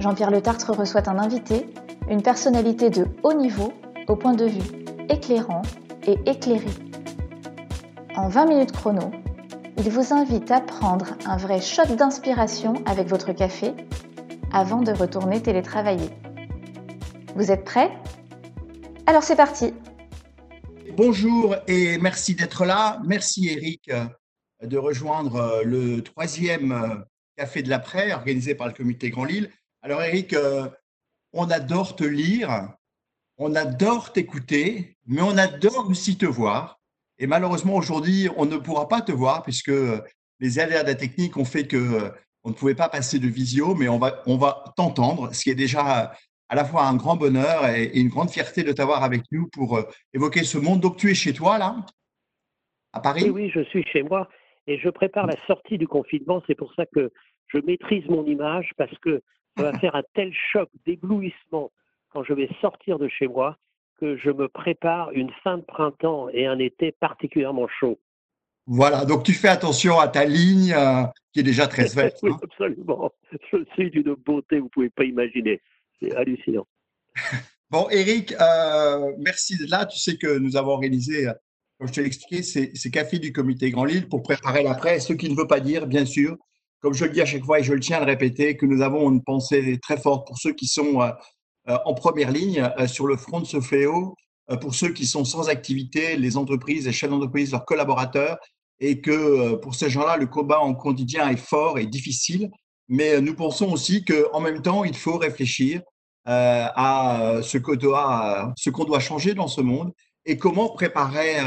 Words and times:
Jean-Pierre 0.00 0.30
Le 0.30 0.40
Tartre 0.40 0.72
reçoit 0.72 1.08
un 1.08 1.18
invité, 1.18 1.66
une 2.08 2.22
personnalité 2.22 2.88
de 2.88 3.06
haut 3.24 3.34
niveau, 3.34 3.72
au 4.06 4.14
point 4.14 4.34
de 4.34 4.44
vue 4.44 4.84
éclairant 5.08 5.62
et 6.06 6.16
éclairé. 6.24 6.70
En 8.14 8.28
20 8.28 8.46
minutes 8.46 8.72
chrono, 8.72 9.10
il 9.76 9.90
vous 9.90 10.14
invite 10.14 10.50
à 10.52 10.60
prendre 10.60 11.16
un 11.26 11.36
vrai 11.36 11.60
shot 11.60 11.96
d'inspiration 11.96 12.74
avec 12.86 13.08
votre 13.08 13.32
café 13.32 13.74
avant 14.52 14.82
de 14.82 14.92
retourner 14.92 15.42
télétravailler. 15.42 16.10
Vous 17.34 17.50
êtes 17.50 17.64
prêts? 17.64 17.90
Alors 19.06 19.24
c'est 19.24 19.36
parti 19.36 19.74
Bonjour 20.96 21.56
et 21.66 21.98
merci 21.98 22.34
d'être 22.34 22.64
là. 22.64 23.00
Merci 23.04 23.48
Eric 23.48 23.90
de 24.62 24.78
rejoindre 24.78 25.62
le 25.64 26.02
troisième 26.02 27.04
café 27.36 27.62
de 27.62 27.68
l'après 27.68 28.12
organisé 28.12 28.54
par 28.54 28.66
le 28.66 28.72
comité 28.72 29.10
Grand 29.10 29.24
Lille. 29.24 29.50
Alors 29.82 30.02
Eric, 30.02 30.34
on 31.32 31.50
adore 31.50 31.96
te 31.96 32.04
lire, 32.04 32.68
on 33.36 33.54
adore 33.54 34.12
t'écouter, 34.12 34.96
mais 35.06 35.22
on 35.22 35.36
adore 35.36 35.88
aussi 35.88 36.18
te 36.18 36.26
voir. 36.26 36.80
Et 37.18 37.26
malheureusement, 37.26 37.74
aujourd'hui, 37.74 38.28
on 38.36 38.46
ne 38.46 38.56
pourra 38.56 38.88
pas 38.88 39.00
te 39.02 39.12
voir 39.12 39.42
puisque 39.42 39.72
les 40.40 40.58
aléas 40.58 40.82
de 40.82 40.88
la 40.88 40.94
technique 40.94 41.36
ont 41.36 41.44
fait 41.44 41.66
que 41.66 42.12
on 42.44 42.50
ne 42.50 42.54
pouvait 42.54 42.74
pas 42.74 42.88
passer 42.88 43.18
de 43.18 43.28
visio, 43.28 43.74
mais 43.74 43.88
on 43.88 43.98
va, 43.98 44.22
on 44.26 44.36
va 44.36 44.64
t'entendre, 44.76 45.34
ce 45.34 45.42
qui 45.42 45.50
est 45.50 45.54
déjà 45.54 46.12
à 46.48 46.54
la 46.54 46.64
fois 46.64 46.86
un 46.86 46.96
grand 46.96 47.16
bonheur 47.16 47.66
et, 47.66 47.98
une 47.98 48.08
grande 48.08 48.30
fierté 48.30 48.62
de 48.62 48.72
t'avoir 48.72 49.02
avec 49.02 49.22
nous 49.30 49.48
pour 49.48 49.76
euh, 49.76 49.82
évoquer 50.14 50.44
ce 50.44 50.56
monde. 50.56 50.80
Donc, 50.80 50.96
tu 50.96 51.10
es 51.10 51.14
chez 51.14 51.32
toi, 51.32 51.58
là, 51.58 51.76
à 52.92 53.00
Paris? 53.00 53.24
Oui, 53.24 53.30
oui, 53.30 53.50
je 53.54 53.60
suis 53.64 53.84
chez 53.84 54.02
moi 54.02 54.28
et 54.66 54.78
je 54.78 54.88
prépare 54.88 55.26
la 55.26 55.36
sortie 55.46 55.78
du 55.78 55.86
confinement. 55.86 56.42
C'est 56.46 56.54
pour 56.54 56.72
ça 56.74 56.86
que 56.86 57.10
je 57.48 57.58
maîtrise 57.58 58.06
mon 58.08 58.24
image 58.24 58.70
parce 58.76 58.96
que 58.98 59.22
va 59.62 59.78
faire 59.78 59.94
un 59.94 60.02
tel 60.14 60.32
choc 60.52 60.68
d'éblouissement 60.86 61.70
quand 62.12 62.24
je 62.24 62.32
vais 62.32 62.48
sortir 62.60 62.98
de 62.98 63.08
chez 63.08 63.28
moi 63.28 63.56
que 64.00 64.16
je 64.16 64.30
me 64.30 64.48
prépare 64.48 65.10
une 65.12 65.30
fin 65.42 65.58
de 65.58 65.62
printemps 65.62 66.28
et 66.30 66.46
un 66.46 66.58
été 66.58 66.92
particulièrement 66.92 67.68
chaud. 67.80 67.98
Voilà, 68.66 69.06
donc 69.06 69.24
tu 69.24 69.32
fais 69.32 69.48
attention 69.48 69.98
à 69.98 70.08
ta 70.08 70.24
ligne 70.24 70.72
euh, 70.72 71.04
qui 71.32 71.40
est 71.40 71.42
déjà 71.42 71.66
très 71.66 71.86
verte. 71.94 72.18
oui, 72.22 72.30
hein. 72.32 72.38
absolument. 72.42 73.12
Je 73.50 73.64
suis 73.72 73.90
d'une 73.90 74.14
beauté, 74.14 74.58
vous 74.58 74.66
ne 74.66 74.70
pouvez 74.70 74.90
pas 74.90 75.04
imaginer. 75.04 75.60
C'est 76.00 76.14
hallucinant. 76.14 76.66
bon, 77.70 77.88
Eric, 77.90 78.32
euh, 78.32 79.12
merci 79.18 79.56
de 79.56 79.70
là. 79.70 79.86
Tu 79.86 79.98
sais 79.98 80.16
que 80.16 80.38
nous 80.38 80.56
avons 80.56 80.72
organisé, 80.72 81.28
euh, 81.28 81.32
comme 81.78 81.88
je 81.88 81.94
te 81.94 82.00
l'ai 82.00 82.06
expliqué, 82.06 82.42
ces, 82.42 82.74
ces, 82.74 82.90
cafés 82.90 83.18
du 83.18 83.32
comité 83.32 83.70
Grand 83.70 83.86
Lille 83.86 84.06
pour 84.06 84.22
préparer 84.22 84.62
l'après. 84.62 85.00
Ce 85.00 85.14
qui 85.14 85.30
ne 85.30 85.34
veut 85.34 85.46
pas 85.46 85.60
dire, 85.60 85.86
bien 85.86 86.04
sûr, 86.04 86.36
comme 86.80 86.94
je 86.94 87.04
le 87.04 87.10
dis 87.10 87.20
à 87.20 87.26
chaque 87.26 87.44
fois 87.44 87.60
et 87.60 87.62
je 87.62 87.72
le 87.72 87.80
tiens 87.80 87.98
à 87.98 88.00
le 88.00 88.06
répéter, 88.06 88.56
que 88.56 88.66
nous 88.66 88.82
avons 88.82 89.10
une 89.10 89.22
pensée 89.22 89.78
très 89.82 89.96
forte 89.96 90.26
pour 90.26 90.38
ceux 90.38 90.52
qui 90.52 90.66
sont 90.66 91.00
euh, 91.68 91.76
en 91.84 91.94
première 91.94 92.30
ligne 92.30 92.70
euh, 92.78 92.86
sur 92.86 93.06
le 93.06 93.16
front 93.16 93.40
de 93.40 93.46
ce 93.46 93.60
fléau 93.60 94.14
euh, 94.50 94.56
pour 94.56 94.74
ceux 94.74 94.92
qui 94.92 95.06
sont 95.06 95.24
sans 95.24 95.48
activité, 95.48 96.16
les 96.16 96.36
entreprises, 96.36 96.86
les 96.86 96.92
chefs 96.92 97.10
d'entreprise, 97.10 97.52
leurs 97.52 97.64
collaborateurs, 97.64 98.38
et 98.80 99.00
que 99.00 99.56
pour 99.56 99.74
ces 99.74 99.90
gens-là, 99.90 100.16
le 100.16 100.26
combat 100.26 100.60
en 100.60 100.74
quotidien 100.74 101.28
est 101.28 101.36
fort 101.36 101.78
et 101.78 101.86
difficile. 101.86 102.50
Mais 102.88 103.20
nous 103.20 103.34
pensons 103.34 103.70
aussi 103.70 104.04
qu'en 104.04 104.40
même 104.40 104.62
temps, 104.62 104.84
il 104.84 104.96
faut 104.96 105.18
réfléchir 105.18 105.82
à 106.24 107.40
ce 107.42 107.58
qu'on 107.58 107.74
doit, 107.74 108.52
ce 108.56 108.70
qu'on 108.70 108.84
doit 108.84 109.00
changer 109.00 109.34
dans 109.34 109.48
ce 109.48 109.60
monde 109.60 109.92
et 110.26 110.36
comment 110.36 110.68
préparer 110.68 111.38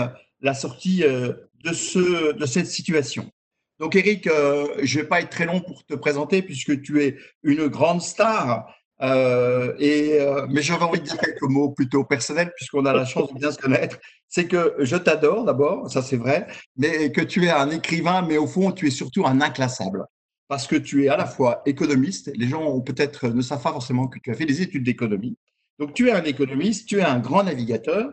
la 0.42 0.54
sortie 0.54 1.04
de, 1.04 1.74
ce, 1.74 2.34
de 2.34 2.46
cette 2.46 2.68
situation. 2.68 3.32
Donc, 3.82 3.96
Eric, 3.96 4.30
je 4.30 4.98
ne 4.98 5.02
vais 5.02 5.08
pas 5.08 5.20
être 5.20 5.30
très 5.30 5.46
long 5.46 5.60
pour 5.60 5.84
te 5.84 5.96
présenter 5.96 6.42
puisque 6.42 6.82
tu 6.82 7.04
es 7.04 7.18
une 7.44 7.68
grande 7.68 8.02
star 8.02 8.68
euh, 9.02 9.74
et, 9.80 10.20
euh, 10.20 10.46
mais 10.50 10.62
j'avais 10.62 10.84
envie 10.84 11.00
de 11.00 11.06
dire 11.06 11.18
quelques 11.18 11.42
mots 11.42 11.72
plutôt 11.72 12.04
personnels, 12.04 12.52
puisqu'on 12.56 12.86
a 12.86 12.94
la 12.94 13.06
chance 13.06 13.34
de 13.34 13.40
bien 13.40 13.52
se 13.52 13.58
connaître. 13.58 13.98
C'est 14.28 14.48
que 14.48 14.76
je 14.80 14.96
t'adore 14.96 15.44
d'abord, 15.44 15.90
ça 15.92 16.02
c'est 16.02 16.18
vrai, 16.18 16.48
mais 16.78 17.12
que 17.12 17.22
tu 17.22 17.46
es 17.46 17.50
un 17.50 17.70
écrivain, 17.72 18.22
mais 18.22 18.38
au 18.38 18.48
fond, 18.48 18.72
tu 18.72 18.88
es 18.88 18.92
surtout 18.92 19.26
un 19.26 19.42
inclassable. 19.42 20.06
Parce 20.48 20.68
que 20.68 20.76
tu 20.76 21.06
es 21.06 21.08
à 21.08 21.18
la 21.18 21.26
fois 21.26 21.62
économiste, 21.66 22.32
les 22.36 22.48
gens 22.48 22.80
peut-être 22.82 23.30
ne 23.30 23.42
savent 23.42 23.64
pas 23.64 23.72
forcément 23.72 24.08
que 24.08 24.20
tu 24.20 24.32
as 24.32 24.36
fait 24.36 24.46
des 24.46 24.62
études 24.62 24.84
d'économie. 24.84 25.38
Donc 25.80 25.94
tu 25.94 26.10
es 26.10 26.12
un 26.12 26.24
économiste, 26.24 26.88
tu 26.88 27.00
es 27.00 27.04
un 27.04 27.20
grand 27.20 27.44
navigateur, 27.44 28.12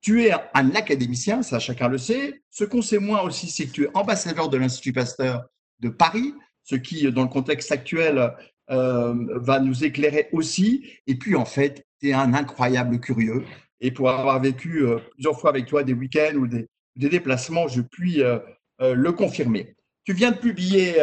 tu 0.00 0.24
es 0.24 0.32
un 0.54 0.74
académicien, 0.74 1.42
ça 1.42 1.58
chacun 1.58 1.88
le 1.88 1.98
sait. 1.98 2.42
Ce 2.50 2.64
qu'on 2.64 2.82
sait 2.82 2.98
moins 2.98 3.22
aussi, 3.22 3.48
c'est 3.48 3.66
que 3.66 3.72
tu 3.72 3.84
es 3.84 3.88
ambassadeur 3.94 4.48
de 4.48 4.56
l'Institut 4.56 4.92
Pasteur 4.92 5.44
de 5.80 5.88
Paris, 5.88 6.34
ce 6.64 6.76
qui, 6.76 7.10
dans 7.12 7.22
le 7.22 7.28
contexte 7.28 7.72
actuel, 7.72 8.32
euh, 8.70 9.14
va 9.36 9.60
nous 9.60 9.84
éclairer 9.84 10.28
aussi. 10.32 10.84
Et 11.06 11.14
puis, 11.14 11.36
en 11.36 11.44
fait, 11.44 11.86
tu 12.00 12.08
es 12.08 12.12
un 12.12 12.34
incroyable 12.34 12.98
curieux. 13.00 13.44
Et 13.80 13.92
pour 13.92 14.10
avoir 14.10 14.40
vécu 14.40 14.84
euh, 14.84 14.98
plusieurs 15.12 15.38
fois 15.38 15.50
avec 15.50 15.66
toi 15.66 15.84
des 15.84 15.92
week-ends 15.92 16.34
ou 16.34 16.46
des, 16.46 16.66
déplacements, 16.96 17.68
je 17.68 17.82
puis 17.82 18.22
euh, 18.22 18.38
le 18.80 19.12
confirmer. 19.12 19.76
Tu 20.04 20.12
viens 20.14 20.30
de 20.30 20.38
publier 20.38 20.94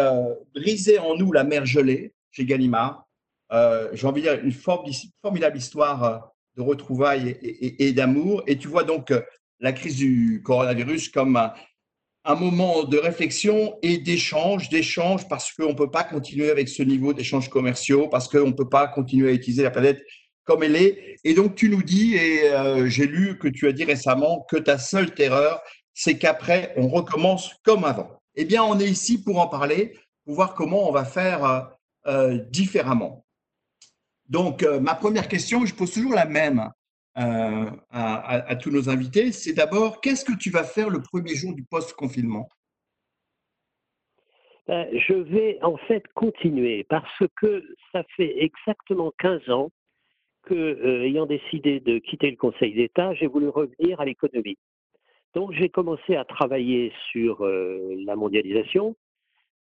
Briser 0.56 0.98
en 0.98 1.16
nous 1.16 1.31
la 1.31 1.44
mer 1.44 1.66
gelée 1.66 2.14
chez 2.31 2.46
Gallimard. 2.46 3.06
J'ai 3.52 4.08
envie 4.08 4.22
de 4.22 4.30
dire 4.30 4.44
une 4.44 4.54
formidable 5.22 5.58
histoire 5.58 6.33
de 6.56 6.62
retrouvailles 6.62 7.38
et, 7.41 7.94
d'amour. 7.94 8.44
Et 8.47 8.58
tu 8.58 8.68
vois 8.68 8.84
donc 8.84 9.14
la 9.59 9.74
crise 9.74 9.96
du 9.96 10.41
coronavirus 10.44 11.09
comme 11.09 11.38
un, 11.38 12.36
moment 12.36 12.84
de 12.84 12.97
réflexion 12.97 13.78
et 13.81 13.97
d'échange, 13.97 14.69
d'échange 14.69 15.28
parce 15.28 15.52
qu'on 15.52 15.69
ne 15.69 15.74
peut 15.74 15.92
pas 15.92 16.03
continuer 16.03 16.50
avec 16.50 16.69
ce 16.69 16.84
niveau 16.84 17.13
d'échanges 17.13 17.50
commerciaux, 17.50 18.08
parce 18.08 18.28
qu'on 18.28 18.47
ne 18.47 18.53
peut 18.53 18.69
pas 18.69 18.88
continuer 18.88 19.30
à 19.30 19.34
utiliser 19.34 19.63
la 19.63 19.72
planète 19.72 20.02
comme 20.46 20.63
elle 20.63 20.75
est. 20.75 21.18
Et 21.24 21.34
donc 21.34 21.56
tu 21.56 21.69
nous 21.69 21.84
dis, 21.84 22.16
et 22.16 22.52
euh, 22.52 22.88
j'ai 22.88 23.08
lu 23.08 23.38
que 23.40 23.47
tu 23.47 23.68
as 23.68 23.72
dit 23.72 23.84
récemment, 23.84 24.46
que 24.50 24.58
ta 24.58 24.78
seule 24.78 25.13
terreur, 25.13 25.62
c'est 25.94 26.18
qu'après, 26.18 26.74
on 26.78 26.88
recommence 26.88 27.52
comme 27.63 27.86
avant. 27.86 28.19
Eh 28.36 28.46
bien, 28.46 28.63
on 28.63 28.80
est 28.80 28.90
ici 28.90 29.22
pour 29.22 29.40
en 29.40 29.47
parler, 29.47 29.94
pour 30.25 30.36
voir 30.36 30.56
comment 30.56 30.90
on 30.90 30.92
va 30.92 31.06
faire 31.06 31.46
euh, 31.46 31.62
euh 32.08 32.38
différemment. 32.50 33.23
Donc, 34.30 34.64
euh, 34.64 34.80
ma 34.80 34.96
première 34.96 35.28
question, 35.28 35.66
je 35.66 35.76
pose 35.76 35.94
toujours 35.94 36.14
la 36.14 36.26
même. 36.26 36.70
Euh, 37.18 37.70
à, 37.92 38.56
tous 38.56 38.72
nos 38.72 38.90
invités, 38.90 39.32
c'est 39.32 39.54
d'abord 39.54 40.02
qu'est-ce 40.02 40.26
que 40.26 40.36
tu 40.36 40.50
vas 40.50 40.64
faire 40.64 40.90
le 40.90 41.02
premier 41.02 41.36
jour 41.36 41.54
du 41.54 41.64
post-confinement? 41.64 42.50
Ben, 44.68 44.88
Je 44.94 45.14
vais 45.14 45.60
en 45.62 45.78
fait 45.78 46.04
continuer 46.16 46.86
parce 46.86 47.24
que 47.40 47.64
ça 47.92 48.04
fait 48.16 48.42
exactement 48.44 49.12
15 49.20 49.50
ans 49.50 49.70
que, 50.44 50.56
euh, 50.56 51.04
ayant 51.04 51.28
décidé 51.28 51.80
de 51.82 52.00
quitter 52.00 52.32
le 52.32 52.38
Conseil 52.38 52.74
d'État, 52.74 53.14
j'ai 53.14 53.28
voulu 53.28 53.50
revenir 53.50 54.00
à 54.02 54.06
l'économie. 54.06 54.58
Donc 55.36 55.52
j'ai 55.52 55.70
commencé 55.70 56.16
à 56.16 56.26
travailler 56.26 56.92
sur 57.12 57.44
la 57.44 58.16
mondialisation. 58.16 58.96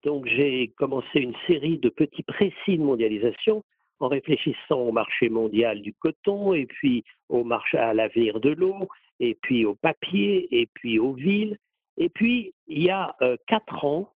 Donc 0.04 0.26
j'ai 0.26 0.68
commencé 0.76 1.20
une 1.20 1.34
série 1.46 1.78
de 1.78 1.88
petits 1.88 2.22
précis 2.22 2.76
de 2.76 2.82
mondialisation 2.82 3.64
en 4.02 4.08
réfléchissant 4.08 4.80
au 4.80 4.92
marché 4.92 5.28
mondial 5.28 5.80
du 5.80 5.94
coton, 5.94 6.54
et 6.54 6.66
puis 6.66 7.04
au 7.28 7.44
marché 7.44 7.78
à 7.78 7.94
l'avenir 7.94 8.40
de 8.40 8.50
l'eau, 8.50 8.88
et 9.20 9.34
puis 9.34 9.64
au 9.64 9.74
papier, 9.74 10.48
et 10.50 10.66
puis 10.66 10.98
aux 10.98 11.12
villes. 11.12 11.56
Et 11.96 12.08
puis, 12.08 12.52
il 12.66 12.82
y 12.82 12.90
a 12.90 13.14
euh, 13.22 13.36
quatre 13.46 13.84
ans, 13.84 14.12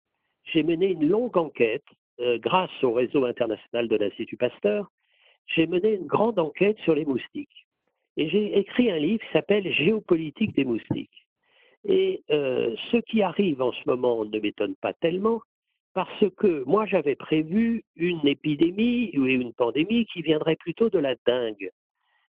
j'ai 0.46 0.64
mené 0.64 0.88
une 0.88 1.08
longue 1.08 1.38
enquête 1.38 1.86
euh, 2.20 2.40
grâce 2.40 2.84
au 2.84 2.94
réseau 2.94 3.26
international 3.26 3.88
de 3.88 3.96
l'Institut 3.96 4.38
Pasteur. 4.38 4.90
J'ai 5.48 5.68
mené 5.68 5.94
une 5.94 6.08
grande 6.08 6.40
enquête 6.40 6.80
sur 6.80 6.96
les 6.96 7.06
moustiques. 7.06 7.68
Et 8.18 8.30
j'ai 8.30 8.58
écrit 8.58 8.90
un 8.90 8.98
livre 8.98 9.24
qui 9.24 9.34
s'appelle 9.34 9.72
Géopolitique 9.72 10.56
des 10.56 10.66
moustiques. 10.66 11.28
Et 11.88 12.24
euh, 12.32 12.76
ce 12.92 12.98
qui 12.98 13.22
arrive 13.22 13.62
en 13.62 13.72
ce 13.72 13.82
moment 13.86 14.26
ne 14.26 14.40
m'étonne 14.40 14.76
pas 14.76 14.94
tellement, 14.94 15.42
parce 15.96 16.30
que 16.38 16.64
moi 16.66 16.86
j'avais 16.86 17.16
prévu 17.16 17.84
une 17.96 18.28
épidémie 18.28 19.12
ou 19.18 19.26
une 19.26 19.54
pandémie 19.54 20.06
qui 20.06 20.22
viendrait 20.22 20.58
plutôt 20.58 20.90
de 20.90 21.00
la 21.00 21.16
dengue. 21.26 21.72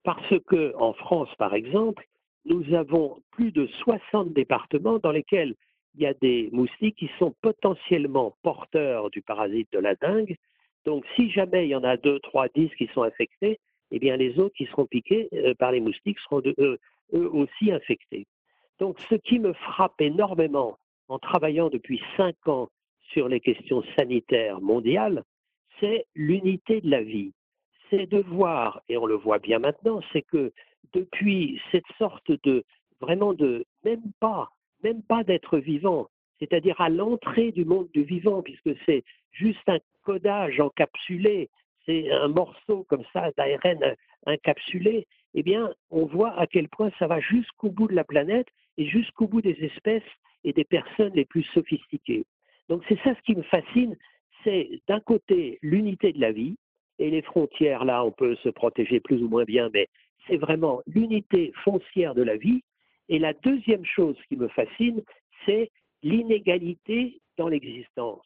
Parce 0.02 0.34
que 0.48 0.74
en 0.76 0.92
France, 0.92 1.28
par 1.38 1.54
exemple, 1.54 2.04
nous 2.44 2.74
avons 2.74 3.22
plus 3.30 3.52
de 3.52 3.68
60 3.84 4.32
départements 4.32 4.98
dans 4.98 5.12
lesquels 5.12 5.54
il 5.94 6.02
y 6.02 6.06
a 6.06 6.14
des 6.14 6.48
moustiques 6.52 6.96
qui 6.96 7.08
sont 7.20 7.34
potentiellement 7.40 8.34
porteurs 8.42 9.10
du 9.10 9.22
parasite 9.22 9.68
de 9.72 9.78
la 9.78 9.94
dengue, 9.94 10.36
Donc, 10.84 11.04
si 11.14 11.30
jamais 11.30 11.66
il 11.66 11.70
y 11.70 11.76
en 11.76 11.84
a 11.84 11.96
2, 11.96 12.18
3, 12.18 12.48
10 12.48 12.70
qui 12.76 12.88
sont 12.92 13.04
infectés, 13.04 13.60
eh 13.92 13.98
bien, 14.00 14.16
les 14.16 14.36
autres 14.40 14.56
qui 14.56 14.66
seront 14.66 14.86
piqués 14.86 15.28
euh, 15.34 15.54
par 15.54 15.70
les 15.70 15.80
moustiques 15.80 16.18
seront 16.18 16.42
eux 16.58 16.78
aussi 17.12 17.70
infectés. 17.70 18.26
Donc, 18.80 18.98
ce 19.08 19.14
qui 19.14 19.38
me 19.38 19.52
frappe 19.52 20.00
énormément 20.00 20.78
en 21.06 21.20
travaillant 21.20 21.68
depuis 21.68 22.02
cinq 22.16 22.34
ans 22.48 22.68
sur 23.12 23.28
les 23.28 23.40
questions 23.40 23.82
sanitaires 23.96 24.60
mondiales, 24.60 25.24
c'est 25.80 26.06
l'unité 26.14 26.80
de 26.80 26.90
la 26.90 27.02
vie. 27.02 27.32
C'est 27.90 28.06
de 28.06 28.18
voir, 28.18 28.82
et 28.88 28.96
on 28.96 29.06
le 29.06 29.16
voit 29.16 29.38
bien 29.38 29.58
maintenant, 29.58 30.00
c'est 30.12 30.22
que 30.22 30.52
depuis 30.92 31.60
cette 31.70 31.90
sorte 31.98 32.30
de 32.44 32.64
vraiment 33.00 33.34
de 33.34 33.64
même 33.84 34.12
pas, 34.20 34.48
même 34.82 35.02
pas 35.02 35.24
d'être 35.24 35.58
vivant, 35.58 36.08
c'est-à-dire 36.38 36.80
à, 36.80 36.88
l'entrée 36.88 37.52
du 37.52 37.64
monde 37.64 37.88
du 37.92 38.02
vivant, 38.02 38.42
puisque 38.42 38.70
c'est 38.86 39.04
juste 39.30 39.68
un 39.68 39.78
codage 40.04 40.58
encapsulé, 40.60 41.50
c'est 41.86 42.10
un 42.10 42.28
morceau 42.28 42.84
comme 42.88 43.04
ça 43.12 43.30
d'ARN 43.36 43.96
encapsulé, 44.26 45.06
eh 45.34 45.42
bien, 45.42 45.72
on 45.90 46.06
voit 46.06 46.38
à 46.38 46.46
quel 46.46 46.68
point 46.68 46.90
ça 46.98 47.06
va 47.06 47.20
jusqu'au 47.20 47.70
bout 47.70 47.88
de 47.88 47.94
la 47.94 48.04
planète 48.04 48.48
et 48.76 48.86
jusqu'au 48.86 49.26
bout 49.26 49.42
des 49.42 49.58
espèces 49.64 50.02
et 50.44 50.52
des 50.52 50.64
personnes 50.64 51.12
les 51.14 51.24
plus 51.24 51.44
sophistiquées. 51.54 52.24
Donc 52.68 52.82
c'est 52.88 52.98
ça 53.02 53.14
ce 53.14 53.22
qui 53.22 53.36
me 53.36 53.42
fascine, 53.42 53.96
c'est 54.44 54.80
d'un 54.88 55.00
côté 55.00 55.58
l'unité 55.62 56.12
de 56.12 56.20
la 56.20 56.32
vie, 56.32 56.56
et 56.98 57.10
les 57.10 57.22
frontières, 57.22 57.84
là, 57.84 58.04
on 58.04 58.12
peut 58.12 58.36
se 58.36 58.48
protéger 58.48 59.00
plus 59.00 59.22
ou 59.22 59.28
moins 59.28 59.44
bien, 59.44 59.70
mais 59.72 59.88
c'est 60.26 60.36
vraiment 60.36 60.82
l'unité 60.86 61.52
foncière 61.64 62.14
de 62.14 62.22
la 62.22 62.36
vie. 62.36 62.62
Et 63.08 63.18
la 63.18 63.32
deuxième 63.32 63.84
chose 63.84 64.16
qui 64.28 64.36
me 64.36 64.48
fascine, 64.48 65.02
c'est 65.44 65.70
l'inégalité 66.02 67.20
dans 67.36 67.48
l'existence. 67.48 68.24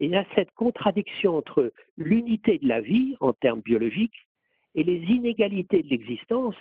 Et 0.00 0.06
il 0.06 0.10
y 0.12 0.16
a 0.16 0.26
cette 0.34 0.50
contradiction 0.52 1.36
entre 1.36 1.72
l'unité 1.96 2.58
de 2.58 2.68
la 2.68 2.80
vie 2.80 3.16
en 3.20 3.32
termes 3.32 3.60
biologiques 3.60 4.26
et 4.74 4.82
les 4.82 4.98
inégalités 4.98 5.82
de 5.82 5.88
l'existence. 5.88 6.54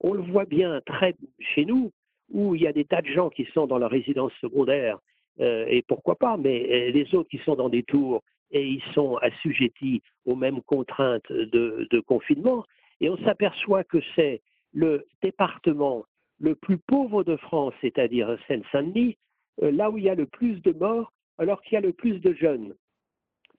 On 0.00 0.12
le 0.12 0.22
voit 0.22 0.46
bien 0.46 0.80
très 0.86 1.14
chez 1.40 1.64
nous, 1.64 1.90
où 2.30 2.54
il 2.54 2.62
y 2.62 2.66
a 2.66 2.72
des 2.72 2.84
tas 2.84 3.02
de 3.02 3.08
gens 3.08 3.30
qui 3.30 3.46
sont 3.54 3.66
dans 3.66 3.78
leur 3.78 3.90
résidence 3.90 4.32
secondaire, 4.40 4.98
et 5.40 5.82
pourquoi 5.82 6.16
pas, 6.16 6.36
mais 6.36 6.66
euh, 6.70 6.90
les 6.90 7.14
autres 7.14 7.28
qui 7.28 7.38
sont 7.38 7.54
dans 7.54 7.68
des 7.68 7.82
tours 7.82 8.22
et 8.50 8.66
ils 8.66 8.82
sont 8.94 9.16
assujettis 9.16 10.02
aux 10.24 10.34
mêmes 10.34 10.62
contraintes 10.62 11.30
de, 11.30 12.00
confinement. 12.06 12.64
Et 13.00 13.10
on 13.10 13.18
s'aperçoit 13.18 13.84
que 13.84 13.98
c'est 14.16 14.40
le 14.72 15.06
département 15.22 16.04
le 16.40 16.54
plus 16.54 16.78
pauvre 16.78 17.24
de 17.24 17.36
France, 17.36 17.74
c'est-à-dire 17.80 18.36
Seine-Saint-Denis, 18.46 19.16
euh, 19.62 19.70
là 19.70 19.90
où 19.90 19.98
il 19.98 20.04
y 20.04 20.08
a 20.08 20.14
le 20.14 20.26
plus 20.26 20.60
de 20.62 20.72
morts, 20.72 21.12
alors 21.36 21.60
qu'il 21.62 21.74
y 21.74 21.76
a 21.76 21.80
le 21.80 21.92
plus 21.92 22.20
de 22.20 22.32
jeunes. 22.32 22.74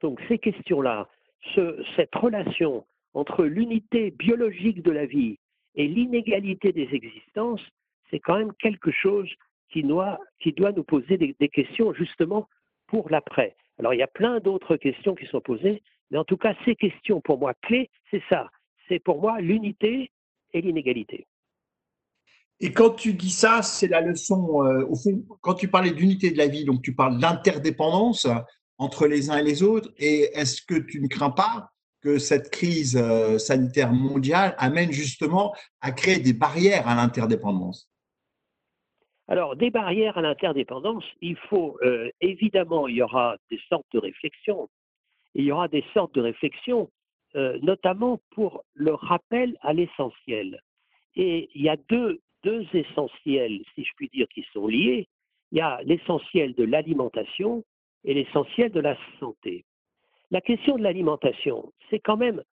Donc 0.02 0.20
ces 0.28 0.38
questions-là, 0.38 1.08
cette 1.56 2.16
relation 2.16 2.86
entre 3.14 3.46
l'unité 3.46 4.12
biologique 4.12 4.81
de 4.81 4.92
la 4.92 5.06
vie 5.06 5.38
et 5.76 5.88
l'inégalité 5.88 6.72
des 6.72 6.90
existences, 6.94 7.62
c'est 8.10 8.20
quand 8.20 8.38
même 8.38 8.54
quelque 8.60 8.92
chose 8.92 9.30
qui 9.71 9.83
doit, 9.83 10.19
nous 10.75 10.83
poser 10.83 11.18
des, 11.18 11.50
questions 11.50 11.94
justement 11.94 12.48
pour 12.88 13.10
l'après. 13.10 13.56
Alors 13.77 13.94
il 13.94 13.98
y 13.98 14.04
a 14.04 14.07
plein 14.07 14.39
d'autres 14.39 14.77
questions 14.77 15.16
qui 15.16 15.25
sont 15.27 15.42
posées, 15.42 15.81
mais 16.12 16.18
en 16.18 16.25
tout 16.25 16.38
cas 16.38 16.56
ces 16.66 16.75
questions 16.75 17.21
pour 17.21 17.39
moi 17.39 17.54
clés, 17.62 17.89
c'est 18.12 18.24
ça. 18.30 18.50
C'est 18.88 19.00
pour 19.00 19.21
moi 19.21 19.39
l'unité 19.39 20.12
et 20.54 20.62
l'inégalité. 20.62 21.27
Et 22.62 22.74
quand 22.74 22.89
tu 22.89 23.13
dis 23.13 23.30
ça, 23.30 23.62
c'est 23.62 23.88
la 23.88 24.01
leçon, 24.01 24.66
euh, 24.66 24.86
au 24.88 24.95
fond, 24.95 25.24
quand 25.42 25.54
tu 25.54 25.69
parlais 25.69 25.92
d'unité 25.92 26.31
de 26.31 26.38
la 26.38 26.48
vie, 26.48 26.66
donc 26.66 26.81
tu 26.81 26.94
parles 26.94 27.18
d'interdépendance 27.18 28.27
entre 28.77 29.07
les 29.07 29.30
uns 29.30 29.38
et 29.38 29.44
les 29.44 29.63
autres, 29.63 29.94
et 29.98 30.30
est-ce 30.33 30.62
que 30.62 30.75
tu 30.75 31.01
ne 31.01 31.07
crains 31.07 31.30
pas 31.30 31.71
que 32.01 32.18
cette 32.18 32.50
crise 32.50 32.98
euh, 32.98 33.38
sanitaire 33.38 33.92
mondiale 33.94 34.56
amène 34.57 34.92
justement 34.92 35.54
à 35.81 35.92
créer 35.92 36.19
des 36.19 36.33
barrières 36.33 36.88
à 36.88 36.95
l'interdépendance? 36.95 37.89
Alors, 39.30 39.56
des 39.56 39.70
barrières 39.70 40.18
à 40.18 40.22
l'interdépendance, 40.22 41.04
il 41.22 41.36
faut 41.36 41.78
euh, 41.84 42.10
évidemment, 42.20 42.88
il 42.88 42.96
y 42.96 43.04
aura 43.04 43.38
des 43.52 43.60
sortes 43.70 43.86
de 43.94 44.00
réflexions. 44.00 44.68
Il 45.36 45.44
y 45.44 45.52
aura 45.52 45.68
des 45.68 45.86
sortes 45.94 46.16
de 46.16 46.22
réflexions, 46.22 46.90
euh, 47.36 47.60
notamment 47.62 48.20
pour 48.31 48.64
le 48.74 48.96
rappel 48.96 49.56
à 49.62 49.72
l'essentiel. 49.72 50.60
Et 51.16 51.48
il 51.54 51.62
y 51.62 51.70
a 51.70 51.78
deux, 51.90 52.22
deux 52.44 52.66
essentiels, 52.74 53.62
si 53.76 53.84
je 53.84 53.92
puis 53.96 54.10
dire, 54.10 54.28
qui 54.30 54.44
sont 54.52 54.66
liés. 54.66 55.08
Il 55.52 55.60
y 55.60 55.62
a 55.62 55.80
l'essentiel 55.84 56.56
de 56.56 56.64
l'alimentation 56.64 57.64
et 58.06 58.16
l'essentiel 58.16 58.72
de 58.72 58.80
la 58.80 58.98
santé. 59.20 59.64
La 60.31 60.42
question 60.42 60.76
de 60.76 60.81
l'alimentation, 60.81 61.72
c'est 61.92 62.00
quand 62.00 62.18
même 62.18 62.44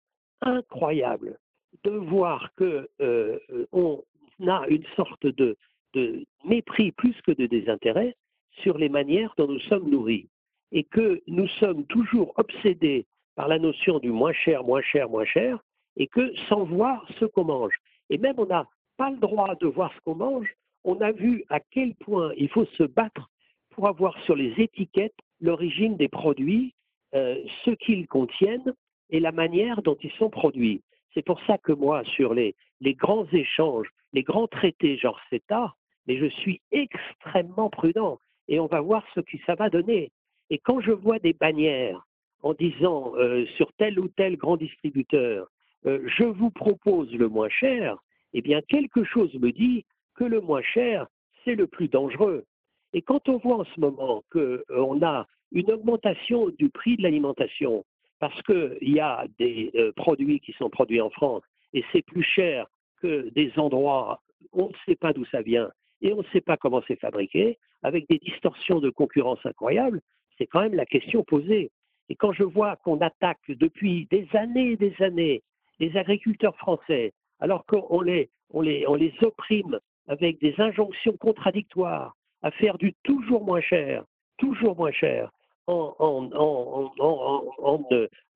incroyable 0.43 1.39
de 1.85 1.93
voir 1.93 2.51
que 2.55 2.87
euh, 3.01 3.39
on 3.73 4.03
a 4.47 4.67
une 4.69 4.85
sorte 4.95 5.27
de 5.27 5.57
de 5.97 6.25
mépris 6.45 6.93
plus 6.93 7.15
que 7.23 7.33
de 7.33 7.47
désintérêt 7.47 8.15
sur 8.63 8.77
les 8.77 8.91
manières 8.91 9.35
dont 9.39 9.49
nous 9.49 9.61
sommes 9.61 9.89
nourris 9.89 10.29
et 10.73 10.85
que 10.85 11.23
nous 11.27 11.49
sommes 11.61 11.85
toujours 11.87 12.33
obsédés 12.37 13.07
par 13.35 13.49
la 13.49 13.59
notion 13.59 13.99
du 13.99 14.11
moins 14.11 14.33
cher, 14.33 14.63
moins 14.63 14.83
cher, 14.83 15.09
moins 15.09 15.25
cher, 15.25 15.59
et 15.97 16.07
que 16.07 16.35
sans 16.49 16.65
voir 16.65 17.07
ce 17.19 17.25
qu'on 17.25 17.45
mange. 17.45 17.75
Et 18.11 18.19
même 18.19 18.35
on 18.39 18.47
n'a 18.47 18.67
pas 18.97 19.11
le 19.11 19.17
droit 19.17 19.55
de 19.57 19.67
voir 19.67 19.93
ce 19.95 20.01
qu'on 20.05 20.17
mange, 20.17 20.49
on 20.85 21.01
a 21.01 21.13
vu 21.13 21.45
à 21.49 21.61
quel 21.61 21.95
point 21.95 22.33
il 22.37 22.49
faut 22.49 22.67
se 22.79 22.83
battre 22.83 23.31
pour 23.71 23.89
avoir 23.89 24.19
sur 24.25 24.37
les 24.37 24.53
étiquettes 24.59 25.17
l'origine 25.41 25.97
des 25.97 26.09
produits, 26.09 26.75
euh, 27.15 27.43
ce 27.65 27.71
qu'ils 27.71 28.07
contiennent 28.07 28.75
et 29.11 29.21
la 29.21 29.33
manière 29.33 29.83
dont 29.83 29.97
ils 30.03 30.13
sont 30.13 30.31
produits. 30.31 30.83
C'est 31.15 31.25
pour 31.25 31.41
ça 31.47 31.59
que 31.59 31.73
moi, 31.73 32.03
sur 32.05 32.35
les, 32.35 32.55
les 32.81 32.95
grands 32.95 33.27
échanges, 33.33 33.89
les 34.13 34.23
grands 34.23 34.49
traités 34.49 34.97
genre 34.97 35.21
CETA, 35.31 35.75
mais 36.07 36.19
je 36.19 36.27
suis 36.27 36.61
extrêmement 36.73 37.71
prudent 37.71 38.19
et 38.49 38.61
on 38.61 38.67
va 38.67 38.81
voir 38.81 39.05
ce 39.15 39.21
que 39.21 39.37
ça 39.45 39.55
va 39.55 39.71
donner. 39.71 40.11
Et 40.51 40.59
quand 40.59 40.81
je 40.81 40.93
vois 40.93 41.19
des 41.19 41.33
bannières 41.33 42.07
en 42.43 42.55
disant 42.55 43.13
euh, 43.17 43.45
sur 43.57 43.73
tel 43.75 43.99
ou 43.99 44.09
tel 44.09 44.37
grand 44.37 44.57
distributeur, 44.57 45.49
euh, 45.87 46.01
je 46.07 46.25
vous 46.25 46.51
propose 46.51 47.13
le 47.13 47.29
moins 47.29 47.49
cher, 47.49 47.97
eh 48.33 48.43
bien 48.43 48.61
quelque 48.63 49.05
chose 49.05 49.33
me 49.35 49.51
dit 49.51 49.85
que 50.15 50.25
le 50.25 50.41
moins 50.41 50.63
cher, 50.63 51.07
c'est 51.45 51.55
le 51.55 51.67
plus 51.67 51.89
dangereux. 51.89 52.45
Et 52.93 53.03
quand 53.03 53.29
on 53.29 53.39
voit 53.39 53.59
en 53.59 53.65
ce 53.65 53.81
moment 53.81 54.23
qu'on 54.31 54.61
euh, 54.71 55.01
a 55.03 55.27
une 55.53 55.71
augmentation 55.71 56.49
du 56.51 56.69
prix 56.71 56.97
de 56.97 57.03
l'alimentation, 57.03 57.85
parce 58.19 58.41
qu'il 58.43 58.79
y 58.95 59.01
a 59.01 59.27
des 59.39 59.71
produits 59.95 60.41
qui 60.41 60.53
sont 60.53 60.71
produits 60.71 61.03
en 61.03 61.11
France 61.11 61.43
et 61.75 61.85
c'est 61.93 62.01
plus 62.01 62.23
cher 62.23 62.67
que 63.03 63.29
des 63.35 63.53
endroits, 63.59 64.23
on 64.53 64.69
ne 64.69 64.75
sait 64.87 64.97
pas 64.97 65.13
d'où 65.13 65.27
ça 65.27 65.43
vient, 65.43 65.71
et 66.03 66.13
on 66.13 66.19
ne 66.19 66.29
sait 66.33 66.41
pas 66.41 66.57
comment 66.57 66.83
c'est 66.87 67.01
fabriqué, 67.01 67.59
avec 67.83 68.09
des 68.09 68.19
distorsions 68.19 68.81
de 68.81 68.91
concurrence 68.91 69.45
incroyables, 69.45 70.01
c'est 70.39 70.47
quand 70.47 70.61
même 70.61 70.75
la 70.75 70.87
question 70.87 71.25
posée. 71.25 71.71
Et 72.09 72.15
quand 72.15 72.33
je 72.33 72.45
vois 72.45 72.77
qu'on 72.77 73.01
attaque 73.01 73.41
depuis 73.49 74.07
des 74.11 74.29
années 74.35 74.73
et 74.73 74.77
des 74.77 74.95
années 75.01 75.43
les 75.79 75.97
agriculteurs 75.97 76.57
français, 76.57 77.13
alors 77.41 77.67
qu'on 77.67 78.01
les, 78.01 78.31
on 78.51 78.61
les, 78.63 78.87
on 78.87 78.95
les 78.95 79.13
opprime 79.23 79.79
avec 80.09 80.41
des 80.41 80.55
injonctions 80.59 81.17
contradictoires 81.17 82.15
à 82.43 82.51
faire 82.51 82.79
du 82.79 82.95
toujours 83.03 83.45
moins 83.45 83.61
cher, 83.61 84.05
toujours 84.39 84.77
moins 84.77 84.93
cher, 84.93 85.31
en, 85.67 85.95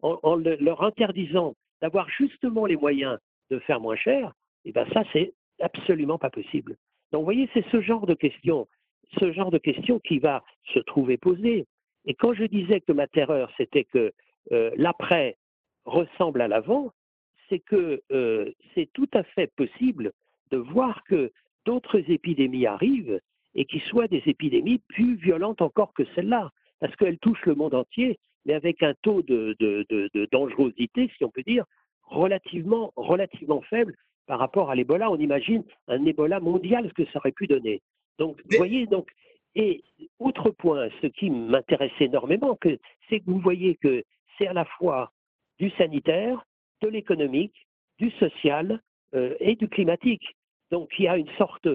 en, 0.02 0.36
leur 0.36 0.82
interdisant 0.82 1.54
d'avoir 1.80 2.08
justement 2.10 2.66
les 2.66 2.76
moyens 2.76 3.18
de 3.50 3.58
faire 3.60 3.80
moins 3.80 3.96
cher, 3.96 4.32
et 4.64 4.70
eh 4.70 4.72
bien 4.72 4.84
ça, 4.92 5.02
c'est 5.12 5.32
absolument 5.60 6.18
pas 6.18 6.30
possible. 6.30 6.76
Donc, 7.12 7.20
vous 7.20 7.24
voyez, 7.24 7.48
c'est 7.54 7.64
ce 7.70 7.80
genre 7.80 8.06
de 8.06 8.14
question, 8.14 8.68
ce 9.18 9.32
genre 9.32 9.50
de 9.50 9.58
question 9.58 9.98
qui 10.00 10.18
va 10.18 10.44
se 10.74 10.78
trouver 10.80 11.16
posée. 11.16 11.66
Et 12.06 12.14
quand 12.14 12.34
je 12.34 12.44
disais 12.44 12.80
que 12.80 12.92
ma 12.92 13.06
terreur, 13.06 13.50
c'était 13.56 13.84
que 13.84 14.12
euh, 14.52 14.70
l'après 14.76 15.36
ressemble 15.84 16.40
à 16.40 16.48
l'avant, 16.48 16.92
c'est 17.48 17.58
que 17.58 18.00
euh, 18.12 18.50
c'est 18.74 18.88
tout 18.92 19.08
à 19.12 19.22
fait 19.22 19.52
possible 19.56 20.12
de 20.50 20.56
voir 20.56 21.02
que 21.04 21.32
d'autres 21.66 21.98
épidémies 22.10 22.66
arrivent 22.66 23.20
et 23.54 23.64
qui 23.64 23.80
soient 23.80 24.08
des 24.08 24.22
épidémies 24.26 24.80
plus 24.88 25.16
violentes 25.16 25.62
encore 25.62 25.92
que 25.92 26.04
celle-là, 26.14 26.50
parce 26.78 26.94
qu'elles 26.96 27.18
touchent 27.18 27.44
le 27.46 27.54
monde 27.54 27.74
entier, 27.74 28.18
mais 28.46 28.54
avec 28.54 28.82
un 28.82 28.94
taux 29.02 29.22
de, 29.22 29.56
de, 29.58 30.28
dangerosité, 30.32 31.10
si 31.16 31.24
on 31.24 31.30
peut 31.30 31.42
dire, 31.42 31.64
relativement, 32.04 32.92
relativement 32.96 33.60
faible 33.62 33.94
par 34.30 34.38
rapport 34.38 34.70
à 34.70 34.76
l'Ebola. 34.76 35.10
On 35.10 35.16
imagine 35.16 35.64
un 35.88 36.06
Ebola 36.06 36.38
mondial, 36.38 36.86
ce 36.88 36.94
que 36.94 37.04
ça 37.10 37.18
aurait 37.18 37.32
pu 37.32 37.48
donner. 37.48 37.82
Donc, 38.16 38.40
vous 38.48 38.58
voyez, 38.58 38.86
donc, 38.86 39.10
et 39.56 39.82
autre 40.20 40.50
point, 40.50 40.88
ce 41.02 41.08
qui 41.08 41.30
m'intéresse 41.30 41.98
énormément, 41.98 42.56
c'est 43.08 43.18
que 43.18 43.24
vous 43.26 43.40
voyez 43.40 43.74
que 43.74 44.04
c'est 44.38 44.46
à 44.46 44.52
la 44.52 44.64
fois 44.64 45.10
du 45.58 45.68
sanitaire, 45.70 46.46
de 46.80 46.86
l'économique, 46.86 47.66
du 47.98 48.12
social 48.20 48.80
euh, 49.16 49.34
et 49.40 49.56
du 49.56 49.68
climatique. 49.68 50.36
Donc, 50.70 50.90
il 50.96 51.06
y 51.06 51.08
a 51.08 51.16
une 51.16 51.30
sorte 51.36 51.66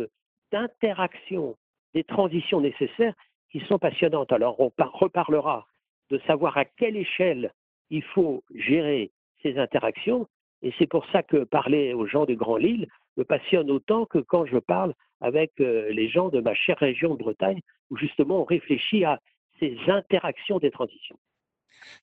d'interaction 0.53 1.57
des 1.93 2.05
transitions 2.05 2.61
nécessaires 2.61 3.15
qui 3.51 3.59
sont 3.67 3.79
passionnantes. 3.79 4.31
Alors, 4.31 4.61
on 4.61 4.71
reparlera 4.93 5.67
de 6.09 6.19
savoir 6.19 6.57
à 6.57 6.63
quelle 6.63 6.95
échelle 6.95 7.51
il 7.89 8.01
faut 8.01 8.45
gérer 8.53 9.11
ces 9.43 9.57
interactions. 9.57 10.25
Et 10.65 10.73
c'est 10.79 10.87
pour 10.87 11.05
ça 11.11 11.21
que 11.21 11.43
parler 11.43 11.93
aux 11.93 12.07
gens 12.07 12.25
du 12.25 12.35
Grand 12.35 12.57
Lille 12.57 12.87
me 13.17 13.23
passionne 13.23 13.69
autant 13.69 14.07
que 14.07 14.17
quand 14.17 14.47
je 14.47 14.57
parle 14.57 14.95
avec 15.21 15.51
euh, 15.59 15.91
les 15.91 16.09
gens 16.09 16.29
de 16.29 16.41
ma 16.41 16.55
chère 16.55 16.79
région 16.79 17.13
de 17.13 17.19
Bretagne, 17.19 17.61
où 17.91 17.97
justement 17.97 18.41
on 18.41 18.43
réfléchit 18.43 19.05
à 19.05 19.21
ces 19.59 19.77
interactions 19.87 20.57
des 20.57 20.71
transitions. 20.71 21.17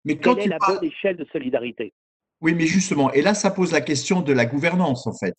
Mais 0.05 0.17
quand 0.17 0.37
Quelle 0.37 0.45
est 0.45 0.49
la 0.49 0.59
bonne 0.59 0.85
échelle 0.85 1.17
de 1.17 1.25
solidarité? 1.33 1.93
Oui, 2.41 2.55
mais 2.55 2.67
justement, 2.67 3.13
et 3.13 3.21
là, 3.21 3.35
ça 3.35 3.51
pose 3.51 3.73
la 3.73 3.81
question 3.81 4.23
de 4.23 4.33
la 4.33 4.47
gouvernance, 4.47 5.09
en 5.09 5.13
fait, 5.13 5.35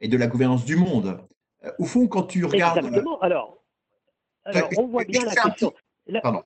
et 0.00 0.08
de 0.08 0.18
la 0.18 0.26
gouvernance 0.26 0.66
du 0.66 0.76
monde. 0.76 1.18
Euh, 1.64 1.72
au 1.78 1.86
fond, 1.86 2.06
quand 2.06 2.24
tu 2.24 2.44
regardes. 2.44 2.84
Exactement. 2.84 3.18
Alors, 3.20 3.64
alors 4.44 4.68
on 4.76 4.88
voit 4.88 5.04
bien 5.04 5.24
la 5.24 5.34
question. 5.34 5.72
Pardon. 6.22 6.42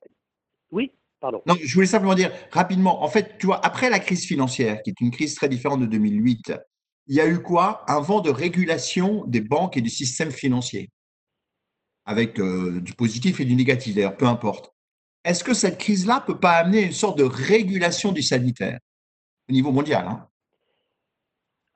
Oui, 0.71 0.93
pardon. 1.23 1.41
Non, 1.45 1.55
je 1.63 1.73
voulais 1.73 1.87
simplement 1.87 2.15
dire 2.15 2.31
rapidement, 2.51 3.01
en 3.01 3.07
fait, 3.07 3.37
tu 3.39 3.45
vois, 3.45 3.65
après 3.65 3.89
la 3.89 3.99
crise 3.99 4.25
financière, 4.25 4.83
qui 4.83 4.89
est 4.89 4.99
une 4.99 5.09
crise 5.09 5.35
très 5.35 5.47
différente 5.47 5.79
de 5.79 5.85
2008, 5.85 6.53
il 7.07 7.15
y 7.15 7.21
a 7.21 7.27
eu 7.27 7.41
quoi? 7.41 7.85
Un 7.87 8.01
vent 8.01 8.19
de 8.19 8.29
régulation 8.29 9.23
des 9.25 9.39
banques 9.39 9.77
et 9.77 9.81
du 9.81 9.89
système 9.89 10.31
financier, 10.31 10.89
avec 12.05 12.39
euh, 12.39 12.81
du 12.81 12.93
positif 12.93 13.39
et 13.39 13.45
du 13.45 13.55
négatif 13.55 13.95
d'ailleurs, 13.95 14.17
peu 14.17 14.27
importe. 14.27 14.73
Est-ce 15.23 15.45
que 15.45 15.53
cette 15.53 15.77
crise-là 15.77 16.15
ne 16.15 16.33
peut 16.33 16.39
pas 16.39 16.57
amener 16.57 16.81
une 16.83 16.91
sorte 16.91 17.17
de 17.17 17.23
régulation 17.23 18.11
du 18.11 18.21
sanitaire? 18.21 18.79
Au 19.49 19.53
niveau 19.53 19.71
mondial 19.71 20.05
hein 20.05 20.27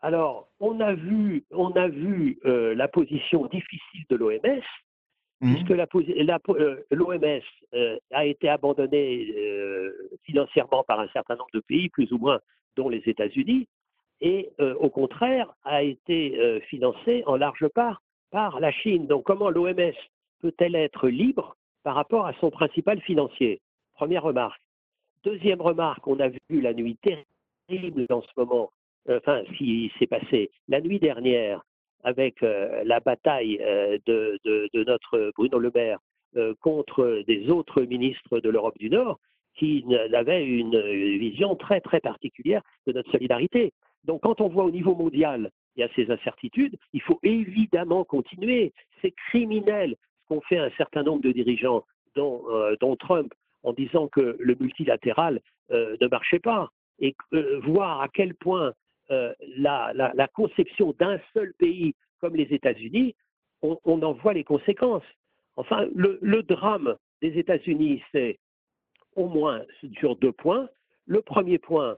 Alors, 0.02 0.50
on 0.60 0.82
a 0.82 0.94
vu, 0.94 1.46
on 1.52 1.72
a 1.72 1.88
vu 1.88 2.38
euh, 2.46 2.76
la 2.76 2.90
position 2.90 3.46
difficile 3.46 4.04
de 4.10 4.18
l'OMS, 4.18 4.62
mmh. 5.42 5.54
puisque 5.54 5.70
l'OMS 6.92 7.42
euh, 7.74 7.98
a 8.12 8.26
été 8.26 8.50
abandonnée 8.50 9.34
financièrement 10.24 10.84
par 10.84 11.00
un 11.00 11.08
certain 11.10 11.36
nombre 11.36 11.50
de 11.54 11.60
pays, 11.62 11.90
plus 11.90 12.12
ou 12.12 12.18
moins, 12.18 12.40
dont 12.76 12.90
les 12.90 13.02
États-Unis 13.06 13.68
et 14.22 14.50
euh, 14.60 14.76
au 14.76 14.90
contraire 14.90 15.54
a 15.64 15.84
été 15.84 16.40
euh, 16.40 16.60
financée 16.62 17.24
en 17.26 17.36
large 17.36 17.68
part 17.70 18.02
par 18.32 18.60
la 18.60 18.72
Chine. 18.72 19.08
Donc 19.08 19.26
comment 19.26 19.50
l'OMS 19.50 19.94
peut-elle 20.42 20.76
être 20.76 21.08
libre 21.08 21.56
par 21.84 21.96
rapport 21.96 22.26
à 22.26 22.34
son 22.40 22.50
principal 22.50 23.00
financier? 23.02 23.62
Première 23.94 24.24
remarque. 24.24 24.62
Deuxième 25.24 25.62
remarque, 25.62 26.06
on 26.08 26.20
a 26.20 26.30
vu 26.30 26.62
la 26.62 26.74
nuit 26.74 26.98
terrible 27.04 28.06
en 28.10 28.22
ce 28.22 28.28
moment, 28.38 28.70
euh, 29.10 29.18
enfin, 29.20 29.44
ce 29.48 29.58
qui 29.58 29.92
s'est 30.00 30.08
passé 30.08 30.52
la 30.68 30.82
nuit 30.82 31.00
dernière 31.00 31.62
avec 32.04 32.42
la 32.42 33.00
bataille 33.00 33.58
de, 34.06 34.40
de, 34.46 34.84
notre 34.84 35.32
Bruno 35.36 35.60
Le 35.60 35.72
Maire 35.74 36.00
contre 36.62 37.24
des 37.28 37.50
autres 37.50 37.82
ministres 37.82 38.40
de 38.40 38.50
l'Europe 38.50 38.78
du 38.78 38.90
Nord 38.90 39.20
qui 39.56 39.84
avaient 40.14 40.46
une 40.46 40.80
vision 41.18 41.56
très 41.56 41.82
très 41.82 42.00
particulière 42.00 42.62
de 42.86 42.94
notre 42.94 43.12
solidarité. 43.12 43.74
Donc 44.04 44.22
quand 44.22 44.42
on 44.42 44.48
voit 44.48 44.64
au 44.64 44.72
niveau 44.72 44.96
mondial, 44.96 45.52
il 45.76 45.82
y 45.82 45.84
a 45.84 45.90
ces 45.96 46.10
incertitudes, 46.12 46.76
il 46.94 47.02
faut 47.02 47.20
évidemment 47.24 48.04
continuer. 48.04 48.74
C'est 49.02 49.12
criminel 49.30 49.96
ce 49.96 50.28
qu'ont 50.28 50.42
fait 50.42 50.58
un 50.58 50.72
certain 50.72 51.04
nombre 51.04 51.22
de 51.22 51.32
dirigeants, 51.32 51.86
dont, 52.16 52.44
euh, 52.50 52.76
Trump, 53.00 53.32
en 53.64 53.74
disant 53.74 54.08
que 54.08 54.36
le 54.40 54.56
multilatéral 54.60 55.40
euh, 55.72 55.96
ne 56.02 56.08
marchait 56.08 56.40
pas. 56.40 56.70
Et 57.00 57.16
euh, 57.34 57.60
voir 57.64 58.02
à 58.02 58.08
quel 58.08 58.34
point 58.34 58.74
la, 59.10 60.28
conception 60.34 60.94
d'un 61.00 61.20
seul 61.34 61.54
pays 61.54 61.96
comme 62.20 62.36
les 62.36 62.54
États-Unis, 62.54 63.16
on, 63.62 63.78
en 63.86 64.14
voit 64.14 64.34
les 64.34 64.44
conséquences. 64.44 65.04
Enfin, 65.56 65.88
le, 65.96 66.20
le 66.22 66.44
drame 66.44 66.96
des 67.22 67.38
États-Unis, 67.40 68.04
c'est 68.12 68.38
au 69.16 69.28
moins 69.28 69.64
sur 70.00 70.16
deux 70.16 70.32
points. 70.32 70.70
Le 71.06 71.22
premier 71.22 71.58
point, 71.58 71.98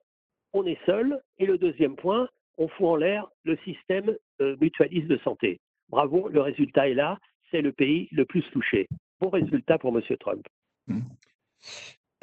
on 0.54 0.66
est 0.66 0.80
seul. 0.86 1.22
Et 1.38 1.46
le 1.46 1.58
deuxième 1.58 1.96
point, 1.96 2.28
on 2.58 2.68
fout 2.68 2.88
en 2.88 2.96
l'air 2.96 3.28
le 3.44 3.58
système 3.58 4.16
euh, 4.42 4.56
mutualiste 4.60 5.08
de 5.08 5.18
santé. 5.18 5.60
Bravo, 5.90 6.28
le 6.30 6.42
résultat 6.42 6.90
est 6.90 6.94
là. 6.94 7.18
C'est 7.52 7.62
le 7.62 7.72
pays 7.72 8.08
le 8.12 8.26
plus 8.26 8.44
touché. 8.52 8.88
Bon 9.20 9.30
résultat 9.30 9.78
pour 9.78 9.96
M. 9.98 10.04
Trump. 10.20 10.46
Mmh. 10.88 11.00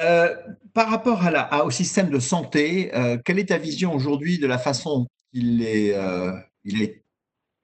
Euh, 0.03 0.35
par 0.75 0.91
rapport 0.91 1.23
à 1.25 1.65
au 1.65 1.71
système 1.71 2.11
de 2.11 2.19
santé, 2.19 2.95
euh, 2.95 3.17
quelle 3.25 3.38
est 3.38 3.49
ta 3.49 3.59
vision 3.59 3.95
aujourd'hui 3.95 4.38
de 4.38 4.47
la 4.47 4.59
façon 4.59 5.07
qu'il 5.33 5.62
est, 5.62 5.95
il 6.65 6.83
est 6.83 7.03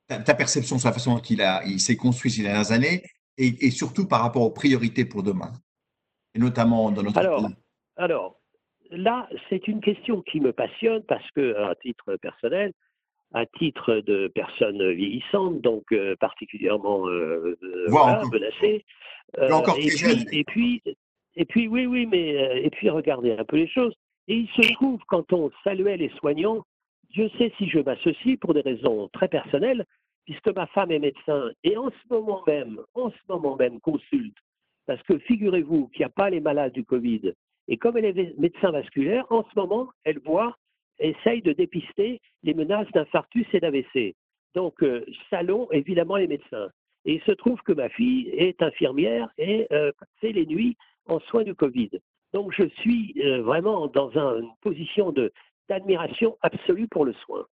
ta, 0.09 0.35
perception 0.35 0.79
sur 0.79 0.89
la 0.89 0.95
façon 0.95 1.15
dont 1.15 1.23
il, 1.23 1.45
il 1.67 1.81
s'est 1.81 1.97
construit 1.97 2.31
ces 2.31 2.43
dernières 2.43 2.73
années 2.73 3.03
et, 3.39 3.71
surtout 3.71 4.07
par 4.07 4.23
rapport 4.23 4.43
aux 4.43 4.51
priorités 4.51 5.05
pour 5.05 5.23
demain, 5.23 5.53
et 6.35 6.39
notamment 6.39 6.91
dans 6.91 7.03
notre 7.03 7.19
alors, 7.19 7.49
Alors, 7.97 8.41
là, 8.91 9.29
c'est 9.49 9.69
une 9.69 9.81
question 9.81 10.23
qui 10.23 10.41
me 10.41 10.53
passionne 10.53 11.03
parce 11.05 11.29
que, 11.33 11.57
à 11.57 11.75
titre 11.77 12.17
personnel, 12.17 12.73
à 13.35 13.47
titre 13.47 14.03
de 14.07 14.29
personne 14.29 14.93
vieillissante, 14.93 15.61
donc 15.61 15.85
euh, 15.93 16.17
particulièrement 16.17 17.09
euh, 17.09 17.57
euh 17.62 18.29
menacée. 18.31 18.85
Euh, 19.39 19.51
encore 19.51 19.79
et, 19.79 19.87
puis, 19.87 20.27
et, 20.33 20.45
puis, 20.45 20.83
et 21.37 21.45
puis, 21.45 21.69
oui, 21.69 21.87
oui, 21.87 22.07
mais 22.07 22.62
et 22.62 22.71
puis 22.71 22.91
regardez 22.91 23.33
un 23.33 23.45
peu 23.45 23.57
les 23.57 23.69
choses. 23.69 23.95
Et 24.29 24.37
il 24.37 24.49
se 24.49 24.73
trouve, 24.75 25.01
quand 25.09 25.33
on 25.33 25.51
saluait 25.65 25.97
les 25.97 26.11
soignants, 26.11 26.65
Dieu 27.11 27.29
sait 27.39 27.53
si 27.59 27.69
je 27.69 27.79
m'associe 27.79 28.39
pour 28.39 28.55
des 28.55 28.61
raisons 28.61 29.09
très 29.12 29.29
personnelles, 29.29 29.85
puisque 30.25 30.49
ma 30.49 30.67
femme 30.69 30.91
est 30.93 30.99
médecin 30.99 31.51
et 31.65 31.77
en 31.77 31.91
ce 31.91 32.15
moment 32.15 32.43
même, 32.47 32.81
en 32.95 33.11
ce 33.11 33.17
moment 33.29 33.57
même, 33.57 33.81
consulte. 33.81 34.37
Parce 34.87 35.03
que 35.03 35.19
figurez-vous 35.19 35.89
qu'il 35.89 36.01
n'y 36.01 36.07
a 36.07 36.11
pas 36.11 36.31
les 36.31 36.41
malades 36.41 36.73
du 36.73 36.85
Covid 36.85 37.33
et 37.69 37.77
comme 37.77 37.97
elle 37.97 38.07
est 38.07 38.39
médecin 38.39 38.71
vasculaire, 38.71 39.25
en 39.31 39.45
ce 39.45 39.59
moment, 39.59 39.89
elle 40.05 40.19
voit, 40.21 40.57
essaye 40.99 41.43
de 41.43 41.53
dépister 41.53 42.21
les 42.43 42.55
menaces 42.55 42.91
d'infarctus 42.93 43.47
et 43.53 43.61
d'AVC. 43.61 44.15
Donc, 44.55 44.83
euh, 44.83 45.05
salon 45.31 45.69
évidemment 45.71 46.17
les 46.17 46.27
médecins. 46.27 46.69
Et 47.05 47.15
il 47.15 47.23
se 47.23 47.33
trouve 47.33 47.61
que 47.62 47.73
ma 47.73 47.89
fille 47.89 48.29
est 48.29 48.62
infirmière 48.62 49.29
et 49.39 49.67
euh, 49.73 49.93
fait 50.21 50.33
les 50.33 50.47
nuits 50.47 50.77
en 51.06 51.21
soins 51.21 51.44
du 51.44 51.54
Covid. 51.54 51.90
Donc, 52.32 52.52
je 52.56 52.68
suis 52.80 53.14
euh, 53.25 53.42
vraiment 53.42 53.87
dans 53.88 54.11
une 54.11 54.50
position 54.61 55.14
d'admiration 55.68 56.37
absolue 56.42 56.88
pour 56.88 57.04
le 57.04 57.12
soin. 57.25 57.47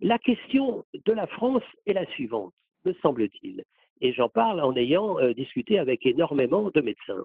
La 0.00 0.18
question 0.18 0.84
de 0.92 1.12
la 1.12 1.26
France 1.26 1.62
est 1.86 1.92
la 1.92 2.06
suivante, 2.06 2.52
me 2.84 2.92
semble-t-il. 3.02 3.64
Et 4.00 4.12
j'en 4.12 4.28
parle 4.28 4.60
en 4.60 4.74
ayant 4.74 5.16
discuté 5.32 5.78
avec 5.78 6.04
énormément 6.06 6.70
de 6.74 6.80
médecins 6.80 7.24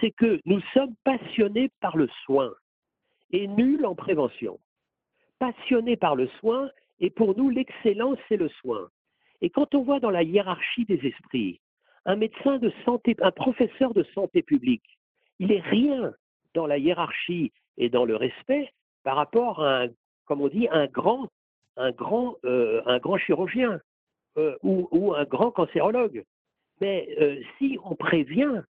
c'est 0.00 0.10
que 0.10 0.40
nous 0.44 0.60
sommes 0.72 0.94
passionnés 1.04 1.70
par 1.80 1.96
le 1.96 2.08
soin 2.24 2.52
et 3.30 3.46
nuls 3.46 3.84
en 3.84 3.94
prévention. 3.94 4.58
Passionnés 5.38 5.96
par 5.96 6.16
le 6.16 6.28
soin, 6.40 6.70
et 7.00 7.10
pour 7.10 7.36
nous, 7.36 7.50
l'excellence, 7.50 8.18
c'est 8.28 8.36
le 8.36 8.48
soin. 8.60 8.88
Et 9.40 9.50
quand 9.50 9.74
on 9.74 9.82
voit 9.82 10.00
dans 10.00 10.10
la 10.10 10.22
hiérarchie 10.22 10.84
des 10.84 11.00
esprits, 11.06 11.60
un 12.06 12.16
médecin 12.16 12.58
de 12.58 12.72
santé, 12.84 13.14
un 13.20 13.30
professeur 13.30 13.94
de 13.94 14.02
santé 14.14 14.42
publique, 14.42 14.97
il 15.38 15.52
est 15.52 15.60
rien 15.60 16.12
dans 16.54 16.66
la 16.66 16.78
hiérarchie 16.78 17.52
et 17.76 17.88
dans 17.88 18.04
le 18.04 18.16
respect 18.16 18.72
par 19.04 19.16
rapport 19.16 19.62
à 19.62 19.82
un, 19.84 19.88
comme 20.26 20.42
on 20.42 20.48
dit, 20.48 20.68
un 20.70 20.86
grand, 20.86 21.28
euh, 22.44 23.18
chirurgien 23.18 23.80
euh, 24.36 24.56
ou, 24.62 25.14
un 25.14 25.24
grand 25.24 25.50
cancérologue. 25.50 26.24
Mais 26.80 27.08
euh, 27.20 27.40
si 27.56 27.78
on 27.84 27.94
prévient 27.94 28.62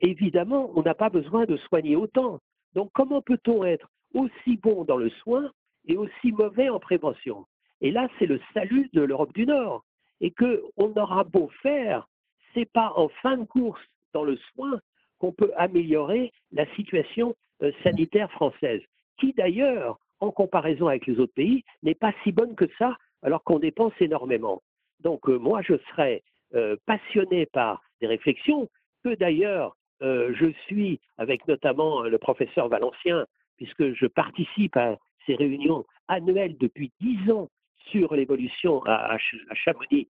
évidemment, 0.00 0.70
on 0.76 0.82
n'a 0.82 0.94
pas 0.94 1.10
besoin 1.10 1.44
de 1.44 1.56
soigner 1.56 1.94
autant. 1.94 2.40
Donc, 2.74 2.90
comment 2.94 3.20
peut-on 3.20 3.64
être 3.64 3.90
aussi 4.14 4.56
bon 4.56 4.84
dans 4.84 4.96
le 4.96 5.10
soin 5.10 5.50
et 5.86 5.96
aussi 5.96 6.32
mauvais 6.32 6.70
en 6.70 6.78
prévention? 6.78 7.44
Et 7.82 7.90
là, 7.90 8.08
c'est 8.18 8.26
le 8.26 8.40
salut 8.54 8.88
de 8.94 9.02
l'Europe 9.02 9.34
du 9.34 9.44
Nord. 9.44 9.84
Et 10.20 10.30
qu'on 10.30 10.92
aura 10.96 11.24
beau 11.24 11.50
faire, 11.60 12.08
c'est 12.54 12.70
pas 12.72 12.92
en 12.96 13.08
fin 13.20 13.36
de 13.36 13.44
course 13.44 13.82
dans 14.14 14.24
le 14.24 14.38
soin 14.54 14.80
qu'on 15.18 15.32
peut 15.32 15.52
améliorer 15.56 16.32
la 16.52 16.66
situation 16.74 17.34
euh, 17.62 17.72
sanitaire 17.82 18.30
française, 18.32 18.80
qui 19.18 19.32
d'ailleurs, 19.32 19.98
en 20.20 20.30
comparaison 20.30 20.88
avec 20.88 21.06
les 21.06 21.18
autres 21.18 21.34
pays, 21.34 21.64
n'est 21.82 21.94
pas 21.94 22.12
si 22.22 22.32
bonne 22.32 22.54
que 22.54 22.68
ça, 22.78 22.96
alors 23.22 23.42
qu'on 23.44 23.58
dépense 23.58 23.92
énormément. 24.00 24.62
Donc, 25.00 25.28
euh, 25.28 25.38
moi, 25.38 25.62
je 25.62 25.74
serais 25.90 26.22
passionné 26.86 27.44
par 27.44 27.82
des 28.00 28.06
réflexions 28.06 28.70
que 29.04 29.14
d'ailleurs 29.14 29.76
euh, 30.02 30.32
je 30.38 30.52
suis 30.66 31.00
avec 31.16 31.46
notamment 31.48 32.04
euh, 32.04 32.08
le 32.08 32.18
professeur 32.18 32.68
Valencien, 32.68 33.26
puisque 33.56 33.92
je 33.94 34.06
participe 34.06 34.76
à 34.76 34.96
ces 35.26 35.34
réunions 35.34 35.84
annuelles 36.06 36.56
depuis 36.58 36.92
dix 37.00 37.30
ans 37.30 37.48
sur 37.90 38.14
l'évolution 38.14 38.82
à, 38.86 39.16
Chamonix 39.54 40.08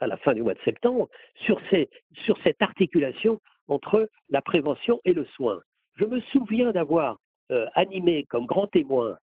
à 0.00 0.06
la 0.06 0.16
fin 0.16 0.32
du 0.32 0.42
mois 0.42 0.54
de 0.54 0.60
septembre, 0.64 1.08
sur 1.34 1.60
cette 1.70 2.62
articulation 2.62 3.40
entre 3.68 4.08
la 4.28 4.42
prévention 4.42 5.00
et 5.04 5.12
le 5.12 5.24
soin. 5.36 5.60
Je 5.96 6.04
me 6.04 6.20
souviens 6.32 6.72
d'avoir 6.72 7.18
euh, 7.50 7.66
animé 7.74 8.24
comme 8.24 8.46
grand 8.46 8.66
témoin, 8.66 9.16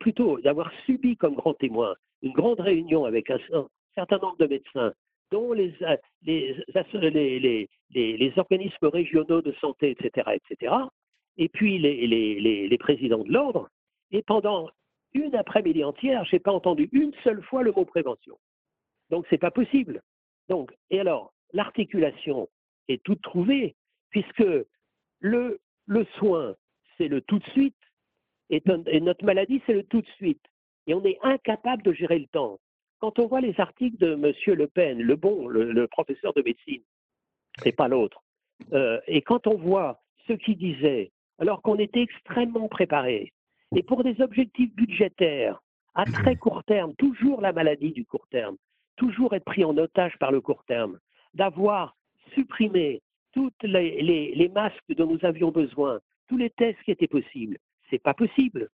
plutôt 0.00 0.40
d'avoir 0.40 0.72
subi 0.84 1.16
comme 1.16 1.36
grand 1.36 1.54
témoin 1.54 1.94
une 2.22 2.32
grande 2.32 2.60
réunion 2.60 3.04
avec 3.04 3.30
un 3.30 3.38
certain 3.94 4.18
nombre 4.18 4.36
de 4.38 4.46
médecins 4.46 4.92
dont 5.30 5.52
les, 5.52 5.74
les, 6.22 6.56
les, 6.70 7.68
les, 7.92 8.32
organismes 8.38 8.86
régionaux 8.86 9.42
de 9.42 9.52
santé, 9.60 9.90
etc., 9.90 10.30
etc. 10.34 10.74
et 11.36 11.48
puis 11.48 11.78
les, 11.78 12.78
présidents 12.78 13.24
de 13.24 13.32
l'ordre. 13.32 13.68
Et 14.10 14.22
pendant 14.22 14.70
une 15.12 15.34
après-midi 15.34 15.84
entière, 15.84 16.24
je 16.24 16.36
n'ai 16.36 16.40
pas 16.40 16.52
entendu 16.52 16.88
une 16.92 17.12
seule 17.24 17.42
fois 17.42 17.62
le 17.62 17.72
mot 17.72 17.84
prévention. 17.84 18.38
Donc, 19.10 19.26
ce 19.26 19.34
n'est 19.34 19.38
pas 19.38 19.50
possible. 19.50 20.02
Donc, 20.48 20.74
et 20.90 21.00
alors, 21.00 21.32
l'articulation 21.52 22.48
est 22.88 23.02
toute 23.02 23.22
trouvée, 23.22 23.76
puisque 24.10 24.44
le, 25.20 25.60
le 25.86 26.06
soin, 26.18 26.54
c'est 26.96 27.08
le 27.08 27.20
tout 27.20 27.38
de 27.38 27.48
suite, 27.50 27.74
et, 28.50 28.62
notre 29.00 29.24
maladie, 29.24 29.62
c'est 29.66 29.74
le 29.74 29.84
tout 29.84 30.00
de 30.00 30.08
suite. 30.16 30.42
Et 30.86 30.94
on 30.94 31.04
est 31.04 31.18
incapable 31.22 31.82
de 31.82 31.92
gérer 31.92 32.18
le 32.18 32.26
temps. 32.28 32.58
Quand 32.98 33.18
on 33.18 33.26
voit 33.26 33.40
les 33.40 33.58
articles 33.60 33.98
de 33.98 34.14
M. 34.14 34.32
Le 34.56 34.66
Pen, 34.66 35.00
le 35.00 35.16
bon, 35.16 35.46
le, 35.46 35.86
professeur 35.86 36.32
de 36.32 36.42
médecine, 36.42 36.82
et 37.64 37.72
pas 37.72 37.88
l'autre, 37.88 38.22
euh, 38.72 39.00
et 39.06 39.22
quand 39.22 39.46
on 39.46 39.56
voit 39.56 40.00
ce 40.26 40.32
qu'il 40.32 40.56
disait, 40.56 41.12
alors 41.38 41.62
qu'on 41.62 41.76
était 41.76 42.02
extrêmement 42.02 42.68
préparé, 42.68 43.32
et 43.76 43.82
pour 43.82 44.02
des 44.02 44.20
objectifs 44.20 44.74
budgétaires, 44.74 45.62
à 45.94 46.04
très 46.06 46.36
court 46.36 46.64
terme, 46.64 46.94
toujours 46.94 47.40
la 47.40 47.52
maladie 47.52 47.92
du 47.92 48.04
court 48.04 48.26
terme, 48.30 48.56
toujours 48.96 49.34
être 49.34 49.44
pris 49.44 49.64
en 49.64 49.76
otage 49.76 50.16
par 50.18 50.32
le 50.32 50.40
court 50.40 50.64
terme, 50.64 50.98
d'avoir 51.34 51.97
supprimé 52.38 53.02
tous 53.32 53.52
les, 53.62 54.50
masques 54.54 54.94
dont 54.96 55.06
nous 55.06 55.24
avions 55.24 55.50
besoin, 55.50 56.00
tous 56.28 56.36
les 56.36 56.50
tests 56.50 56.80
qui 56.84 56.92
étaient 56.92 57.08
possibles. 57.08 57.58
C'est 57.90 58.02
pas 58.02 58.14
possible. 58.14 58.68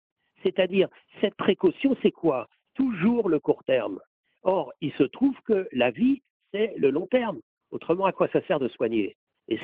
C'est-à-dire, 0.43 0.89
cette 1.22 1.36
précaution, 1.36 1.96
c'est 2.01 2.12
quoi? 2.12 2.48
Toujours 2.75 3.29
le 3.29 3.39
court 3.39 3.63
terme. 3.65 4.00
Or, 4.43 4.74
il 4.82 4.91
se 4.93 5.03
trouve 5.03 5.36
que 5.46 5.67
la 5.72 5.91
vie, 5.91 6.22
c'est 6.51 6.74
le 6.77 6.89
long 6.89 7.08
terme. 7.08 7.39
Autrement, 7.72 8.05
à 8.05 8.12
quoi 8.12 8.27
ça 8.34 8.46
sert 8.48 8.60
de 8.60 8.67
soigner? 8.70 9.15
Et 9.48 9.60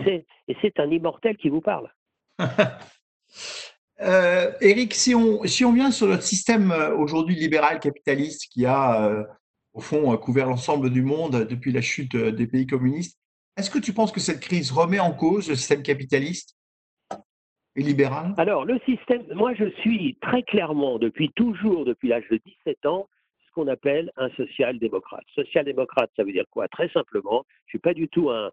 c'est 0.61 0.79
un 0.79 0.89
immortel 0.89 1.37
qui 1.37 1.49
vous 1.49 1.61
parle. 1.61 1.91
euh, 4.01 4.51
Eric, 4.61 4.93
si 4.93 5.15
on, 5.15 5.43
si 5.45 5.65
on 5.65 5.73
vient 5.73 5.91
sur 5.91 6.07
notre 6.07 6.23
système 6.23 6.71
euh, 6.71 6.95
aujourd'hui 6.95 7.35
libéral 7.35 7.79
capitaliste 7.79 8.47
qui 8.51 8.65
a, 8.65 9.05
euh, 9.05 9.23
au 9.73 9.81
fond, 9.81 10.15
couvert 10.17 10.47
l'ensemble 10.47 10.89
du 10.89 11.01
monde 11.01 11.47
depuis 11.47 11.71
la 11.71 11.81
chute 11.81 12.15
euh, 12.15 12.31
des 12.31 12.47
pays 12.47 12.67
communistes, 12.67 13.19
est-ce 13.59 13.69
que 13.69 13.79
tu 13.79 13.93
penses 13.93 14.11
que 14.11 14.21
cette 14.21 14.39
crise 14.39 14.71
remet 14.71 14.99
en 14.99 15.11
cause 15.11 15.49
le 15.49 15.55
système 15.55 15.83
capitaliste 15.83 16.57
et 17.75 17.81
libéral? 17.81 18.33
Alors, 18.37 18.63
le 18.63 18.79
système, 18.85 19.23
moi 19.33 19.53
je 19.53 19.69
suis 19.81 20.17
très 20.21 20.43
clairement, 20.43 20.97
depuis 20.97 21.29
toujours, 21.35 21.83
depuis 21.83 22.07
l'âge 22.07 22.27
de 22.31 22.37
17 22.37 22.85
ans, 22.85 23.09
ce 23.45 23.51
qu'on 23.51 23.67
appelle 23.67 24.11
un 24.15 24.29
social-démocrate. 24.31 25.25
Social-démocrate, 25.35 26.09
ça 26.15 26.23
veut 26.23 26.31
dire 26.31 26.45
quoi? 26.49 26.69
Très 26.69 26.89
simplement, 26.89 27.45
je 27.65 27.67
ne 27.67 27.69
suis 27.69 27.79
pas 27.79 27.93
du 27.93 28.07
tout 28.07 28.29
un, 28.29 28.51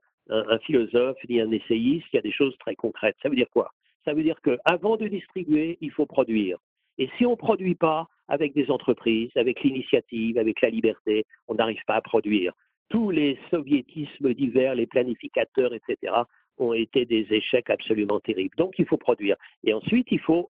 philosophe 0.65 1.19
ni 1.29 1.41
un 1.41 1.53
essayiste, 1.53 2.07
il 2.13 2.17
y 2.17 2.19
a 2.19 2.23
des 2.23 2.33
choses 2.33 2.57
très 2.59 2.75
concrètes. 2.75 3.17
Ça 3.23 3.29
veut 3.29 3.37
dire 3.37 3.51
quoi? 3.53 3.71
Ça 4.05 4.13
veut 4.13 4.25
dire 4.25 4.41
qu'avant 4.43 4.97
de 4.97 5.07
distribuer, 5.07 5.79
il 5.81 5.93
faut 5.93 6.07
produire. 6.07 6.59
Et 6.99 7.09
si 7.17 7.25
on 7.27 7.33
ne 7.33 7.37
produit 7.37 7.77
pas 7.77 8.09
avec 8.27 8.53
des 8.55 8.69
entreprises, 8.73 9.31
avec 9.37 9.63
l'initiative, 9.63 10.37
avec 10.37 10.61
la 10.63 10.71
liberté, 10.71 11.25
on 11.47 11.55
n'arrive 11.55 11.83
pas 11.87 11.95
à 11.95 12.01
produire. 12.01 12.53
Tous 12.89 13.11
les 13.11 13.39
soviétismes 13.51 14.33
divers, 14.35 14.75
les 14.75 14.87
planificateurs, 14.87 15.75
etc., 15.75 16.13
ont 16.59 16.73
été 16.73 17.05
des 17.05 17.27
échecs 17.31 17.71
absolument 17.71 18.21
terribles. 18.21 18.57
Donc 18.57 18.79
il 18.79 18.87
faut 18.87 18.97
produire. 18.97 19.37
Et 19.65 19.75
ensuite, 19.75 20.07
il 20.11 20.21
faut, 20.21 20.49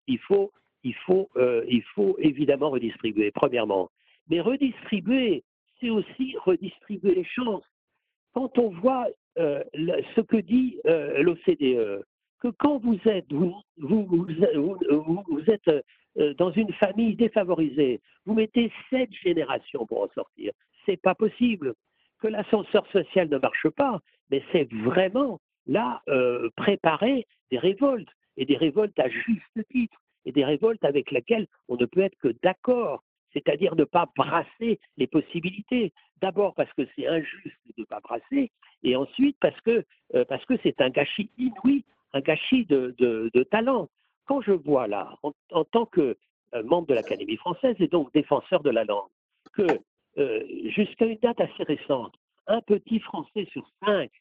euh, 1.37 1.65
évidemment 2.17 2.69
redistribuer, 2.69 3.31
premièrement. 3.31 3.89
Mais 4.29 4.41
redistribuer, 4.41 5.43
c'est 5.79 5.89
aussi 5.89 6.35
redistribuer 6.43 7.15
les 7.15 7.23
chances. 7.23 7.63
Quand 8.33 8.57
on 8.57 8.69
voit 8.69 9.07
euh, 9.37 9.63
ce 10.15 10.21
que 10.21 10.37
dit 10.37 10.79
euh, 10.85 11.21
l'OCDE, 11.21 12.03
que 12.39 12.47
quand 12.47 12.79
vous 12.79 12.97
êtes, 13.05 13.31
vous, 13.31 13.61
êtes 15.47 15.85
dans 16.37 16.51
une 16.51 16.73
famille 16.73 17.15
défavorisée, 17.15 18.01
vous 18.25 18.33
mettez 18.33 18.71
sept 18.89 19.13
générations 19.13 19.85
pour 19.85 20.01
en 20.01 20.09
sortir. 20.15 20.51
C'est 20.85 20.99
pas 20.99 21.13
possible. 21.13 21.75
Que 22.21 22.27
l'ascenseur 22.27 22.85
social 22.91 23.27
ne 23.29 23.37
marche 23.37 23.67
pas, 23.69 23.99
mais 24.29 24.43
c'est 24.51 24.71
vraiment 24.71 25.39
là 25.67 26.01
préparer 26.55 27.27
des 27.49 27.57
révoltes 27.57 28.09
et 28.37 28.45
des 28.45 28.57
révoltes 28.57 28.97
à 28.99 29.09
juste 29.09 29.69
titre 29.71 29.97
et 30.25 30.31
des 30.31 30.45
révoltes 30.45 30.83
avec 30.85 31.11
lesquelles 31.11 31.47
on 31.67 31.75
ne 31.75 31.85
peut 31.85 32.01
être 32.01 32.17
que 32.19 32.35
d'accord 32.43 33.03
c'est-à-dire 33.33 33.75
ne 33.75 33.83
pas 33.83 34.07
brasser 34.15 34.79
les 34.97 35.07
possibilités. 35.07 35.93
D'abord 36.21 36.53
parce 36.53 36.71
que 36.73 36.83
c'est 36.95 37.07
injuste 37.07 37.57
de 37.77 37.81
ne 37.81 37.85
pas 37.85 37.99
brasser, 37.99 38.51
et 38.83 38.95
ensuite 38.95 39.37
parce 39.39 39.59
que 39.61 39.83
euh, 40.15 40.25
c'est 40.63 40.81
un 40.81 40.89
gâchis 40.89 41.29
inouï, 41.37 41.83
un 42.13 42.21
gâchis 42.21 42.65
de, 42.65 42.93
de, 42.99 43.43
talent. 43.43 43.89
Quand 44.25 44.41
je 44.41 44.51
vois 44.51 44.87
là, 44.87 45.17
en, 45.23 45.63
tant 45.65 45.85
que 45.85 46.15
euh, 46.53 46.63
membre 46.63 46.87
de 46.87 46.93
l'Académie 46.93 47.37
française 47.37 47.75
et 47.79 47.87
donc 47.87 48.13
défenseur 48.13 48.61
de 48.61 48.69
la 48.69 48.83
langue, 48.83 49.09
que 49.53 49.65
euh, 50.17 50.43
jusqu'à 50.75 51.05
une 51.05 51.19
date 51.19 51.39
assez 51.39 51.63
récente, 51.63 52.13
un 52.47 52.61
petit 52.61 52.99
Français 52.99 53.47
sur 53.51 53.65
cinq 53.85 54.11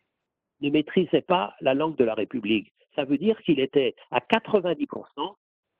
ne 0.60 0.70
maîtrisait 0.70 1.22
pas 1.22 1.54
la 1.60 1.74
langue 1.74 1.96
de 1.96 2.04
la 2.04 2.14
République. 2.14 2.72
Ça 2.94 3.04
veut 3.04 3.18
dire 3.18 3.40
qu'il 3.42 3.60
était 3.60 3.94
à 4.10 4.20
90%, 4.20 5.34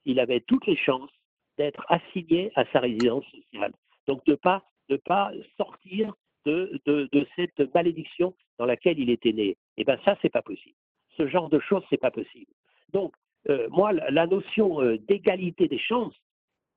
il 0.06 0.18
avait 0.18 0.40
toutes 0.40 0.66
les 0.66 0.76
chances 0.76 1.10
d'être 1.58 1.84
assigné 1.88 2.50
à 2.56 2.64
sa 2.72 2.80
résidence 2.80 3.24
sociale. 3.26 3.72
Donc 4.08 4.24
de 4.24 4.32
ne 4.32 4.36
pas, 4.36 4.64
de 4.88 4.96
pas 4.96 5.30
sortir 5.56 6.14
de, 6.46 6.80
de, 6.86 7.26
cette 7.36 7.72
malédiction 7.74 8.34
dans 8.58 8.64
laquelle 8.64 8.98
il 8.98 9.10
était 9.10 9.32
né. 9.32 9.56
Eh 9.76 9.84
bien 9.84 9.98
ça, 10.04 10.16
c'est 10.22 10.30
pas 10.30 10.42
possible. 10.42 10.76
Ce 11.16 11.28
genre 11.28 11.50
de 11.50 11.60
choses, 11.60 11.84
c'est 11.90 12.00
pas 12.00 12.10
possible. 12.10 12.50
Donc, 12.92 13.14
euh, 13.48 13.68
moi, 13.70 13.92
la 13.92 14.26
notion 14.26 14.80
euh, 14.80 14.98
d'égalité 14.98 15.68
des 15.68 15.78
chances, 15.78 16.14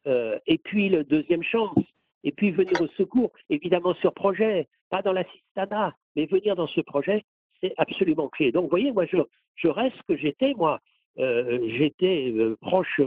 et 0.06 0.58
puis 0.58 0.90
le 0.90 1.06
deuxième 1.06 1.44
chance, 1.44 1.80
et 2.24 2.32
puis 2.32 2.52
venir 2.52 2.82
au 2.82 2.88
secours, 2.98 3.32
évidemment 3.50 3.94
sur 3.96 4.14
projet, 4.14 4.68
pas 4.90 5.02
dans 5.02 5.14
l'assistanat, 5.14 5.94
mais 6.16 6.26
venir 6.26 6.56
dans 6.56 6.68
ce 6.68 6.82
projet, 6.82 7.24
c'est 7.62 7.74
absolument 7.78 8.30
clé. 8.30 8.52
Donc, 8.52 8.64
vous 8.64 8.70
voyez, 8.70 8.92
moi, 8.92 9.06
je, 9.06 9.68
reste 9.68 9.96
ce 9.98 10.14
que 10.14 10.18
j'étais, 10.18 10.54
moi. 10.54 10.80
j'étais 11.18 12.34
proche 12.62 13.00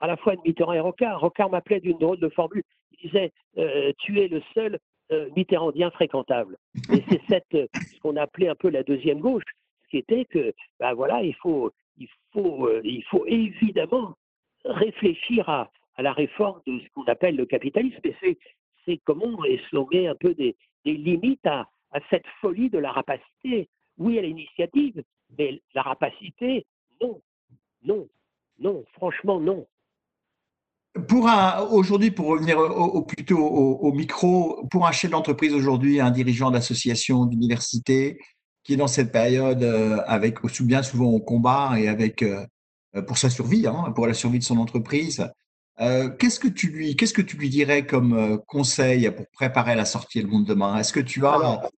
à 0.00 0.06
la 0.06 0.16
fois 0.16 0.34
de 0.34 0.40
Mitterrand 0.44 0.72
et 0.72 0.80
Rocard. 0.80 1.20
Rocard 1.20 1.50
m'appelait 1.50 1.80
d'une 1.80 1.98
drôle 1.98 2.18
de 2.18 2.28
formule. 2.28 2.62
Il 2.92 3.08
disait 3.08 3.32
euh, 3.58 3.92
Tu 3.98 4.20
es 4.20 4.28
le 4.28 4.42
seul 4.54 4.78
euh, 5.12 5.28
Mitterrandien 5.36 5.90
fréquentable. 5.90 6.56
Et 6.92 7.02
c'est 7.08 7.20
cette, 7.28 7.54
euh, 7.54 7.66
ce 7.74 8.00
qu'on 8.00 8.16
appelait 8.16 8.48
un 8.48 8.54
peu 8.54 8.70
la 8.70 8.82
deuxième 8.82 9.20
gauche, 9.20 9.44
ce 9.84 9.88
qui 9.90 9.98
était 9.98 10.24
que, 10.24 10.52
ben 10.78 10.94
voilà, 10.94 11.22
il 11.22 11.34
faut, 11.34 11.70
il 11.98 12.08
faut, 12.32 12.68
il 12.82 13.04
faut 13.04 13.26
évidemment 13.26 14.14
réfléchir 14.64 15.48
à, 15.48 15.70
à, 15.96 16.02
la 16.02 16.12
réforme 16.12 16.60
de 16.66 16.78
ce 16.78 16.88
qu'on 16.94 17.04
appelle 17.04 17.36
le 17.36 17.46
capitalisme. 17.46 18.00
Et 18.04 18.14
c'est, 18.20 18.38
c'est 18.84 19.00
comment 19.04 19.44
eslonger 19.44 20.08
un 20.08 20.14
peu 20.14 20.34
des, 20.34 20.56
limites 20.84 21.46
à, 21.46 21.68
cette 22.08 22.26
folie 22.40 22.70
de 22.70 22.78
la 22.78 22.92
rapacité. 22.92 23.68
Oui, 23.98 24.18
à 24.18 24.22
l'initiative, 24.22 25.02
mais 25.38 25.60
la 25.74 25.82
rapacité, 25.82 26.66
non, 27.02 27.20
non, 27.84 28.08
non, 28.58 28.84
franchement, 28.94 29.40
non. 29.40 29.66
Pour 31.08 31.28
un, 31.28 31.60
aujourd'hui, 31.68 32.10
pour 32.10 32.26
revenir 32.26 32.58
plutôt 33.06 33.38
au, 33.38 33.92
micro, 33.92 34.66
pour 34.70 34.86
un 34.86 34.92
chef 34.92 35.10
d'entreprise 35.10 35.54
aujourd'hui, 35.54 36.00
un 36.00 36.10
dirigeant 36.10 36.50
d'association, 36.50 37.26
d'université, 37.26 38.18
qui 38.64 38.74
est 38.74 38.76
dans 38.76 38.88
cette 38.88 39.12
période 39.12 39.62
euh, 39.62 39.98
avec 40.06 40.38
bien 40.62 40.82
souvent 40.82 41.10
au 41.10 41.20
combat 41.20 41.78
et 41.78 41.88
avec 41.88 42.22
euh, 42.22 42.44
pour 43.06 43.18
sa 43.18 43.30
survie, 43.30 43.66
hein, 43.66 43.92
pour 43.94 44.06
la 44.06 44.14
survie 44.14 44.38
de 44.38 44.44
son 44.44 44.58
entreprise, 44.58 45.30
euh, 45.80 46.08
qu'est-ce 46.10 46.40
que 46.40 46.48
tu 46.48 46.68
lui, 46.68 46.96
qu'est-ce 46.96 47.14
que 47.14 47.22
tu 47.22 47.36
lui 47.36 47.48
dirais 47.48 47.86
comme 47.86 48.40
conseil 48.46 49.10
pour 49.10 49.26
préparer 49.32 49.74
la 49.74 49.84
sortie 49.84 50.18
et 50.18 50.22
le 50.22 50.28
monde 50.28 50.44
demain? 50.44 50.76
Est-ce 50.78 50.92
que 50.92 51.00
tu 51.00 51.24
as 51.26 51.70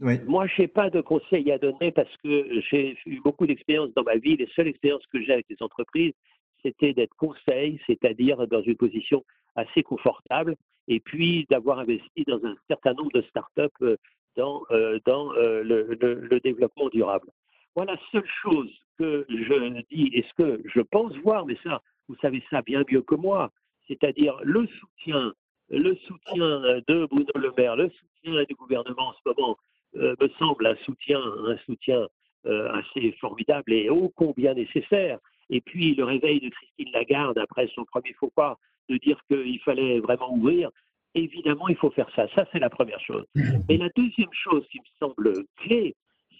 oui. 0.00 0.18
Moi, 0.26 0.48
je 0.48 0.62
n'ai 0.62 0.68
pas 0.68 0.90
de 0.90 1.00
conseils 1.00 1.52
à 1.52 1.58
donner 1.58 1.92
parce 1.92 2.14
que 2.24 2.60
j'ai 2.68 2.98
eu 3.06 3.20
beaucoup 3.20 3.46
d'expériences 3.46 3.94
dans 3.94 4.02
ma 4.02 4.16
vie. 4.16 4.36
Les 4.36 4.48
seules 4.56 4.66
expériences 4.66 5.06
que 5.12 5.22
j'ai 5.22 5.32
avec 5.32 5.46
les 5.48 5.56
entreprises, 5.60 6.12
c'était 6.60 6.92
d'être 6.92 7.14
conseil, 7.14 7.80
c'est-à-dire 7.86 8.46
dans 8.48 8.62
une 8.62 8.76
position 8.76 9.24
assez 9.54 9.84
confortable, 9.84 10.56
et 10.88 10.98
puis 10.98 11.46
d'avoir 11.50 11.78
investi 11.78 12.24
dans 12.26 12.44
un 12.44 12.56
certain 12.68 12.94
nombre 12.94 13.12
de 13.12 13.22
startups 13.22 13.62
euh, 13.82 13.96
dans, 14.36 14.62
euh, 14.72 14.98
dans 15.06 15.32
euh, 15.34 15.62
le, 15.62 16.40
développement 16.40 16.88
durable. 16.88 17.28
Voilà 17.76 17.92
la 17.92 18.00
seule 18.10 18.28
chose 18.42 18.70
que 18.98 19.24
je 19.28 19.82
dis 19.90 20.10
et 20.14 20.24
ce 20.28 20.42
que 20.42 20.62
je 20.74 20.80
pense 20.80 21.14
voir, 21.18 21.46
mais 21.46 21.56
ça, 21.62 21.80
vous 22.12 22.20
savez 22.20 22.42
ça 22.50 22.60
bien 22.60 22.84
mieux 22.90 23.00
que 23.00 23.14
moi, 23.14 23.50
c'est-à-dire 23.88 24.36
le 24.42 24.66
soutien, 24.66 25.32
le 25.70 25.94
soutien 26.06 26.46
de 26.86 27.06
Bruno 27.06 27.32
Le 27.34 27.52
Maire, 27.56 27.76
le 27.76 27.88
soutien 27.88 28.44
du 28.44 28.54
gouvernement 28.54 29.08
en 29.08 29.14
ce 29.14 29.20
moment 29.24 29.56
me 29.94 30.28
semble 30.38 30.66
un 30.66 30.76
soutien, 30.84 31.20
un 31.46 31.56
soutien 31.64 32.06
assez 32.44 33.12
formidable 33.12 33.72
et 33.72 33.88
ô 33.88 34.12
combien 34.14 34.52
nécessaire. 34.52 35.18
Et 35.48 35.62
puis 35.62 35.94
le 35.94 36.04
réveil 36.04 36.40
de 36.40 36.50
Christine 36.50 36.92
Lagarde 36.92 37.38
après 37.38 37.66
son 37.74 37.84
premier 37.86 38.12
faux 38.12 38.32
pas, 38.34 38.58
de 38.90 38.98
dire 38.98 39.18
qu'il 39.28 39.60
fallait 39.60 40.00
vraiment 40.00 40.34
ouvrir, 40.34 40.68
évidemment, 41.14 41.68
il 41.68 41.76
faut 41.76 41.90
faire 41.90 42.10
ça. 42.14 42.26
Ça, 42.34 42.46
c'est 42.52 42.58
la 42.58 42.70
première 42.70 43.00
chose. 43.00 43.24
Mais 43.68 43.78
la 43.78 43.88
deuxième 43.96 44.32
chose 44.32 44.64
qui 44.70 44.80
me 44.80 44.90
semble 45.00 45.44
clé, 45.56 45.94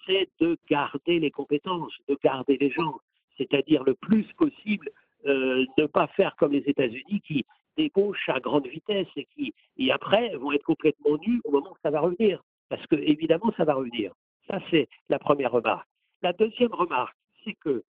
c'est 0.06 0.28
de 0.40 0.58
garder 0.68 1.18
les 1.18 1.30
compétences, 1.30 1.94
de 2.08 2.18
garder 2.22 2.58
les 2.60 2.70
gens. 2.70 2.96
c'est-à-dire 3.36 3.82
le 3.84 3.94
plus 3.94 4.24
possible 4.36 4.90
euh, 5.26 5.64
ne 5.78 5.86
pas 5.86 6.06
faire 6.08 6.34
comme 6.36 6.52
les 6.52 6.64
États-Unis 6.66 7.20
qui 7.26 7.44
débauchent 7.76 8.28
à 8.28 8.40
grande 8.40 8.66
vitesse 8.66 9.08
et 9.16 9.26
qui, 9.34 9.54
et 9.78 9.92
après, 9.92 10.34
vont 10.36 10.52
être 10.52 10.64
complètement 10.64 11.16
nus 11.18 11.40
au 11.44 11.50
moment 11.50 11.70
où 11.70 11.78
ça 11.82 11.90
va 11.90 12.00
revenir. 12.00 12.42
Parce 12.68 12.86
que, 12.86 12.96
évidemment, 12.96 13.52
ça 13.56 13.64
va 13.64 13.74
revenir. 13.74 14.12
Ça, 14.48 14.58
c'est 14.70 14.88
la 15.08 15.18
première 15.18 15.52
remarque. 15.52 15.88
La 16.22 16.32
deuxième 16.32 16.72
remarque, 16.72 17.16
c'est 17.44 17.54
que 17.54 17.82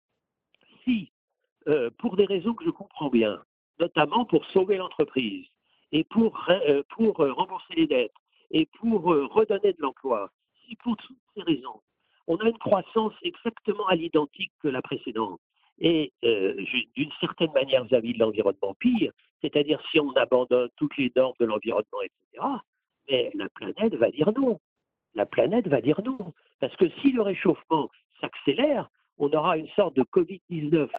si, 0.83 1.11
euh, 1.67 1.89
pour 1.97 2.15
des 2.15 2.25
raisons 2.25 2.53
que 2.53 2.65
je 2.65 2.69
comprends 2.69 3.09
bien, 3.09 3.41
notamment 3.79 4.25
pour 4.25 4.45
sauver 4.47 4.77
l'entreprise 4.77 5.45
et 5.91 6.03
pour, 6.03 6.39
euh, 6.49 6.83
pour 6.89 7.17
rembourser 7.17 7.73
les 7.75 7.87
dettes 7.87 8.13
et 8.51 8.67
pour 8.79 9.03
redonner 9.03 9.73
de 9.73 9.81
l'emploi, 9.81 10.29
si 10.65 10.75
pour 10.77 10.95
toutes 10.97 11.17
ces 11.35 11.43
raisons, 11.43 11.81
on 12.27 12.37
a 12.37 12.47
une 12.47 12.57
croissance 12.57 13.13
exactement 13.21 13.87
à 13.87 13.95
l'identique 13.95 14.51
que 14.61 14.67
la 14.67 14.81
précédente, 14.81 15.39
et 15.79 16.11
euh, 16.23 16.55
d'une 16.95 17.11
certaine 17.19 17.51
manière 17.53 17.83
vis-à-vis 17.83 18.13
de 18.13 18.19
l'environnement 18.19 18.73
pire, 18.79 19.11
c'est-à-dire 19.41 19.81
si 19.91 19.99
on 19.99 20.11
abandonne 20.13 20.69
toutes 20.77 20.95
les 20.97 21.11
normes 21.15 21.33
de 21.39 21.45
l'environnement, 21.45 22.01
etc., 22.01 22.45
mais 23.09 23.31
la 23.35 23.49
planète 23.49 23.95
va 23.95 24.09
dire 24.11 24.31
non. 24.37 24.59
La 25.15 25.25
planète 25.25 25.67
va 25.67 25.81
dire 25.81 26.01
non. 26.03 26.33
Parce 26.59 26.75
que 26.77 26.89
si 27.01 27.11
le 27.11 27.21
réchauffement 27.21 27.89
s'accélère, 28.21 28.89
on 29.17 29.29
aura 29.31 29.57
une 29.57 29.67
sorte 29.69 29.95
de 29.95 30.03
Covid-19 30.03 30.89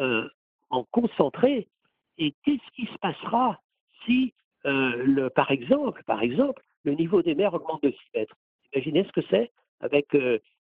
euh, 0.00 0.28
en 0.70 0.84
concentré. 0.84 1.68
Et 2.16 2.34
qu'est-ce 2.44 2.70
qui 2.74 2.86
se 2.86 2.98
passera 2.98 3.60
si, 4.06 4.32
euh, 4.64 5.04
le, 5.04 5.28
par, 5.28 5.50
exemple, 5.50 6.02
par 6.04 6.22
exemple, 6.22 6.62
le 6.84 6.94
niveau 6.94 7.22
des 7.22 7.34
mers 7.34 7.52
augmente 7.52 7.82
de 7.82 7.90
6 7.90 7.98
mètres? 8.14 8.36
Imaginez 8.72 9.04
ce 9.04 9.12
que 9.12 9.26
c'est 9.28 9.50
avec 9.80 10.06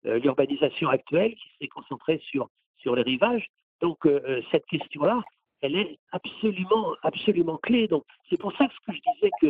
l'urbanisation 0.04 0.88
actuelle 0.88 1.34
qui 1.34 1.48
s'est 1.58 1.68
concentrée 1.68 2.20
sur 2.30 2.50
sur 2.86 2.94
les 2.94 3.02
rivages. 3.02 3.46
Donc 3.80 4.06
euh, 4.06 4.20
euh, 4.28 4.42
cette 4.52 4.64
question-là, 4.66 5.20
elle 5.60 5.74
est 5.74 5.98
absolument, 6.12 6.94
absolument 7.02 7.56
clé. 7.58 7.88
Donc 7.88 8.04
c'est 8.30 8.38
pour 8.38 8.56
ça 8.56 8.68
que, 8.68 8.92
je 8.92 9.00
disais 9.12 9.30
que, 9.40 9.46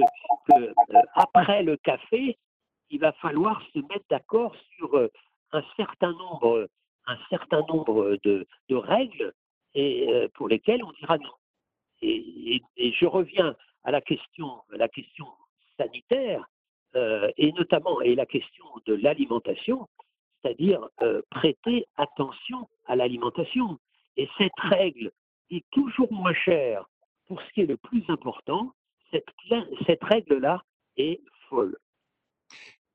euh, 0.55 0.72
après 1.14 1.62
le 1.62 1.77
café, 1.77 2.38
il 2.88 3.01
va 3.01 3.12
falloir 3.12 3.62
se 3.75 3.81
mettre 3.81 4.07
d'accord 4.09 4.55
sur 4.77 5.09
un 5.53 5.62
certain 5.77 6.12
nombre, 6.12 6.66
un 7.07 7.18
certain 7.29 7.62
nombre 7.68 8.16
de, 8.25 8.46
règles 8.70 9.35
et 9.75 10.09
pour 10.35 10.49
lesquelles 10.49 10.85
on 10.85 10.92
dira 10.92 11.18
non. 11.18 11.33
Et, 12.01 12.62
je 12.79 13.07
reviens 13.07 13.57
à 13.83 13.90
la 13.90 14.01
question, 14.01 14.62
la 14.70 14.88
question 14.88 15.27
sanitaire 15.77 16.46
et 16.94 17.53
notamment 17.53 18.01
et 18.03 18.14
la 18.14 18.25
question 18.25 18.66
de 18.87 18.94
l'alimentation 18.94 19.88
c'est-à-dire 20.46 20.80
euh, 21.02 21.22
prêter 21.30 21.87
attention 21.96 22.68
à 22.87 22.96
l'alimentation. 22.96 23.78
Et 24.16 24.28
cette 24.38 24.59
règle 24.59 25.11
est 25.50 25.64
toujours 25.72 26.12
moins 26.12 26.35
chère 26.35 26.85
pour 27.26 27.40
ce 27.42 27.52
qui 27.52 27.62
est 27.62 27.66
le 27.66 27.76
plus 27.76 28.04
important. 28.09 28.72
Cette, 29.11 29.26
cette 29.87 30.02
règle-là 30.04 30.62
est 30.96 31.20
folle. 31.48 31.76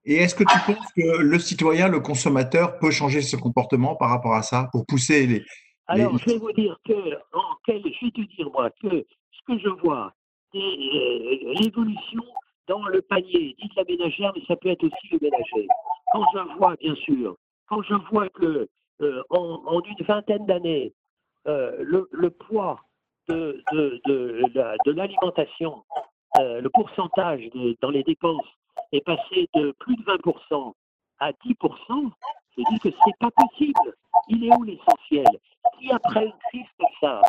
Et 0.04 0.16
est-ce 0.16 0.34
que 0.34 0.44
tu 0.44 0.60
penses 0.66 0.92
que 0.96 1.22
le 1.22 1.40
citoyen, 1.40 1.88
le 1.88 2.00
consommateur, 2.00 2.80
peut 2.80 2.92
changer 2.92 3.22
ce 3.22 3.36
comportement 3.36 3.96
par 3.96 4.10
rapport 4.10 4.34
à 4.34 4.42
ça 4.42 4.68
pour 4.72 4.86
pousser 4.86 5.28
les. 5.28 5.46
Alors, 5.88 6.18
je 6.18 6.26
vais 6.26 6.38
vous 6.38 6.52
dire 6.54 6.78
que, 6.86 6.94
en 7.34 7.56
quel, 7.66 7.84
je 7.84 8.06
vais 8.06 8.12
te 8.12 8.22
dire, 8.36 8.50
moi, 8.52 8.70
que 8.82 9.06
ce 9.32 9.40
que 9.46 9.60
je 9.60 9.70
vois, 9.84 10.14
c'est 10.52 10.60
euh, 10.60 11.54
l'évolution 11.60 12.24
dans 12.68 12.88
le 12.88 13.02
panier, 13.02 13.56
dites 13.62 13.76
la 13.76 13.84
ménagère, 13.84 14.32
mais 14.36 14.42
ça 14.48 14.56
peut 14.56 14.70
être 14.70 14.84
aussi 14.84 15.08
le 15.12 15.20
ménager. 15.22 15.68
Quand 16.12 16.26
je 16.34 16.58
vois, 16.58 16.76
bien 16.78 16.96
sûr, 16.96 17.38
quand 17.72 17.82
je 17.84 17.94
vois 18.12 18.28
que 18.30 18.68
euh, 19.02 19.24
en, 19.30 19.82
une 19.82 20.06
vingtaine 20.06 20.46
d'années, 20.46 20.94
euh, 21.48 21.78
le, 21.80 22.30
poids 22.30 22.82
de, 23.30 23.64
l'alimentation, 24.86 25.86
euh, 26.38 26.60
le 26.60 26.70
pourcentage 26.70 27.50
dans 27.82 27.90
les 27.90 28.04
dépenses 28.04 28.46
est 28.92 29.06
passé 29.06 29.48
de 29.56 29.72
plus 29.80 29.96
de 29.96 30.04
20% 30.04 30.74
à 31.20 31.32
10%, 31.32 32.12
je 32.58 32.64
dis 32.72 32.80
que 32.80 32.90
c'est 32.90 33.18
pas 33.20 33.32
possible. 33.32 33.96
Il 34.28 34.44
est 34.44 34.54
où 34.54 34.64
l'essentiel? 34.64 35.26
Si 35.80 35.90
après 35.92 36.26
une 36.26 36.40
crise 36.50 36.68
comme 36.78 36.90
ça, 37.00 37.22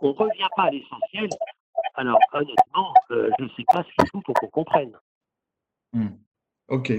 on 0.00 0.08
ne 0.08 0.14
revient 0.14 0.48
pas 0.56 0.64
à 0.64 0.70
l'essentiel, 0.70 1.28
alors 1.96 2.18
honnêtement, 2.32 2.94
je 3.10 3.42
ne 3.42 3.48
sais 3.50 3.64
pas 3.70 3.82
ce 3.82 3.88
qu'il 3.98 4.08
faut 4.10 4.22
pour 4.22 4.34
qu'on 4.36 4.48
comprenne. 4.48 4.96
Hmm. 5.92 6.16
Ok. 6.68 6.92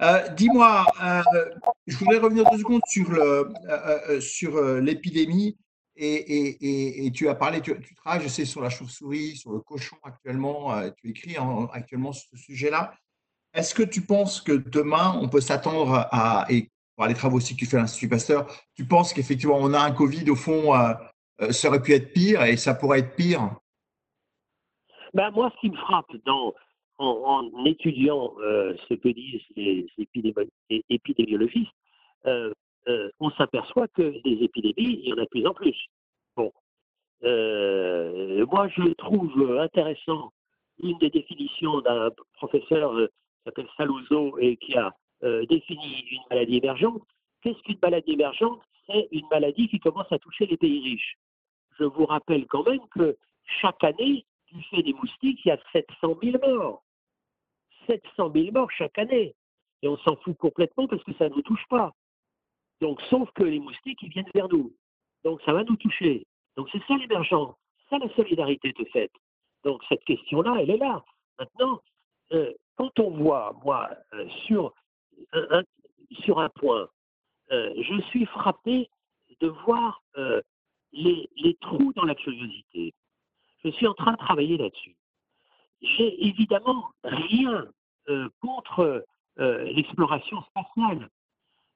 Euh, 0.00 0.28
dis-moi, 0.30 0.84
euh, 1.02 1.22
je 1.86 1.96
voudrais 1.96 2.18
revenir 2.18 2.48
deux 2.50 2.58
secondes 2.58 2.82
sur, 2.86 3.10
le, 3.10 3.52
euh, 3.68 4.20
sur 4.20 4.62
l'épidémie. 4.80 5.56
Et, 5.96 7.10
tu 7.14 7.28
as 7.28 7.34
parlé, 7.34 7.60
tu, 7.60 7.72
travailles, 7.94 8.26
je 8.26 8.44
sur 8.44 8.60
la 8.60 8.70
chauve-souris, 8.70 9.36
sur 9.36 9.52
le 9.52 9.60
cochon 9.60 9.96
actuellement. 10.02 10.72
tu 10.96 11.10
écris 11.10 11.36
actuellement 11.72 12.12
sur 12.12 12.28
ce 12.30 12.36
sujet-là. 12.36 12.94
Est-ce 13.52 13.74
que 13.74 13.84
tu 13.84 14.00
penses 14.00 14.40
que 14.40 14.52
demain, 14.52 15.16
on 15.22 15.28
peut 15.28 15.40
s'attendre 15.40 16.08
à, 16.10 16.46
et 16.48 16.68
par 16.96 17.06
les 17.06 17.14
travaux 17.14 17.36
aussi 17.36 17.54
que 17.54 17.60
tu 17.60 17.66
fais 17.66 17.76
à 17.76 17.80
l'Institut 17.80 18.08
Pasteur, 18.08 18.46
tu 18.74 18.84
penses 18.84 19.12
qu'effectivement, 19.12 19.58
on 19.60 19.72
a 19.72 19.78
un 19.78 19.92
Covid, 19.92 20.28
au 20.30 20.36
fond, 20.36 20.72
ça 21.50 21.68
aurait 21.68 21.82
pu 21.82 21.92
être 21.92 22.12
pire 22.12 22.42
et 22.42 22.56
ça 22.56 22.74
pourrait 22.74 22.98
être 22.98 23.14
pire? 23.14 23.54
Ben, 25.14 25.30
Moi, 25.30 25.52
ce 25.54 25.60
qui 25.60 25.70
me 25.70 25.76
frappe 25.76 26.10
dans, 26.26 26.52
en, 26.98 27.64
étudiant 27.64 28.34
euh, 28.40 28.74
ce 28.88 28.94
que 28.94 29.08
disent 29.08 29.42
les 29.56 29.86
épidémiologistes, 30.88 31.70
euh, 32.26 32.52
euh, 32.88 33.10
on 33.20 33.30
s'aperçoit 33.30 33.88
que 33.88 34.22
des 34.22 34.44
épidémies, 34.44 35.00
il 35.02 35.08
y 35.08 35.12
en 35.12 35.18
a 35.18 35.22
de 35.22 35.28
plus 35.28 35.46
en 35.46 35.54
plus. 35.54 35.76
Bon. 36.36 36.52
moi, 37.22 38.68
je 38.68 38.92
trouve 38.94 39.58
intéressant 39.58 40.32
une 40.82 40.98
des 40.98 41.10
définitions 41.10 41.80
d'un 41.80 42.10
professeur 42.34 42.94
qui 42.96 43.44
s'appelle 43.44 43.68
Saluzzo 43.76 44.38
et 44.38 44.56
qui 44.56 44.76
a 44.76 44.92
défini 45.48 46.04
une 46.10 46.22
maladie 46.30 46.58
émergente. 46.58 47.02
Qu'est-ce 47.42 47.62
qu'une 47.62 47.78
maladie 47.82 48.12
émergente? 48.12 48.60
C'est 48.86 49.08
une 49.12 49.26
maladie 49.30 49.68
qui 49.68 49.78
commence 49.80 50.10
à 50.12 50.18
toucher 50.18 50.46
les 50.46 50.58
pays 50.58 50.80
riches. 50.82 51.16
Je 51.78 51.84
vous 51.84 52.04
rappelle 52.04 52.46
quand 52.46 52.68
même 52.68 52.86
que 52.90 53.16
chaque 53.60 53.82
année, 53.82 54.26
du 54.52 54.62
fait 54.64 54.82
des 54.82 54.92
moustiques, 54.92 55.40
il 55.44 55.48
y 55.48 55.50
a 55.50 55.58
700 55.72 56.18
000 56.22 56.38
morts. 56.46 56.83
700 57.86 58.32
000 58.34 58.52
morts 58.52 58.70
chaque 58.70 58.98
année. 58.98 59.34
Et 59.82 59.88
on 59.88 59.96
s'en 59.98 60.16
fout 60.16 60.36
complètement 60.38 60.86
parce 60.86 61.02
que 61.04 61.12
ça 61.14 61.28
ne 61.28 61.34
nous 61.34 61.42
touche 61.42 61.66
pas. 61.68 61.92
Donc, 62.80 63.00
sauf 63.10 63.30
que 63.32 63.42
les 63.42 63.60
moustiques, 63.60 64.02
ils 64.02 64.10
viennent 64.10 64.30
vers 64.34 64.48
nous. 64.48 64.74
Donc, 65.24 65.40
ça 65.42 65.52
va 65.52 65.64
nous 65.64 65.76
toucher. 65.76 66.26
Donc, 66.56 66.68
c'est 66.72 66.82
ça 66.86 66.96
l'émergence. 66.96 67.54
Ça, 67.90 67.98
la 67.98 68.08
solidarité 68.14 68.72
de 68.72 68.84
fait. 68.86 69.10
Donc, 69.64 69.82
cette 69.88 70.04
question-là, 70.04 70.56
elle 70.60 70.70
est 70.70 70.76
là. 70.76 71.04
Maintenant, 71.38 71.80
euh, 72.32 72.52
quand 72.76 72.98
on 73.00 73.10
voit, 73.10 73.58
moi, 73.64 73.90
euh, 74.14 74.28
sur, 74.46 74.74
un, 75.32 75.62
sur 76.24 76.38
un 76.40 76.48
point, 76.50 76.88
euh, 77.52 77.74
je 77.76 78.00
suis 78.08 78.26
frappé 78.26 78.88
de 79.40 79.48
voir 79.48 80.00
les, 80.92 81.28
les 81.36 81.54
trous 81.60 81.92
dans 81.94 82.04
la 82.04 82.14
curiosité. 82.14 82.94
Je 83.64 83.70
suis 83.70 83.86
en 83.86 83.94
train 83.94 84.12
de 84.12 84.18
travailler 84.18 84.56
là-dessus. 84.56 84.94
J'ai 85.82 86.26
évidemment 86.26 86.90
rien 87.02 87.66
euh, 88.08 88.28
contre 88.40 89.04
euh, 89.38 89.64
l'exploration 89.64 90.42
spatiale, 90.42 91.08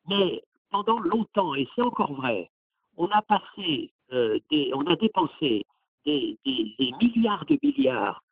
mais 0.08 0.42
pendant 0.70 0.98
longtemps, 0.98 1.54
et 1.54 1.66
c'est 1.74 1.82
encore 1.82 2.12
vrai, 2.12 2.50
on 2.96 3.08
a 3.08 3.22
passé, 3.22 3.90
euh, 4.12 4.38
des, 4.50 4.70
on 4.74 4.87
a 4.87 4.96
dépensé 4.96 5.64
des, 6.04 6.38
milliards 7.00 7.44
de 7.46 7.58
milliards 7.62 8.22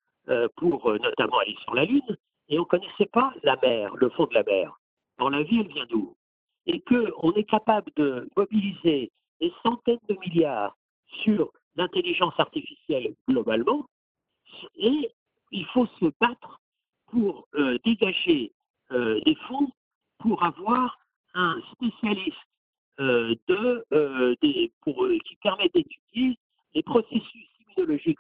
pour 0.57 0.93
notamment 0.93 1.39
aller 1.39 1.57
sur 1.63 1.75
la 1.75 1.85
Lune, 1.85 2.17
et 2.49 2.59
on 2.59 2.63
ne 2.63 2.67
connaissait 2.67 3.07
pas 3.07 3.33
la 3.43 3.57
mer, 3.63 3.95
le 3.97 4.09
fond 4.11 4.27
de 4.27 4.35
la 4.35 4.43
mer. 4.43 4.79
Dans 5.19 5.29
la 5.29 5.43
vie, 5.43 5.61
elle 5.61 5.69
vient 5.69 5.87
d'où? 5.87 6.17
Et 6.67 6.81
qu'on 6.81 7.33
est 7.35 7.49
capable 7.49 7.91
de 7.97 8.29
mobiliser 8.37 9.13
des 9.41 9.53
centaines 9.63 10.01
de 10.09 10.17
milliards 10.17 10.77
sur 11.23 11.53
l'intelligence 11.77 12.35
artificielle 12.39 13.15
globalement, 13.29 13.87
et 14.77 15.11
il 15.51 15.67
faut 15.67 15.87
se 16.01 16.07
battre 16.21 16.61
pour 17.07 17.47
euh, 17.55 17.79
dégager 17.85 18.53
euh, 18.93 19.21
des 19.25 19.35
fonds 19.47 19.71
pour 20.19 20.43
avoir 20.43 20.99
un 21.35 21.61
spécialiste 21.73 22.37
euh, 23.01 23.35
qui 24.41 25.37
permet 25.43 25.69
d'étudier 25.75 26.39
les 26.75 26.83
processus 26.83 27.49
immunologiques 27.61 28.19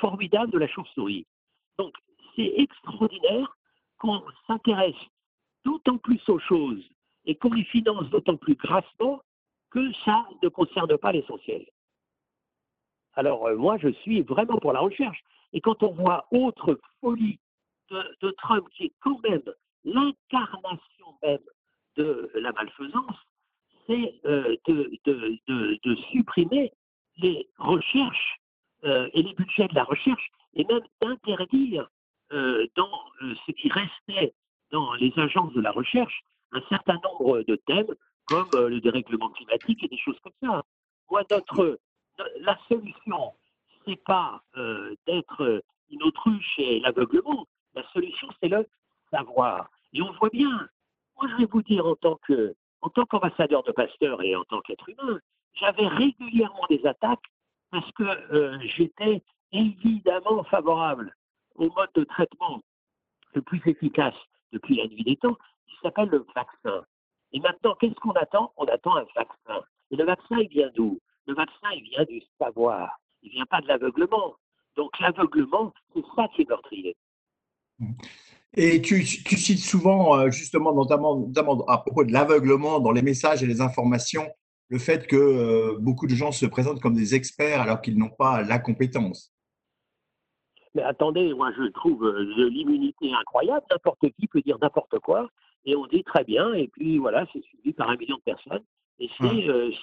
formidables 0.00 0.52
de 0.52 0.58
la 0.58 0.68
chauve-souris. 0.68 1.26
Donc, 1.78 1.94
c'est 2.34 2.54
extraordinaire 2.56 3.56
qu'on 3.98 4.22
s'intéresse 4.46 4.94
d'autant 5.64 5.98
plus 5.98 6.20
aux 6.28 6.38
choses 6.38 6.82
et 7.26 7.34
qu'on 7.34 7.52
les 7.52 7.64
finance 7.64 8.08
d'autant 8.10 8.36
plus 8.36 8.54
grassement 8.54 9.20
que 9.70 9.92
ça 10.04 10.26
ne 10.42 10.48
concerne 10.48 10.96
pas 10.96 11.12
l'essentiel. 11.12 11.66
Alors, 13.14 13.50
moi, 13.56 13.78
je 13.78 13.88
suis 13.88 14.22
vraiment 14.22 14.58
pour 14.58 14.72
la 14.72 14.80
recherche. 14.80 15.22
Et 15.56 15.60
quand 15.62 15.82
on 15.82 15.92
voit 15.92 16.26
autre 16.32 16.78
folie 17.00 17.40
de, 17.88 18.30
Trump, 18.42 18.68
qui 18.76 18.84
est 18.84 18.92
quand 19.00 19.18
même 19.22 19.42
l'incarnation 19.84 21.06
même 21.22 21.38
de 21.96 22.30
la 22.34 22.52
malfaisance, 22.52 23.16
c'est 23.86 24.20
de, 24.66 25.94
supprimer 26.12 26.74
les 27.16 27.48
recherches 27.56 28.38
et 28.84 29.22
les 29.22 29.32
budgets 29.32 29.68
de 29.68 29.74
la 29.74 29.84
recherche, 29.84 30.30
et 30.52 30.64
même 30.66 30.82
d'interdire 31.00 31.88
dans 32.30 33.00
ce 33.46 33.52
qui 33.52 33.70
restait 33.70 34.34
dans 34.72 34.92
les 34.96 35.10
agences 35.16 35.54
de 35.54 35.62
la 35.62 35.70
recherche 35.70 36.20
un 36.52 36.60
certain 36.68 37.00
nombre 37.02 37.40
de 37.44 37.56
thèmes 37.66 37.94
comme 38.26 38.50
le 38.52 38.78
dérèglement 38.82 39.30
climatique 39.30 39.82
et 39.84 39.88
des 39.88 39.98
choses 39.98 40.20
comme 40.20 40.34
ça. 40.42 40.62
La 42.40 42.58
solution, 42.68 43.32
c'est 43.86 44.02
pas 44.04 44.42
d'être 45.06 45.62
une 45.90 46.02
autruche 46.02 46.58
et 46.58 46.80
l'aveuglement. 46.80 47.46
La 47.74 47.86
solution, 47.92 48.28
c'est 48.40 48.48
le 48.48 48.66
savoir. 49.10 49.68
Et 49.92 50.02
on 50.02 50.12
voit 50.12 50.30
bien. 50.30 50.68
Moi, 51.16 51.30
je 51.30 51.36
vais 51.36 51.46
vous 51.46 51.62
dire, 51.62 51.86
en 51.86 51.94
tant 51.94 52.16
que, 52.26 52.54
tant 52.94 53.04
qu'ambassadeur 53.06 53.62
de 53.62 53.72
Pasteur 53.72 54.22
et 54.22 54.34
en 54.36 54.44
tant 54.44 54.60
qu'être 54.60 54.88
humain, 54.88 55.20
j'avais 55.54 55.86
régulièrement 55.86 56.66
des 56.68 56.84
attaques 56.86 57.24
parce 57.70 57.90
que 57.92 58.04
euh, 58.04 58.58
j'étais 58.76 59.22
évidemment 59.52 60.44
favorable 60.44 61.14
au 61.54 61.70
mode 61.70 61.90
de 61.94 62.04
traitement 62.04 62.62
le 63.34 63.42
plus 63.42 63.60
efficace 63.66 64.14
depuis 64.52 64.76
la 64.76 64.86
nuit 64.86 65.04
des 65.04 65.16
temps, 65.16 65.36
qui 65.66 65.76
s'appelle 65.82 66.08
le 66.08 66.24
vaccin. 66.34 66.84
Et 67.32 67.40
maintenant, 67.40 67.74
qu'est-ce 67.74 67.94
qu'on 67.94 68.12
attend? 68.12 68.52
On 68.56 68.64
attend 68.66 68.96
un 68.96 69.06
vaccin. 69.14 69.64
Et 69.90 69.96
le 69.96 70.04
vaccin, 70.04 70.38
il 70.38 70.48
vient 70.48 70.70
d'où? 70.74 70.98
Le 71.26 71.34
vaccin, 71.34 71.70
il 71.74 71.82
vient 71.82 72.04
du 72.04 72.22
savoir. 72.38 72.98
Il 73.22 73.28
ne 73.28 73.32
vient 73.32 73.46
pas 73.46 73.60
de 73.60 73.68
l'aveuglement. 73.68 74.36
Donc 74.76 74.98
l'aveuglement, 75.00 75.72
c'est 75.94 76.04
ça 76.14 76.28
qui 76.34 76.42
est 76.42 76.48
meurtrier. 76.48 76.96
Et 78.54 78.80
tu, 78.80 79.04
cites 79.04 79.58
souvent, 79.58 80.18
euh, 80.18 80.30
justement, 80.30 80.72
notamment, 80.72 81.26
à 81.66 81.78
propos 81.78 82.04
de 82.04 82.12
l'aveuglement 82.12 82.80
dans 82.80 82.92
les 82.92 83.02
messages 83.02 83.42
et 83.42 83.46
les 83.46 83.60
informations, 83.60 84.26
le 84.68 84.78
fait 84.78 85.06
que 85.06 85.16
euh, 85.16 85.76
beaucoup 85.78 86.06
de 86.06 86.14
gens 86.14 86.32
se 86.32 86.46
présentent 86.46 86.80
comme 86.80 86.94
des 86.94 87.14
experts 87.14 87.60
alors 87.60 87.80
qu'ils 87.80 87.98
n'ont 87.98 88.10
pas 88.10 88.42
la 88.42 88.58
compétence. 88.58 89.32
Mais 90.74 90.82
attendez, 90.82 91.32
moi 91.34 91.52
je 91.56 91.70
trouve 91.70 92.04
euh, 92.04 92.34
de 92.36 92.46
l'immunité 92.46 93.12
incroyable. 93.12 93.64
N'importe 93.70 94.10
qui 94.18 94.26
peut 94.26 94.42
dire 94.42 94.58
n'importe 94.60 94.98
quoi 95.00 95.28
et 95.66 95.74
on 95.74 95.86
dit 95.86 96.04
très 96.04 96.24
bien, 96.24 96.54
et 96.54 96.68
puis 96.68 96.98
voilà, 96.98 97.26
c'est 97.32 97.42
suivi 97.42 97.72
par 97.72 97.90
un 97.90 97.96
million 97.96 98.16
de 98.16 98.22
personnes. 98.22 98.62
Et 98.98 99.10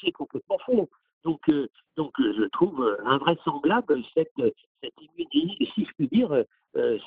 c'est 0.02 0.12
complètement 0.12 0.58
faux. 0.65 0.89
Donc, 1.24 1.48
euh, 1.50 1.70
donc 1.96 2.20
euh, 2.20 2.34
je 2.38 2.44
trouve 2.50 2.82
euh, 2.82 2.98
invraisemblable 3.06 4.04
cette, 4.14 4.34
cette 4.82 4.94
immunité, 5.02 5.66
si 5.74 5.86
je 5.86 5.92
puis 5.98 6.08
dire, 6.08 6.44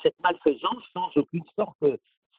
cette 0.01 0.15
malfaisance 0.23 0.83
sans 0.93 1.09
aucune 1.17 1.43
sorte. 1.55 1.77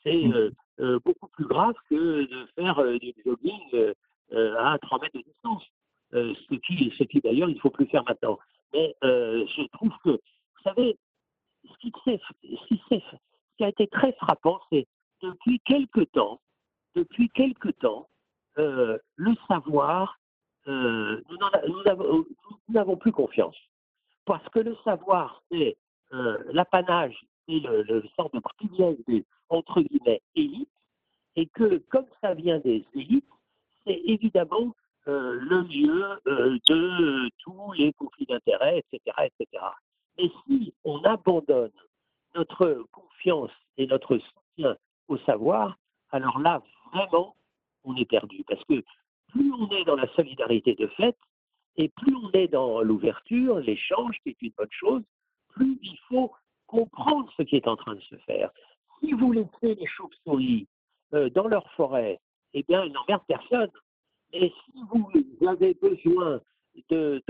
C'est 0.03 0.25
mmh. 0.25 0.99
beaucoup 1.05 1.29
plus 1.29 1.45
grave 1.45 1.75
que 1.91 2.25
de 2.25 2.49
faire 2.55 2.83
du 2.99 3.13
jogging 3.25 3.93
à 4.33 4.79
3 4.81 5.01
mètres 5.01 5.19
de 5.19 5.23
distance. 5.23 5.65
ce 6.13 6.55
qui, 6.55 6.91
ce 6.97 7.05
qui 7.05 7.21
d'ailleurs, 7.21 7.51
il 7.51 7.57
ne 7.57 7.61
faut 7.61 7.71
plus 7.71 7.87
faire 7.87 8.03
maintenant. 8.09 8.39
Mais 8.73 8.97
je 9.03 9.67
trouve 9.73 9.93
que, 10.03 10.11
vous 10.11 10.63
savez, 10.65 10.97
ce 11.71 11.77
qui, 11.81 11.93
ce 12.07 12.99
qui 13.59 13.65
a 13.65 13.69
été 13.69 13.87
très 13.89 14.13
frappant, 14.13 14.61
c'est 14.73 14.87
depuis 15.21 15.61
quelque 15.67 16.01
temps, 16.01 16.41
depuis 16.95 17.29
quelque 17.29 17.69
temps, 17.69 18.09
le 18.57 19.35
savoir 19.49 20.19
euh, 20.69 21.23
nous 21.29 22.73
n'avons 22.75 22.97
plus 22.97 23.13
confiance. 23.13 23.57
Parce 24.25 24.47
que 24.51 24.61
le 24.61 24.77
savoir, 24.85 25.43
c'est 25.51 25.77
euh, 26.13 26.39
l'apanage 26.53 27.19
et 27.49 27.61
le, 27.61 27.83
le 27.83 28.05
sort 28.15 28.31
de 28.31 28.41
privilège 28.41 28.99
des, 29.07 29.25
entre 29.49 29.81
guillemets, 29.81 30.21
élites, 30.35 30.69
et 31.37 31.47
que 31.47 31.79
comme 31.91 32.07
ça 32.21 32.35
vient 32.35 32.59
des 32.59 32.85
élites, 32.95 33.25
c'est 33.87 34.01
évidemment 34.05 34.75
euh, 35.07 35.39
le 35.41 35.61
lieu 35.63 36.05
de 36.27 37.31
tous 37.39 37.73
les 37.73 37.93
conflits 37.95 38.27
d'intérêts, 38.27 38.83
etc., 38.93 39.17
etc. 39.25 39.65
Mais 40.19 40.31
si 40.45 40.75
on 40.85 41.03
abandonne 41.05 41.71
notre 42.35 42.85
confiance 42.93 43.53
et 43.79 43.87
notre 43.87 44.19
soutien 44.19 44.77
au 45.09 45.17
savoir, 45.19 45.79
alors 46.11 46.39
là, 46.41 46.63
vraiment, 46.93 47.35
on 47.85 47.97
est 47.97 48.05
perdu. 48.05 48.45
Parce 48.47 48.63
que 48.65 48.85
plus 49.39 49.53
on 49.53 49.69
est 49.71 49.85
dans 49.85 49.95
la 49.95 50.09
solidarité 50.15 50.75
de 50.75 50.89
fait, 50.89 51.17
et 51.77 51.89
plus 51.89 52.15
on 52.17 52.31
est 52.33 52.49
dans 52.49 52.83
l'ouverture, 52.83 53.61
l'échange, 53.61 54.17
qui 54.23 54.31
est 54.31 54.43
une 54.43 54.53
bonne 54.57 54.67
chose, 54.71 55.03
plus 55.51 55.79
il 55.83 55.97
faut 56.09 56.33
comprendre 56.67 57.31
ce 57.37 57.43
qui 57.43 57.57
est 57.57 57.69
en 57.69 57.77
train 57.77 57.95
de 57.95 58.01
se 58.01 58.17
faire. 58.27 58.51
Si 59.01 59.13
vous 59.13 59.31
laissez 59.33 59.75
les 59.77 59.87
chauves-souris 59.87 60.67
euh, 61.15 61.31
dans 61.31 61.47
leur 61.47 61.71
forêt, 61.73 62.19
eh 62.55 62.65
bien, 62.65 62.85
ils 62.85 62.93
n'emmerdent 62.93 63.27
personne. 63.29 63.71
Et 64.33 64.53
si 64.65 64.73
vous 64.91 65.09
avez 65.47 65.75
besoin 65.75 66.41
de, 66.91 67.23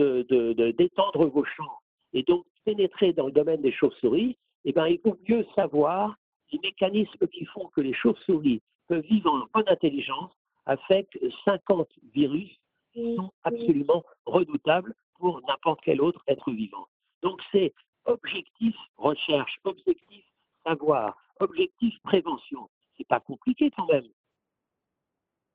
d'étendre 0.72 1.26
vos 1.26 1.44
champs 1.44 1.78
et 2.14 2.22
donc 2.22 2.44
pénétrer 2.64 3.12
dans 3.12 3.26
le 3.26 3.32
domaine 3.32 3.60
des 3.60 3.72
chauves-souris, 3.72 4.36
eh 4.64 4.72
bien, 4.72 4.86
il 4.86 5.00
vaut 5.04 5.18
mieux 5.28 5.46
savoir 5.54 6.16
les 6.52 6.58
mécanismes 6.60 7.28
qui 7.28 7.44
font 7.46 7.68
que 7.76 7.82
les 7.82 7.92
chauves-souris 7.92 8.62
peuvent 8.88 9.04
vivre 9.04 9.30
en 9.30 9.46
bonne 9.52 9.68
intelligence 9.68 10.32
avec 10.68 11.18
50 11.44 11.88
virus 12.14 12.50
qui 12.92 13.16
sont 13.16 13.32
absolument 13.42 14.04
redoutables 14.26 14.94
pour 15.18 15.40
n'importe 15.48 15.80
quel 15.84 16.00
autre 16.00 16.22
être 16.28 16.52
vivant. 16.52 16.86
Donc 17.22 17.40
c'est 17.50 17.72
objectif 18.04 18.74
recherche, 18.96 19.58
objectif 19.64 20.24
savoir, 20.64 21.16
objectif 21.40 21.94
prévention. 22.04 22.68
C'est 22.96 23.06
pas 23.08 23.20
compliqué 23.20 23.70
quand 23.76 23.86
même. 23.86 24.06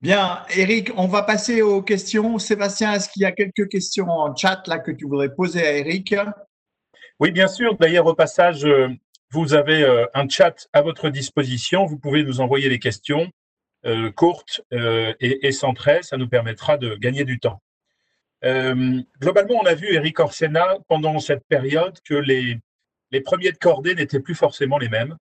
Bien, 0.02 0.44
Eric, 0.58 0.92
on 0.98 1.08
va 1.08 1.24
passer 1.24 1.62
aux 1.62 1.82
questions. 1.82 2.38
Sébastien, 2.38 2.94
est-ce 2.94 3.10
qu'il 3.10 3.22
y 3.22 3.26
a 3.26 3.32
quelques 3.32 3.70
questions 3.70 4.10
en 4.10 4.36
chat 4.36 4.68
là 4.68 4.80
que 4.80 4.92
tu 4.92 5.06
voudrais 5.06 5.34
poser 5.34 5.66
à 5.66 5.78
Eric 5.78 6.14
Oui, 7.20 7.32
bien 7.32 7.48
sûr. 7.48 7.78
D'ailleurs, 7.78 8.08
au 8.08 8.14
passage, 8.14 8.66
euh, 8.66 8.90
vous 9.32 9.54
avez 9.54 9.84
euh, 9.84 10.06
un 10.14 10.28
chat 10.28 10.68
à 10.74 10.82
votre 10.82 11.10
disposition. 11.10 11.86
Vous 11.86 11.98
pouvez 11.98 12.24
nous 12.24 12.42
envoyer 12.42 12.68
les 12.68 12.80
questions. 12.80 13.32
Euh, 13.86 14.12
courte 14.12 14.62
euh, 14.72 15.14
et, 15.20 15.46
et, 15.46 15.52
centrée, 15.52 16.04
ça 16.04 16.16
nous 16.16 16.30
permettra 16.30 16.78
de 16.78 16.96
gagner 16.96 17.26
du 17.26 17.38
temps. 17.38 17.62
Euh, 18.46 19.02
globalement, 19.20 19.56
on 19.62 19.66
a 19.66 19.76
vu, 19.76 19.94
Eric 19.94 20.22
Orsena, 20.22 20.78
pendant 20.88 21.20
cette 21.20 21.46
période, 21.50 22.00
que 22.06 22.14
les, 22.14 22.60
les 23.12 23.20
premiers 23.20 23.52
de 23.52 23.58
cordée 23.58 23.94
n'étaient 23.94 24.22
plus 24.22 24.36
forcément 24.36 24.78
les 24.78 24.88
mêmes. 24.88 25.18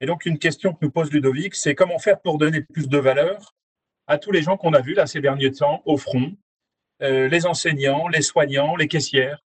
Et 0.00 0.06
donc, 0.06 0.24
une 0.24 0.38
question 0.38 0.72
que 0.72 0.78
nous 0.82 0.92
pose 0.92 1.10
Ludovic, 1.10 1.56
c'est 1.56 1.74
comment 1.74 1.98
faire 1.98 2.20
pour 2.20 2.38
donner 2.38 2.60
plus 2.62 2.88
de 2.88 2.98
valeur 2.98 3.56
à 4.06 4.18
tous 4.18 4.30
les 4.30 4.42
gens 4.42 4.56
qu'on 4.56 4.72
a 4.72 4.80
vus 4.80 4.94
là 4.94 5.06
ces 5.06 5.20
derniers 5.20 5.50
temps 5.50 5.82
au 5.84 5.96
front, 5.96 6.32
les 7.00 7.46
enseignants, 7.46 8.06
les 8.08 8.22
soignants, 8.22 8.76
les 8.76 8.88
caissières? 8.88 9.42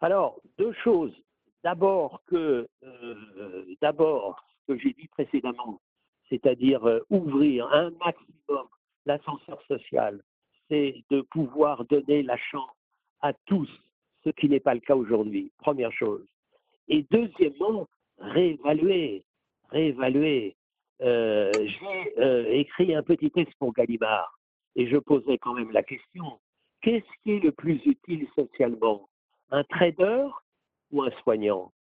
Alors, 0.00 0.40
deux 0.58 0.74
choses. 0.84 1.14
D'abord 1.64 2.22
que, 2.26 2.68
d'abord, 3.80 4.44
que 4.68 4.78
j'ai 4.78 4.92
dit 4.92 5.08
précédemment, 5.08 5.80
c'est-à-dire 6.30 6.86
euh, 6.86 7.00
ouvrir 7.10 7.66
un 7.72 7.90
maximum 8.04 8.66
l'ascenseur 9.04 9.60
social, 9.66 10.22
c'est 10.68 10.94
de 11.10 11.22
pouvoir 11.22 11.84
donner 11.86 12.22
la 12.22 12.36
chance 12.36 12.70
à 13.20 13.32
tous, 13.46 13.68
ce 14.24 14.30
qui 14.30 14.48
n'est 14.48 14.60
pas 14.60 14.74
le 14.74 14.80
cas 14.80 14.94
aujourd'hui, 14.94 15.50
première 15.58 15.92
chose. 15.92 16.24
Et 16.88 17.04
deuxièmement, 17.10 17.88
réévaluer, 18.18 19.24
réévaluer. 19.70 20.56
Euh, 21.02 21.50
j'ai 21.54 22.20
euh, 22.20 22.44
écrit 22.52 22.94
un 22.94 23.02
petit 23.02 23.30
texte 23.30 23.54
pour 23.58 23.72
Gallimard 23.72 24.38
et 24.76 24.86
je 24.86 24.98
posais 24.98 25.38
quand 25.38 25.54
même 25.54 25.72
la 25.72 25.82
question, 25.82 26.38
qu'est-ce 26.82 27.22
qui 27.22 27.32
est 27.32 27.40
le 27.40 27.52
plus 27.52 27.80
utile 27.86 28.28
socialement 28.34 29.08
Un 29.50 29.64
trader 29.64 30.26
ou 30.92 31.02
un 31.02 31.10
soignant? 31.22 31.72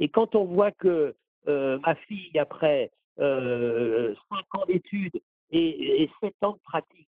Et 0.00 0.08
quand 0.08 0.34
on 0.34 0.44
voit 0.44 0.72
que 0.72 1.14
ma 1.46 1.94
fille, 2.06 2.36
après 2.38 2.90
euh, 3.20 4.14
5 4.28 4.54
ans 4.54 4.66
d'études 4.66 5.20
et, 5.50 6.02
et, 6.02 6.10
7 6.20 6.34
ans 6.42 6.52
de 6.52 6.60
pratique 6.64 7.08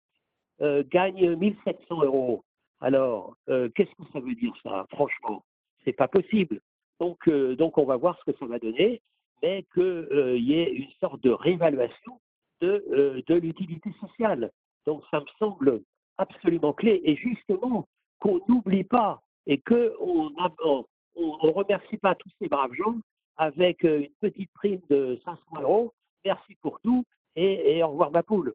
euh, 0.62 0.84
gagne 0.90 1.36
1700 1.36 2.04
euros. 2.04 2.44
Alors, 2.82 3.36
euh, 3.50 3.70
qu'est-ce 3.76 3.92
que 3.92 4.12
ça 4.14 4.20
veut 4.20 4.36
dire 4.36 4.54
ça 4.64 4.86
Franchement, 4.92 5.44
c'est 5.84 5.94
pas 5.94 6.08
possible. 6.08 6.60
Donc, 7.00 7.28
euh, 7.28 7.56
donc, 7.56 7.78
on 7.78 7.86
va 7.86 7.98
voir 7.98 8.18
ce 8.20 8.32
que 8.32 8.38
ça 8.38 8.46
va 8.46 8.60
donner, 8.60 9.02
mais 9.42 9.66
qu'il 9.74 9.84
euh, 9.84 10.38
y 10.38 10.54
ait 10.54 10.72
une 10.72 10.92
sorte 11.00 11.22
de 11.24 11.32
réévaluation 11.32 12.20
de, 12.62 13.24
de 13.28 13.36
l'utilité 13.36 13.92
sociale. 14.00 14.52
Donc, 14.86 15.04
ça 15.12 15.20
me 15.20 15.26
semble 15.40 15.82
absolument 16.18 16.74
clé. 16.74 17.02
Et 17.04 17.16
justement, 17.16 17.88
qu'on 18.20 18.40
n'oublie 18.48 18.84
pas 18.84 19.22
et 19.48 19.58
qu'on 19.58 20.32
on, 20.64 20.86
on 21.16 21.52
remercie 21.52 21.98
pas 21.98 22.16
tous 22.16 22.30
ces 22.40 22.48
braves 22.48 22.74
gens 22.74 22.96
avec 23.38 23.84
euh, 23.86 24.02
une 24.02 24.30
petite 24.30 24.52
prime 24.54 24.82
de 24.90 25.20
500 25.26 25.40
euros, 25.62 25.94
merci 26.24 26.56
pour 26.62 26.80
tout 26.82 27.04
et, 27.36 27.84
au 27.84 27.90
revoir 27.90 28.12
ma 28.12 28.24
poule. 28.24 28.54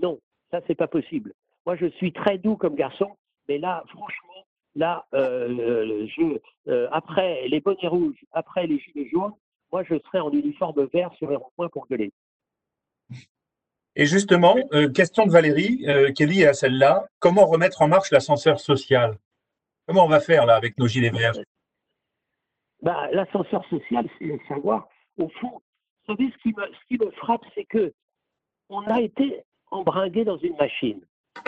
Non, 0.00 0.18
ça 0.50 0.60
c'est 0.66 0.74
pas 0.74 0.88
possible. 0.88 1.32
Moi 1.66 1.76
je 1.76 1.86
suis 1.86 2.12
très 2.12 2.38
doux 2.38 2.56
comme 2.56 2.74
garçon, 2.74 3.16
mais 3.48 3.58
là 3.58 3.84
franchement, 3.88 4.46
là 4.74 5.06
euh, 5.14 6.06
je, 6.06 6.38
euh, 6.68 6.88
après 6.92 7.46
les 7.48 7.60
bonnets 7.60 7.88
rouges, 7.88 8.24
après 8.32 8.66
les 8.66 8.78
gilets 8.78 9.08
jaunes, 9.10 9.34
moi 9.70 9.82
je 9.84 9.98
serai 10.06 10.20
en 10.20 10.30
uniforme 10.30 10.84
vert 10.92 11.12
sur 11.14 11.30
les 11.30 11.36
ronds-points 11.36 11.68
pour 11.68 11.86
gueuler. 11.86 12.12
Et 13.94 14.06
justement, 14.06 14.56
euh, 14.72 14.88
question 14.88 15.26
de 15.26 15.30
Valérie, 15.30 15.84
euh, 15.86 16.12
qui 16.12 16.22
est 16.22 16.26
liée 16.26 16.46
à 16.46 16.54
celle-là. 16.54 17.06
Comment 17.18 17.44
remettre 17.44 17.82
en 17.82 17.88
marche 17.88 18.10
l'ascenseur 18.10 18.58
social? 18.58 19.18
Comment 19.86 20.06
on 20.06 20.08
va 20.08 20.20
faire 20.20 20.46
là 20.46 20.54
avec 20.54 20.78
nos 20.78 20.86
gilets 20.86 21.10
verts? 21.10 21.34
Bah, 22.82 23.08
L'ascenseur 23.12 23.64
social, 23.68 24.06
c'est 24.18 24.38
savoir, 24.48 24.88
au 25.18 25.28
fond, 25.28 25.60
vous 26.06 26.16
savez, 26.16 26.30
ce 26.30 26.38
qui 26.38 26.48
me, 26.48 26.66
ce 26.66 26.86
qui 26.88 26.98
me 26.98 27.10
frappe, 27.12 27.44
c'est 27.54 27.64
que 27.64 27.92
on 28.68 28.82
a 28.82 29.00
été 29.00 29.42
embringué 29.70 30.24
dans 30.24 30.38
une 30.38 30.56
machine. 30.56 31.00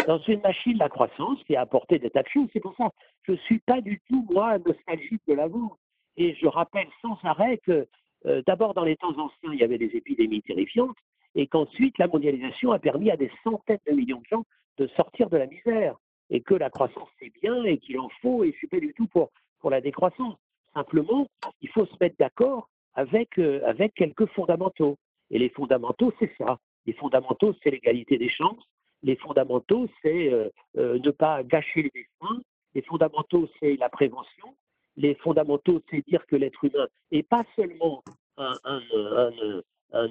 Dans 0.07 0.19
une 0.19 0.41
machine 0.41 0.79
la 0.79 0.89
croissance 0.89 1.43
qui 1.45 1.57
a 1.57 1.63
apporté 1.63 1.99
des 1.99 2.11
tas 2.11 2.23
de 2.23 2.29
choses. 2.29 2.49
C'est 2.53 2.61
pour 2.61 2.75
ça 2.77 2.91
que 3.25 3.33
je 3.33 3.33
ne 3.33 3.37
suis 3.39 3.59
pas 3.61 3.81
du 3.81 4.01
tout, 4.09 4.27
moi, 4.31 4.59
nostalgique 4.59 5.23
de 5.27 5.35
l'avant. 5.35 5.77
Et 6.17 6.35
je 6.35 6.47
rappelle 6.47 6.89
sans 7.03 7.19
arrêt 7.25 7.59
que, 7.59 7.87
euh, 8.27 8.43
d'abord, 8.47 8.75
dans 8.75 8.85
les 8.85 8.97
temps 8.97 9.19
anciens, 9.19 9.53
il 9.53 9.59
y 9.59 9.65
avait 9.65 9.79
des 9.79 9.97
épidémies 9.97 10.43
terrifiantes 10.43 10.97
et 11.35 11.47
qu'ensuite 11.47 11.99
la 11.99 12.07
mondialisation 12.07 12.73
a 12.73 12.79
permis 12.79 13.11
à 13.11 13.17
des 13.17 13.31
centaines 13.43 13.81
de 13.87 13.93
millions 13.93 14.21
de 14.21 14.27
gens 14.31 14.45
de 14.79 14.87
sortir 14.89 15.29
de 15.31 15.37
la 15.37 15.47
misère 15.47 15.97
et 16.31 16.41
que 16.41 16.55
la 16.55 16.71
croissance 16.71 17.09
c'est 17.19 17.33
bien 17.43 17.65
et 17.65 17.79
qu'il 17.79 17.99
en 17.99 18.09
faut 18.23 18.45
et 18.45 18.53
je 18.53 18.57
suis 18.57 18.67
pas 18.67 18.81
du 18.81 18.93
tout 18.95 19.07
pour, 19.09 19.31
pour 19.61 19.71
la 19.71 19.81
décroissance. 19.81 20.37
Simplement, 20.75 21.27
il 21.61 21.69
faut 21.69 21.87
se 21.87 21.95
mettre 22.01 22.17
d'accord 22.19 22.69
avec, 22.95 23.39
euh, 23.39 23.61
avec 23.65 23.95
quelques 23.95 24.27
fondamentaux. 24.27 24.97
Et 25.31 25.39
les 25.39 25.49
fondamentaux, 25.49 26.13
c'est 26.19 26.33
ça. 26.39 26.59
Les 26.87 26.93
fondamentaux, 26.93 27.55
c'est 27.63 27.71
l'égalité 27.71 28.19
des 28.19 28.29
chances. 28.29 28.63
Les 29.03 29.17
fondamentaux, 29.17 29.87
c'est 30.03 30.33
euh, 30.33 30.49
euh, 30.79 30.99
ne 30.99 31.11
pas 31.11 31.43
gâcher 31.43 31.83
les 31.83 31.91
destins. 31.91 32.41
Les 32.75 32.83
fondamentaux, 32.83 33.49
c'est 33.61 33.77
la 33.77 33.89
prévention. 33.89 34.55
Les 34.97 35.15
fondamentaux, 35.17 35.81
c'est 35.91 36.07
dire 36.07 36.27
que 36.27 36.37
l'être 36.37 36.65
humain 36.65 36.87
n'est 37.11 37.23
pas 37.23 37.45
seulement 37.57 38.03
un, 38.37 38.55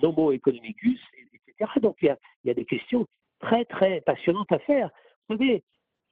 homo 0.02 0.32
economicus, 0.32 1.00
etc. 1.34 1.72
Donc 1.82 1.98
il 2.02 2.16
y, 2.46 2.50
a, 2.50 2.54
des 2.54 2.66
questions 2.66 3.06
très, 3.40 3.66
très 3.66 4.02
passionnantes 4.02 4.52
à 4.52 4.60
faire. 4.60 4.90
Vous 5.28 5.38
savez, 5.38 5.64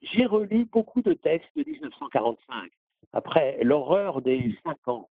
j'ai 0.02 0.26
relu 0.26 0.64
beaucoup 0.66 1.00
de 1.02 1.12
textes 1.12 1.50
de 1.56 1.64
1945, 1.64 2.70
après 3.12 3.58
l'horreur 3.62 4.22
des 4.22 4.54
cinq 4.64 4.78
ans 4.86 5.08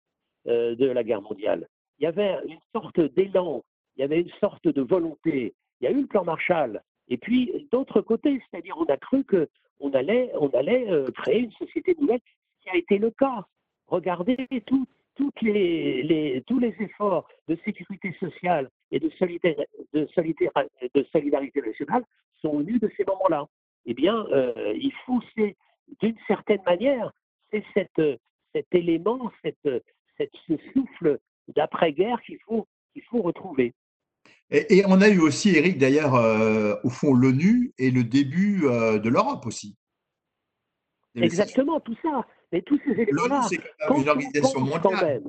euh, 0.47 0.75
de 0.75 0.87
la 0.87 1.05
guerre 1.05 1.23
mondiale. 1.23 1.69
Il 1.99 2.05
y 2.05 2.07
avait 2.07 2.39
une 2.47 2.59
sorte 2.73 3.01
d'élan, 3.01 3.65
il 3.97 4.01
y 4.01 4.05
avait 4.05 4.21
une 4.21 4.33
sorte 4.41 4.67
de 4.67 4.83
volonté. 4.83 5.55
Il 5.81 5.85
y 5.85 5.87
a 5.87 5.91
eu 5.91 6.03
le 6.03 6.07
plan 6.07 6.25
Marshall. 6.25 6.83
Et 7.09 7.17
puis, 7.17 7.69
d'autre 7.71 8.01
côté, 8.01 8.43
c'est-à-dire 8.51 8.77
on 8.79 8.85
a 8.87 8.97
cru 8.97 9.25
qu'on 9.25 9.93
allait, 9.93 10.33
euh, 10.35 11.11
créer 11.13 11.41
une 11.41 11.53
société 11.53 11.95
nouvelle, 12.01 12.21
ce 12.59 12.63
qui 12.63 12.71
a 12.71 12.77
été 12.77 12.99
le 12.99 13.11
cas. 13.11 13.45
Regardez 13.87 14.37
tous 14.67 14.87
les 15.21 16.75
efforts 16.81 17.29
de 17.49 17.57
sécurité 17.65 18.17
sociale 18.19 18.71
et 18.91 18.99
de 18.99 19.11
solidarité, 19.11 19.67
de 19.93 20.09
de 20.95 21.07
solidarité 21.13 21.61
nationale 21.61 22.05
sont 22.41 22.59
venus 22.59 22.81
de 22.81 22.91
ces 22.97 23.05
moments-là. 23.05 23.47
Eh 23.87 23.95
bien, 23.95 24.27
euh, 24.33 24.73
il 24.77 24.93
faut, 25.05 25.21
d'une 26.01 26.17
certaine 26.27 26.63
manière, 26.65 27.13
c'est 27.75 27.89
cette, 27.97 28.21
cet 28.55 28.67
élément, 28.73 29.31
cette, 29.45 29.85
cette, 30.17 30.33
ce 30.49 30.55
souffle 30.73 31.19
d'après-guerre 31.49 32.21
qu'il 32.23 32.39
faut, 32.47 32.67
qu'il 32.93 33.03
faut 33.05 33.23
retrouver. 33.23 33.73
Et, 34.51 34.85
on 34.87 35.01
a 35.01 35.09
eu 35.09 35.21
aussi, 35.21 35.57
Eric, 35.57 35.79
d'ailleurs, 35.79 36.15
euh, 36.15 36.77
au 36.85 36.91
fond, 36.91 37.15
l'ONU 37.15 37.73
et 37.79 37.91
le 37.91 38.05
début 38.05 38.67
euh, 38.67 38.99
de 38.99 39.09
l'Europe 39.09 39.47
aussi. 39.47 39.77
Exactement, 41.15 41.81
tout 41.81 41.97
ça. 42.03 42.27
Mais 42.53 42.63
tous 42.63 42.79
ces 42.85 42.93
éléments-là, 42.93 43.43
c'est 43.49 43.61
une 43.97 44.09
organisation 44.09 44.61
mondiale. 44.61 45.23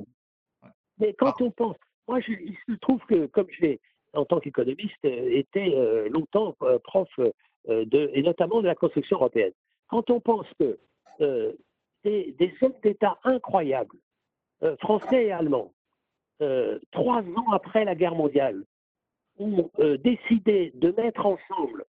mais 1.00 1.14
quand 1.18 1.34
ah. 1.40 1.44
on 1.44 1.52
pense, 1.52 1.78
moi, 2.08 2.20
il 2.28 2.58
se 2.68 2.74
trouve 2.74 3.00
que, 3.08 3.26
comme 3.28 3.48
j'ai, 3.60 3.80
en 4.16 4.26
tant 4.26 4.40
qu'économiste, 4.40 4.94
euh, 5.06 5.30
été 5.32 5.76
euh, 5.76 6.10
longtemps 6.10 6.56
euh, 6.64 6.80
prof 6.80 7.10
de, 7.68 8.12
et 8.14 8.22
notamment 8.22 8.62
de 8.62 8.68
la 8.68 8.76
construction 8.76 9.18
européenne. 9.18 9.54
Quand 9.88 10.10
on 10.12 10.20
pense 10.20 10.46
que 10.60 10.78
des, 12.06 12.34
des, 12.40 12.54
hommes 12.62 12.80
d'État 12.82 13.18
incroyables, 13.24 13.98
français 14.80 15.26
et 15.26 15.32
allemands, 15.32 15.74
trois 16.92 17.22
ans 17.22 17.52
après 17.52 17.84
la 17.84 17.96
guerre 17.96 18.16
mondiale, 18.16 18.64
ont 19.38 19.70
décidé 20.04 20.72
de 20.76 20.92
mettre 20.92 21.26
ensemble 21.26 21.86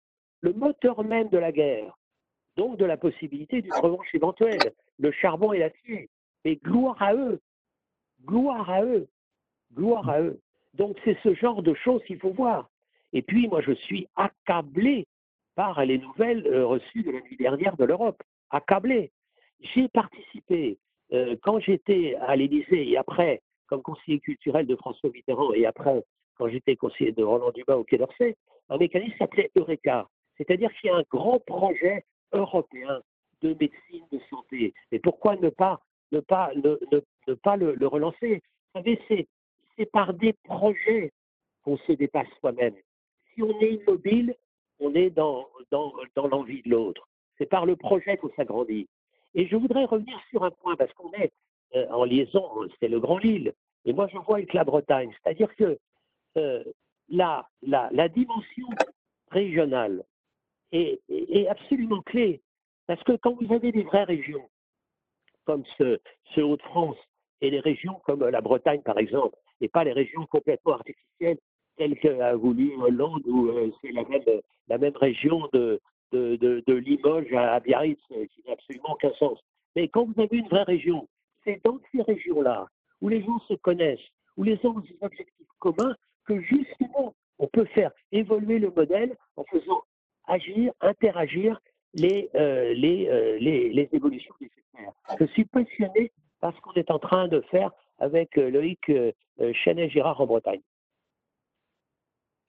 le 0.44 0.53
moteur 0.53 1.03
même 1.03 1.29
de 1.29 1.38
la 1.38 1.53
guerre, 1.53 1.96
donc 2.57 2.77
de 2.77 2.85
la 2.85 2.98
possibilité 2.98 3.62
d'une 3.62 3.72
revanche 3.72 4.14
éventuelle, 4.14 4.72
le 4.98 5.11
charbon 5.11 5.53
et 5.53 5.59
l'acier. 5.59 6.11
Mais 6.44 6.57
gloire 6.57 7.00
à 7.03 7.14
eux, 7.14 7.40
gloire 8.27 8.68
à 8.68 8.85
eux, 8.85 9.09
gloire 9.74 10.09
à 10.09 10.20
eux. 10.20 10.38
Donc 10.74 10.98
c'est 11.05 11.18
ce 11.22 11.35
genre 11.35 11.62
de 11.62 11.72
choses 11.74 12.03
qu'il 12.05 12.18
faut 12.18 12.33
voir. 12.33 12.68
Et 13.14 13.22
puis 13.22 13.48
moi 13.48 13.62
je 13.62 13.72
suis 13.72 14.07
accablé 14.16 15.07
par 15.55 15.85
les 15.85 15.98
nouvelles 15.98 16.46
euh, 16.46 16.66
reçues 16.66 17.03
de 17.03 17.12
la 17.12 17.20
nuit 17.22 17.37
dernière 17.37 17.77
de 17.77 17.85
l'Europe, 17.85 18.22
accablé. 18.50 19.12
J'ai 19.72 19.88
participé 19.88 20.79
euh, 21.12 21.37
quand 21.42 21.59
j'étais 21.59 22.16
à 22.20 22.37
l'Élysée 22.37 22.90
et 22.90 22.96
après 22.96 23.40
comme 23.66 23.83
conseiller 23.83 24.20
culturel 24.20 24.66
de 24.66 24.77
François 24.77 25.11
Mitterrand 25.11 25.53
et 25.55 25.64
après 25.66 26.03
quand 26.37 26.48
j'étais 26.48 26.77
conseiller 26.77 27.12
de 27.12 27.22
Roland 27.22 27.50
Dumas 27.53 27.77
au 27.77 27.85
Quai 27.85 27.96
d'Orsay, 27.96 28.37
un 28.68 28.77
mécanisme 28.77 29.16
s'appelait 29.18 29.50
Eureka. 29.57 30.09
C'est-à-dire 30.37 30.70
qu'il 30.74 30.88
y 30.88 30.92
a 30.92 30.96
un 30.96 31.05
grand 31.11 31.38
projet 31.40 32.05
européen 32.33 33.00
de 33.42 33.50
médecine 33.50 34.05
de 34.11 34.20
santé. 34.31 34.74
Et 34.90 34.98
pourquoi 34.98 35.37
ne 35.37 35.48
pas, 35.48 35.81
ne 36.12 36.20
pas, 36.20 36.50
ne, 36.55 37.35
pas 37.35 37.57
le, 37.57 37.87
relancer? 37.87 38.42
Vous 38.74 38.81
savez, 38.81 39.00
c'est, 39.09 39.27
c'est 39.77 39.90
par 39.90 40.12
des 40.14 40.33
projets 40.44 41.12
qu'on 41.62 41.77
se 41.79 41.92
dépasse 41.92 42.29
soi-même. 42.40 42.74
Si 43.33 43.42
on 43.42 43.61
est 43.61 43.74
immobile, 43.74 44.35
on 44.81 44.94
est 44.94 45.11
dans, 45.11 45.46
dans, 45.70 45.92
dans 46.16 46.27
l'envie 46.27 46.62
de 46.62 46.70
l'autre. 46.70 47.09
C'est 47.38 47.46
par 47.46 47.66
le 47.66 47.77
projet 47.77 48.16
qu'on 48.16 48.31
s'agrandit. 48.35 48.88
Et 49.35 49.47
je 49.47 49.57
voudrais 49.57 49.85
revenir 49.85 50.18
sur 50.31 50.44
un 50.44 50.51
point, 50.51 50.77
parce 50.77 50.92
qu'on 50.94 51.12
est 51.12 51.33
euh, 51.75 51.87
en 51.90 52.05
liaison, 52.05 52.49
c'est 52.81 52.88
le 52.88 53.01
Grand 53.01 53.18
Lille. 53.18 53.53
Et 53.85 53.92
moi, 53.92 54.07
je 54.12 54.18
vois 54.18 54.37
avec 54.37 54.53
la 54.55 54.64
Bretagne. 54.64 55.12
C'est-à-dire 55.23 55.55
que 55.57 55.79
euh, 56.37 56.64
la, 57.09 57.49
la, 57.62 57.88
la, 57.92 58.09
dimension 58.09 58.68
régionale 59.31 60.05
est, 60.73 61.01
absolument 61.49 62.01
clé. 62.03 62.40
Parce 62.87 63.03
que 63.05 63.12
quand 63.12 63.37
vous 63.40 63.53
avez 63.53 63.73
des 63.73 63.83
vraies 63.83 64.05
régions, 64.05 64.49
comme 65.44 65.64
ce, 65.79 66.01
ce 66.35 66.40
Hauts-de-France, 66.40 66.97
et 67.40 67.51
les 67.51 67.61
régions 67.61 68.01
comme 68.07 68.25
la 68.25 68.40
Bretagne, 68.40 68.83
par 68.83 68.99
exemple, 68.99 69.37
et 69.61 69.68
pas 69.68 69.85
les 69.85 69.92
régions 69.92 70.27
complètement 70.27 70.75
artificielles 70.75 71.38
telles 71.77 71.99
qu'a 71.99 72.37
voulu 72.37 72.75
Hollande, 72.77 73.23
où 73.27 73.49
euh, 73.49 73.70
c'est 73.81 73.92
la 73.92 74.05
même, 74.05 74.23
la 74.68 74.79
même 74.79 74.97
région 74.97 75.49
de, 75.53 75.81
de, 76.14 76.72
Limoges 76.72 77.33
à 77.33 77.61
Biarritz, 77.61 78.00
qui 78.09 78.42
n'a 78.46 78.53
absolument 78.53 78.92
aucun 78.92 79.12
sens. 79.18 79.38
Mais 79.77 79.88
quand 79.88 80.05
vous 80.05 80.20
avez 80.20 80.38
une 80.38 80.48
vraie 80.48 80.62
région, 80.62 81.09
c'est 81.44 81.61
dans 81.64 81.79
ces 81.92 82.03
régions-là, 82.03 82.66
où 83.00 83.09
les 83.09 83.22
gens 83.22 83.38
se 83.48 83.55
connaissent, 83.55 83.98
où 84.37 84.44
les 84.44 84.57
gens 84.59 84.77
ont 84.77 84.81
des 84.81 84.96
objectifs 85.00 85.46
communs, 85.59 85.94
que 86.27 86.40
justement, 86.40 87.14
on 87.38 87.46
peut 87.48 87.66
faire 87.66 87.90
évoluer 88.12 88.59
le 88.59 88.70
modèle 88.70 89.16
en 89.37 89.44
faisant 89.44 89.83
agir, 90.27 90.72
interagir 90.81 91.61
les, 91.94 92.31
euh, 92.35 92.72
euh, 92.74 92.74
les, 92.74 93.70
les, 93.70 93.88
évolutions 93.92 94.35
nécessaires. 94.40 94.92
Je 95.20 95.27
suis 95.27 95.44
passionné 95.44 96.12
par 96.40 96.55
ce 96.55 96.61
qu'on 96.61 96.72
est 96.72 96.90
en 96.90 96.98
train 96.98 97.29
de 97.29 97.40
faire 97.50 97.70
avec 97.98 98.37
euh, 98.38 98.50
Loïc 98.50 98.90
Chenet-Girard 99.38 100.20
en 100.20 100.27
Bretagne. 100.27 100.61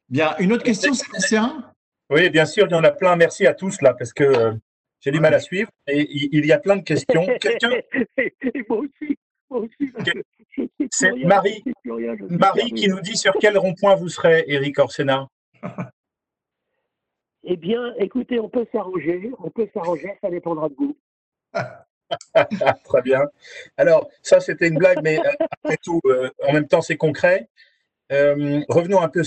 Bien, 0.10 0.36
une 0.39 0.54
autre 0.54 0.63
question, 0.63 0.93
Sébastien 0.93 1.74
Oui, 2.09 2.29
bien 2.29 2.45
sûr, 2.45 2.67
il 2.69 2.71
y 2.71 2.75
en 2.75 2.83
a 2.83 2.91
plein. 2.91 3.15
Merci 3.15 3.47
à 3.47 3.53
tous 3.53 3.81
là, 3.81 3.93
parce 3.93 4.13
que 4.13 4.53
j'ai 4.99 5.11
du 5.11 5.19
mal 5.19 5.33
à 5.33 5.39
suivre 5.39 5.69
et 5.87 6.07
il 6.09 6.45
y 6.45 6.51
a 6.51 6.59
plein 6.59 6.77
de 6.77 6.83
questions. 6.83 7.25
moi 8.69 8.79
aussi. 8.79 9.17
Moi 9.49 9.59
aussi 9.61 9.91
C'est 10.91 11.11
Marie, 11.11 11.63
Marie 12.29 12.71
qui 12.71 12.87
nous 12.87 13.01
dit 13.01 13.17
sur 13.17 13.33
quel 13.39 13.57
rond-point 13.57 13.95
vous 13.95 14.09
serez, 14.09 14.45
Eric 14.47 14.79
Orsena. 14.79 15.27
Eh 17.47 17.57
bien, 17.57 17.93
écoutez, 17.99 18.39
on 18.39 18.49
peut 18.49 18.65
s'arranger, 18.71 19.31
on 19.37 19.51
peut 19.51 19.69
s'arranger, 19.71 20.17
ça 20.19 20.31
dépendra 20.31 20.67
de 20.67 20.73
vous. 20.73 20.97
Très 22.85 23.01
bien. 23.03 23.21
Alors, 23.77 24.10
ça, 24.23 24.39
c'était 24.39 24.67
une 24.67 24.79
blague, 24.79 24.99
mais 25.03 25.19
euh, 25.19 25.31
après 25.51 25.77
tout, 25.83 26.01
euh, 26.06 26.31
en 26.47 26.53
même 26.53 26.67
temps, 26.67 26.81
c'est 26.81 26.97
concret. 26.97 27.47
Euh, 28.12 28.62
revenons 28.67 28.99
un 28.99 29.10
peu 29.10 29.21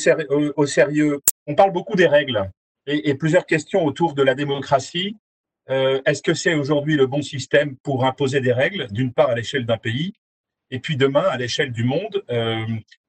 au, 0.56 0.66
sérieux. 0.66 1.20
On 1.46 1.54
parle 1.54 1.70
beaucoup 1.70 1.94
des 1.94 2.08
règles 2.08 2.50
et, 2.88 3.14
plusieurs 3.14 3.46
questions 3.46 3.84
autour 3.84 4.14
de 4.14 4.22
la 4.22 4.34
démocratie. 4.34 5.16
Est-ce 5.68 6.22
que 6.22 6.34
c'est 6.34 6.54
aujourd'hui 6.54 6.96
le 6.96 7.06
bon 7.06 7.22
système 7.22 7.76
pour 7.76 8.04
imposer 8.04 8.40
des 8.40 8.52
règles, 8.52 8.88
d'une 8.90 9.12
part 9.12 9.30
à 9.30 9.34
l'échelle 9.34 9.66
d'un 9.66 9.76
pays, 9.76 10.14
et 10.70 10.80
puis 10.80 10.96
demain 10.96 11.24
à 11.28 11.36
l'échelle 11.36 11.72
du 11.72 11.84
monde? 11.84 12.24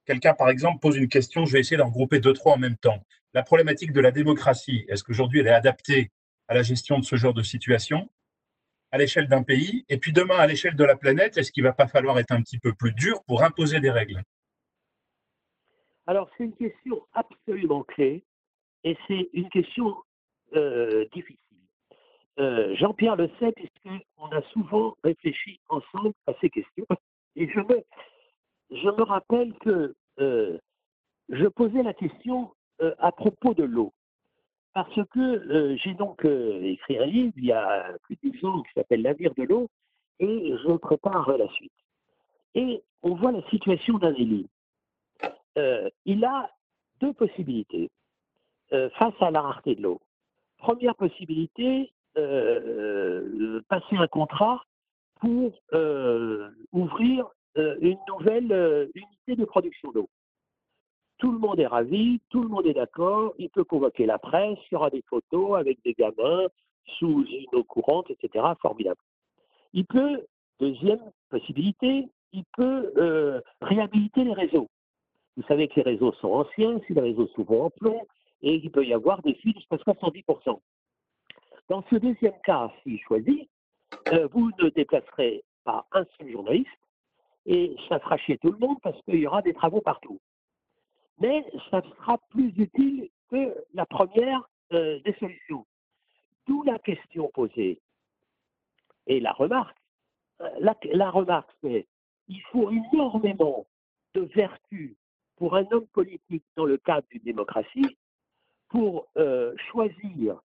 Quelqu'un, 0.05 0.33
par 0.33 0.49
exemple, 0.49 0.79
pose 0.79 0.97
une 0.97 1.07
question, 1.07 1.45
je 1.45 1.53
vais 1.53 1.61
essayer 1.61 1.77
d'en 1.77 1.87
regrouper 1.87 2.19
deux, 2.19 2.33
trois 2.33 2.55
en 2.55 2.57
même 2.57 2.77
temps 2.77 3.01
la 3.33 3.43
problématique 3.43 3.91
de 3.91 4.01
la 4.01 4.11
démocratie, 4.11 4.85
est-ce 4.87 5.03
qu'aujourd'hui 5.03 5.39
elle 5.39 5.47
est 5.47 5.51
adaptée 5.51 6.11
à 6.47 6.53
la 6.53 6.63
gestion 6.63 6.99
de 6.99 7.05
ce 7.05 7.15
genre 7.15 7.33
de 7.33 7.43
situation 7.43 8.09
à 8.91 8.97
l'échelle 8.97 9.27
d'un 9.27 9.43
pays? 9.43 9.85
Et 9.87 9.97
puis 9.97 10.11
demain, 10.11 10.37
à 10.37 10.47
l'échelle 10.47 10.75
de 10.75 10.83
la 10.83 10.95
planète, 10.95 11.37
est-ce 11.37 11.51
qu'il 11.51 11.63
ne 11.63 11.69
va 11.69 11.73
pas 11.73 11.87
falloir 11.87 12.17
être 12.17 12.31
un 12.31 12.41
petit 12.41 12.57
peu 12.57 12.73
plus 12.73 12.91
dur 12.93 13.23
pour 13.25 13.43
imposer 13.43 13.79
des 13.79 13.91
règles? 13.91 14.23
Alors, 16.07 16.27
c'est 16.35 16.45
une 16.45 16.55
question 16.55 16.99
absolument 17.13 17.83
clé. 17.83 18.23
Et 18.83 18.97
c'est 19.07 19.29
une 19.33 19.49
question 19.49 19.95
difficile. 21.13 21.37
Jean-Pierre 22.37 23.17
le 23.17 23.29
sait, 23.39 23.51
puisqu'on 23.51 24.29
a 24.31 24.41
souvent 24.53 24.95
réfléchi 25.03 25.59
ensemble 25.69 26.13
à 26.27 26.33
ces 26.41 26.49
questions. 26.49 26.85
Et 27.35 27.47
je 27.47 27.59
me, 27.59 27.83
je 28.71 28.89
me 28.89 29.03
rappelle 29.03 29.53
que 29.59 29.93
je 30.17 31.47
posais 31.47 31.83
la 31.83 31.93
question 31.93 32.51
à 32.79 33.11
propos 33.11 33.53
de 33.53 33.63
l'eau. 33.63 33.93
Parce 34.73 34.99
que 35.11 35.77
j'ai 35.77 35.93
donc 35.93 36.25
écrit 36.25 36.97
un 36.97 37.05
livre 37.05 37.33
il 37.37 37.45
y 37.45 37.51
a 37.51 37.93
plus 38.03 38.17
de 38.23 38.29
10 38.29 38.45
ans 38.45 38.61
qui 38.63 38.71
s'appelle 38.73 39.01
L'avenir 39.01 39.33
de 39.35 39.43
l'eau 39.43 39.69
et 40.19 40.53
je 40.63 40.75
prépare 40.77 41.37
la 41.37 41.47
suite. 41.49 41.71
Et 42.55 42.81
on 43.03 43.15
voit 43.15 43.31
la 43.31 43.47
situation 43.49 43.97
d'un 43.97 44.13
élu. 44.13 44.45
il 46.05 46.25
a 46.25 46.49
deux 46.99 47.13
possibilités 47.13 47.89
face 48.69 49.13
à 49.21 49.31
la 49.31 49.41
rareté 49.41 49.75
de 49.75 49.81
l'eau. 49.81 49.99
Première 50.57 50.95
possibilité, 50.95 51.91
passer 52.15 53.95
un 53.97 54.07
contrat 54.07 54.63
pour 55.19 55.51
ouvrir 56.71 57.27
une 57.55 57.97
nouvelle 58.07 58.89
unité 58.93 59.35
de 59.35 59.45
production 59.45 59.91
d'eau. 59.91 60.09
Tout 61.19 61.33
le 61.33 61.37
monde 61.37 61.59
est 61.59 61.67
ravi, 61.67 62.21
tout 62.29 62.41
le 62.41 62.47
monde 62.47 62.65
est 62.65 62.73
d'accord, 62.73 63.33
il 63.37 63.49
peut 63.49 63.65
convoquer 63.65 64.05
la 64.05 64.17
presse, 64.17 64.57
il 64.71 64.73
y 64.73 64.75
aura 64.77 64.89
des 64.89 65.03
photos 65.09 65.59
avec 65.59 65.77
des 65.83 65.93
gamins 65.93 66.47
sous 66.97 67.25
une 67.25 67.59
eau 67.59 67.63
courante, 67.63 68.09
etc. 68.09 68.45
Formidable. 68.61 68.99
Il 69.73 69.85
peut, 69.85 70.25
deuxième 70.59 71.01
possibilité, 71.29 72.07
il 72.31 72.43
peut 72.55 72.93
euh, 72.97 73.41
réhabiliter 73.61 74.23
les 74.23 74.33
réseaux. 74.33 74.69
Vous 75.35 75.43
savez 75.43 75.67
que 75.67 75.75
les 75.75 75.83
réseaux 75.83 76.13
sont 76.21 76.29
anciens, 76.29 76.79
si 76.87 76.93
les 76.93 77.01
réseaux 77.01 77.27
sont 77.27 77.43
souvent 77.43 77.65
en 77.65 77.69
plomb, 77.69 78.01
et 78.41 78.55
il 78.55 78.71
peut 78.71 78.85
y 78.85 78.93
avoir 78.93 79.21
des 79.21 79.35
fuites 79.35 79.57
jusqu'à 79.57 79.77
70%. 79.77 80.59
Dans 81.69 81.83
ce 81.89 81.95
deuxième 81.95 82.39
cas, 82.43 82.71
s'il 82.83 82.99
choisit, 83.01 83.49
euh, 84.13 84.27
vous 84.31 84.51
ne 84.59 84.69
déplacerez 84.69 85.43
pas 85.63 85.85
un 85.91 86.05
seul 86.17 86.31
journaliste, 86.31 86.69
et 87.45 87.75
ça 87.87 87.99
fera 87.99 88.17
chier 88.17 88.37
tout 88.37 88.51
le 88.51 88.57
monde 88.57 88.77
parce 88.81 89.01
qu'il 89.03 89.19
y 89.19 89.27
aura 89.27 89.41
des 89.41 89.53
travaux 89.53 89.81
partout 89.81 90.19
mais 91.19 91.45
ça 91.69 91.81
sera 91.81 92.17
plus 92.29 92.53
utile 92.57 93.09
que 93.29 93.55
la 93.73 93.85
première 93.85 94.49
euh, 94.73 94.99
des 95.01 95.13
solutions. 95.19 95.65
D'où 96.47 96.63
la 96.63 96.79
question 96.79 97.29
posée. 97.33 97.79
Et 99.07 99.19
la 99.19 99.31
remarque, 99.33 99.77
euh, 100.41 100.49
la, 100.59 101.11
remarque, 101.11 101.49
c'est 101.61 101.87
il 102.27 102.41
faut 102.51 102.71
énormément 102.71 103.67
de 104.13 104.21
vertu 104.21 104.95
pour 105.35 105.55
un 105.55 105.65
homme 105.71 105.87
politique 105.87 106.43
dans 106.55 106.65
le 106.65 106.77
cadre 106.77 107.07
d'une 107.09 107.23
démocratie 107.23 107.97
pour 108.69 109.07
euh, 109.17 109.55
choisir 109.71 110.39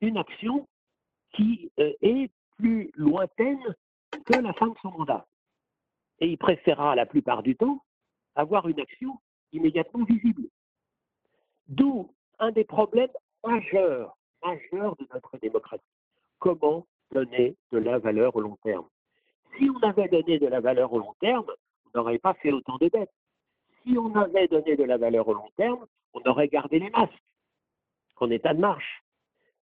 une 0.00 0.16
action 0.16 0.66
qui 1.32 1.70
est 1.76 2.30
plus 2.56 2.90
lointaine 2.94 3.74
que 4.24 4.40
la 4.40 4.52
fin 4.54 4.68
de 4.68 4.74
son 4.82 4.90
mandat. 4.90 5.26
Et 6.20 6.28
il 6.28 6.38
préférera 6.38 6.94
la 6.94 7.06
plupart 7.06 7.42
du 7.42 7.56
temps 7.56 7.82
avoir 8.34 8.68
une 8.68 8.80
action 8.80 9.18
immédiatement 9.52 10.04
visible. 10.04 10.48
D'où 11.68 12.10
un 12.38 12.50
des 12.52 12.64
problèmes 12.64 13.10
majeurs, 13.44 14.16
majeurs 14.44 14.96
de 14.96 15.06
notre 15.12 15.38
démocratie. 15.38 15.82
Comment 16.38 16.86
donner 17.12 17.56
de 17.72 17.78
la 17.78 17.98
valeur 17.98 18.36
au 18.36 18.40
long 18.40 18.56
terme? 18.62 18.86
Si 19.58 19.68
on 19.70 19.80
avait 19.86 20.08
donné 20.08 20.38
de 20.38 20.46
la 20.46 20.60
valeur 20.60 20.92
au 20.92 20.98
long 20.98 21.14
terme, 21.20 21.46
on 21.86 21.98
n'aurait 21.98 22.18
pas 22.18 22.34
fait 22.34 22.52
autant 22.52 22.76
de 22.78 22.88
dettes. 22.88 23.12
Si 23.82 23.96
on 23.98 24.14
avait 24.14 24.48
donné 24.48 24.76
de 24.76 24.84
la 24.84 24.98
valeur 24.98 25.26
au 25.26 25.34
long 25.34 25.50
terme, 25.56 25.84
on 26.14 26.20
aurait 26.30 26.48
gardé 26.48 26.78
les 26.78 26.90
masques 26.90 27.12
en 28.20 28.30
état 28.30 28.54
de 28.54 28.60
marche. 28.60 29.02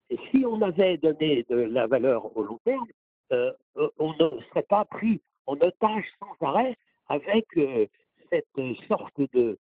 Et 0.10 0.18
si 0.30 0.46
on 0.46 0.62
avait 0.62 0.98
donné 0.98 1.46
de 1.50 1.56
la 1.56 1.88
valeur 1.88 2.36
au 2.36 2.44
long 2.44 2.60
terme, 2.66 2.88
euh, 3.32 3.52
on 3.98 4.14
ne 4.14 4.42
serait 4.50 4.64
pas 4.64 4.86
pris 4.86 5.22
en 5.46 5.54
otage 5.54 6.06
sans 6.20 6.48
arrêt 6.48 6.76
avec 7.08 7.46
euh, 7.58 7.86
cette 8.30 8.46
sorte 8.88 9.22
de, 9.34 9.58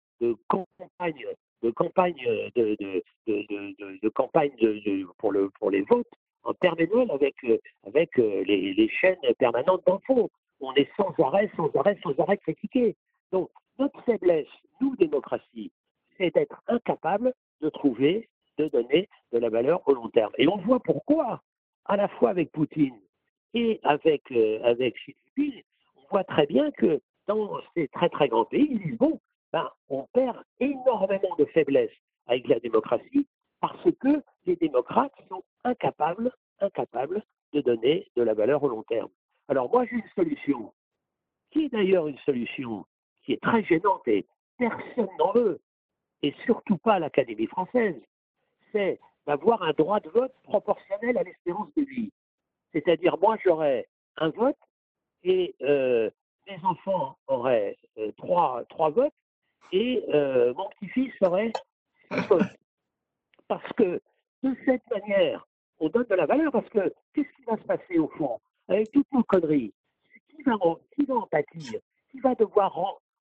campagne 0.48 1.26
de 1.62 1.70
campagne 1.70 2.50
de, 2.54 4.08
campagne 4.10 4.52
pour, 5.18 5.32
le, 5.32 5.50
pour 5.58 5.70
les 5.70 5.82
votes 5.82 6.06
en 6.44 6.52
permanence 6.54 7.10
avec, 7.10 7.34
avec 7.86 8.16
les, 8.16 8.74
les 8.74 8.88
chaînes 8.88 9.16
permanentes 9.38 9.82
d'infos. 9.86 10.30
On 10.60 10.74
est 10.74 10.90
sans 10.96 11.12
arrêt, 11.24 11.50
sans 11.56 11.74
arrêt, 11.74 11.98
sans 12.02 12.18
arrêt 12.18 12.38
critiqué. 12.38 12.96
Donc, 13.32 13.50
notre 13.78 14.00
faiblesse, 14.04 14.46
nous, 14.80 14.94
démocratie, 14.96 15.72
c'est 16.16 16.34
d'être 16.34 16.62
incapable 16.68 17.32
de 17.60 17.68
trouver, 17.70 18.28
de 18.58 18.68
donner 18.68 19.08
de 19.32 19.38
la 19.38 19.48
valeur 19.48 19.86
au 19.88 19.94
long 19.94 20.08
terme. 20.08 20.32
Et 20.38 20.48
on 20.48 20.56
voit 20.58 20.80
pourquoi, 20.80 21.42
à 21.86 21.96
la 21.96 22.08
fois 22.08 22.30
avec 22.30 22.52
Poutine 22.52 22.98
et 23.54 23.80
avec, 23.82 24.30
euh, 24.32 24.60
avec 24.64 24.94
on 25.36 26.06
voit 26.10 26.24
très 26.24 26.46
bien 26.46 26.70
que 26.72 27.00
dans 27.26 27.60
ces 27.74 27.88
très 27.88 28.08
très 28.08 28.28
grands 28.28 28.44
pays, 28.44 28.68
ils 28.70 28.80
disent 28.80 28.98
bon, 28.98 29.20
ben, 29.52 29.70
on 29.88 30.06
perd 30.12 30.42
énormément 30.60 31.34
de 31.38 31.44
faiblesse 31.46 31.92
avec 32.26 32.48
la 32.48 32.60
démocratie 32.60 33.26
parce 33.60 33.90
que 34.00 34.22
les 34.46 34.56
démocrates 34.56 35.14
sont 35.28 35.42
incapables, 35.64 36.32
incapables 36.60 37.22
de 37.52 37.60
donner 37.60 38.08
de 38.16 38.22
la 38.22 38.34
valeur 38.34 38.62
au 38.62 38.68
long 38.68 38.82
terme. 38.82 39.08
Alors 39.48 39.70
moi 39.70 39.84
j'ai 39.86 39.96
une 39.96 40.10
solution, 40.14 40.72
qui 41.50 41.66
est 41.66 41.68
d'ailleurs 41.68 42.08
une 42.08 42.18
solution 42.18 42.84
qui 43.24 43.32
est 43.32 43.42
très 43.42 43.64
gênante 43.64 44.06
et 44.06 44.26
personne 44.58 45.08
n'en 45.18 45.32
veut, 45.32 45.60
et 46.22 46.34
surtout 46.44 46.78
pas 46.78 46.98
l'Académie 46.98 47.46
française, 47.46 47.96
c'est 48.74 48.98
d'avoir 49.26 49.62
un 49.62 49.72
droit 49.72 50.00
de 50.00 50.10
vote 50.10 50.34
proportionnel 50.42 51.16
à 51.16 51.22
l'espérance 51.22 51.72
de 51.76 51.82
vie. 51.84 52.12
C'est-à-dire 52.72 53.16
moi 53.18 53.36
j'aurais 53.44 53.86
un 54.16 54.28
vote 54.30 54.58
et 55.22 55.54
euh, 55.62 56.10
mes 56.46 56.58
enfants 56.64 57.16
auraient 57.28 57.78
euh, 57.98 58.12
trois, 58.18 58.64
trois 58.68 58.90
votes 58.90 59.14
et 59.72 60.04
euh, 60.12 60.52
mon 60.54 60.68
petit-fils 60.70 61.12
serait 61.22 61.52
Parce 63.48 63.72
que 63.74 64.00
de 64.42 64.56
cette 64.64 64.88
manière, 64.90 65.46
on 65.78 65.88
donne 65.88 66.06
de 66.08 66.14
la 66.14 66.26
valeur 66.26 66.52
parce 66.52 66.68
que 66.68 66.92
qu'est-ce 67.14 67.28
qui 67.36 67.44
va 67.46 67.56
se 67.56 67.62
passer 67.62 67.98
au 67.98 68.08
fond? 68.08 68.40
Avec 68.68 68.90
toutes 68.92 69.10
nos 69.12 69.22
conneries, 69.22 69.72
qui 70.30 70.42
va, 70.42 70.54
qui 70.94 71.04
va 71.04 71.14
en 71.14 71.26
pâtir? 71.26 71.80
Qui 72.10 72.20
va 72.20 72.34
devoir 72.34 72.74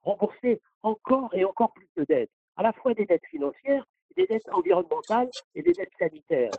rembourser 0.04 0.62
encore 0.82 1.34
et 1.34 1.44
encore 1.44 1.74
plus 1.74 1.88
de 1.98 2.06
dettes? 2.06 2.32
À 2.56 2.64
la 2.64 2.72
fois 2.74 2.94
des 2.94 3.06
dettes 3.06 3.26
financières, 3.30 3.86
des 4.16 4.26
dettes 4.28 4.50
environnementales 4.52 5.30
et 5.56 5.62
des 5.62 5.74
dettes 5.74 5.94
sanitaires. 5.98 6.52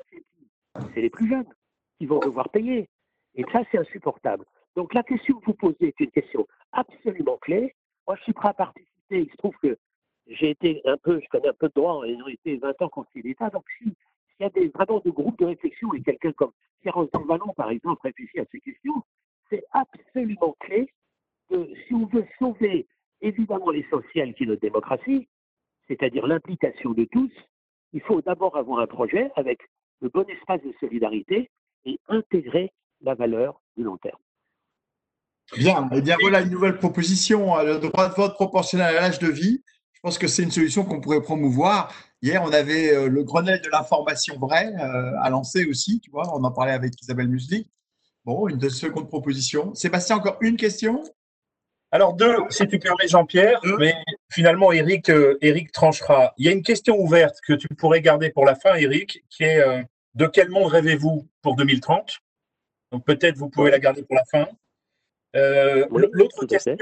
C'est 0.94 1.00
les 1.00 1.10
plus 1.10 1.28
jeunes 1.28 1.52
qui 1.98 2.06
vont 2.06 2.18
devoir 2.18 2.48
payer. 2.48 2.88
Et 3.34 3.44
ça, 3.52 3.62
c'est 3.70 3.78
insupportable. 3.78 4.44
Donc 4.76 4.94
la 4.94 5.02
question 5.02 5.38
que 5.40 5.46
vous 5.46 5.54
posez 5.54 5.88
est 5.88 6.00
une 6.00 6.10
question 6.10 6.46
absolument 6.72 7.38
clé. 7.38 7.74
Moi, 8.06 8.16
je 8.16 8.22
suis 8.24 8.32
prêt 8.32 8.48
à 8.48 8.54
participer 8.54 8.94
il 9.10 9.30
se 9.30 9.36
trouve 9.36 9.56
que 9.62 9.76
j'ai 10.26 10.50
été 10.50 10.80
un 10.84 10.96
peu, 10.96 11.20
je 11.20 11.28
connais 11.28 11.48
un 11.48 11.54
peu 11.54 11.68
de 11.68 11.74
droit, 11.74 12.02
j'ai 12.06 12.32
été 12.32 12.56
20 12.56 12.82
ans 12.82 12.88
conseiller 12.88 13.22
d'État, 13.22 13.50
donc 13.50 13.64
s'il 13.78 13.94
y 14.40 14.44
a 14.44 14.48
vraiment 14.74 15.00
des 15.00 15.10
groupes 15.10 15.38
de 15.38 15.46
réflexion 15.46 15.92
et 15.94 16.02
quelqu'un 16.02 16.32
comme 16.32 16.52
Pierre 16.80 16.98
Vallon, 17.26 17.52
par 17.56 17.70
exemple, 17.70 18.00
réfléchit 18.02 18.40
à 18.40 18.44
ces 18.50 18.60
questions, 18.60 19.02
c'est 19.50 19.64
absolument 19.72 20.56
clé 20.60 20.88
que 21.48 21.68
si 21.86 21.94
on 21.94 22.06
veut 22.06 22.26
sauver 22.38 22.86
évidemment 23.20 23.70
l'essentiel 23.70 24.34
qui 24.34 24.44
est 24.44 24.46
notre 24.46 24.60
démocratie, 24.60 25.28
c'est-à-dire 25.88 26.26
l'implication 26.26 26.92
de 26.92 27.04
tous, 27.04 27.30
il 27.92 28.00
faut 28.02 28.20
d'abord 28.22 28.56
avoir 28.56 28.80
un 28.80 28.86
projet 28.86 29.30
avec 29.36 29.60
le 30.00 30.08
bon 30.08 30.24
espace 30.28 30.60
de 30.62 30.72
solidarité 30.80 31.50
et 31.84 31.98
intégrer 32.08 32.72
la 33.00 33.14
valeur 33.14 33.60
du 33.76 33.84
long 33.84 33.96
terme. 33.98 34.18
Bien, 35.56 35.88
eh 35.92 36.00
bien 36.00 36.16
voilà 36.20 36.40
une 36.40 36.50
nouvelle 36.50 36.78
proposition, 36.78 37.56
euh, 37.58 37.74
le 37.74 37.78
droit 37.78 38.08
de 38.08 38.14
vote 38.14 38.34
proportionnel 38.34 38.96
à 38.96 39.00
l'âge 39.00 39.18
de 39.18 39.28
vie. 39.28 39.62
Je 39.92 40.00
pense 40.00 40.18
que 40.18 40.26
c'est 40.26 40.42
une 40.42 40.50
solution 40.50 40.84
qu'on 40.84 41.00
pourrait 41.00 41.22
promouvoir. 41.22 41.92
Hier, 42.22 42.42
on 42.42 42.50
avait 42.52 42.94
euh, 42.94 43.08
le 43.08 43.22
Grenelle 43.24 43.60
de 43.60 43.68
l'information 43.68 44.38
vraie 44.38 44.72
euh, 44.80 45.12
à 45.20 45.28
lancer 45.30 45.66
aussi, 45.66 46.00
tu 46.00 46.10
vois, 46.10 46.34
on 46.34 46.42
en 46.44 46.50
parlait 46.50 46.72
avec 46.72 47.00
Isabelle 47.02 47.28
Musli. 47.28 47.70
Bon, 48.24 48.48
une 48.48 48.70
seconde 48.70 49.08
proposition. 49.08 49.74
Sébastien, 49.74 50.16
encore 50.16 50.38
une 50.40 50.56
question? 50.56 51.02
Alors 51.94 52.14
deux, 52.14 52.36
si 52.50 52.66
tu 52.66 52.78
permets 52.78 53.06
Jean-Pierre, 53.06 53.60
mais 53.78 53.94
finalement 54.32 54.72
Eric, 54.72 55.10
Eric 55.40 55.70
tranchera. 55.70 56.34
Il 56.38 56.44
y 56.44 56.48
a 56.48 56.52
une 56.52 56.62
question 56.62 56.98
ouverte 56.98 57.36
que 57.46 57.52
tu 57.52 57.68
pourrais 57.68 58.00
garder 58.00 58.30
pour 58.30 58.44
la 58.44 58.56
fin, 58.56 58.74
Eric, 58.74 59.22
qui 59.30 59.44
est 59.44 59.62
de 60.14 60.26
quel 60.26 60.50
monde 60.50 60.70
rêvez-vous 60.70 61.28
pour 61.42 61.56
2030 61.56 62.18
Donc 62.92 63.04
peut-être 63.04 63.36
vous 63.36 63.48
pouvez 63.48 63.70
la 63.70 63.78
garder 63.78 64.02
pour 64.02 64.16
la 64.16 64.24
fin. 64.24 64.48
Euh, 65.36 65.86
l'autre 65.90 66.46
question, 66.46 66.76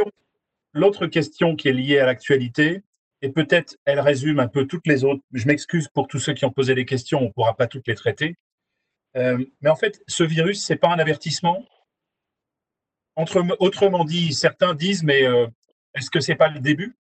l'autre 0.74 1.06
question 1.06 1.56
qui 1.56 1.68
est 1.68 1.72
liée 1.72 1.98
à 1.98 2.06
l'actualité, 2.06 2.82
et 3.22 3.30
peut-être 3.30 3.76
elle 3.84 4.00
résume 4.00 4.40
un 4.40 4.48
peu 4.48 4.66
toutes 4.66 4.86
les 4.86 5.04
autres. 5.04 5.22
Je 5.32 5.46
m'excuse 5.46 5.88
pour 5.88 6.08
tous 6.08 6.18
ceux 6.18 6.34
qui 6.34 6.44
ont 6.44 6.50
posé 6.50 6.74
des 6.74 6.84
questions, 6.84 7.20
on 7.20 7.26
ne 7.26 7.30
pourra 7.30 7.56
pas 7.56 7.66
toutes 7.66 7.86
les 7.86 7.94
traiter. 7.94 8.36
Euh, 9.16 9.44
mais 9.60 9.70
en 9.70 9.76
fait, 9.76 10.02
ce 10.06 10.24
virus, 10.24 10.64
c'est 10.64 10.76
pas 10.76 10.88
un 10.88 10.98
avertissement? 10.98 11.64
Autrement 13.16 14.04
dit, 14.04 14.32
certains 14.32 14.74
disent, 14.74 15.04
mais 15.04 15.26
euh, 15.26 15.46
est-ce 15.94 16.10
que 16.10 16.20
c'est 16.20 16.34
pas 16.34 16.48
le 16.48 16.60
début? 16.60 16.96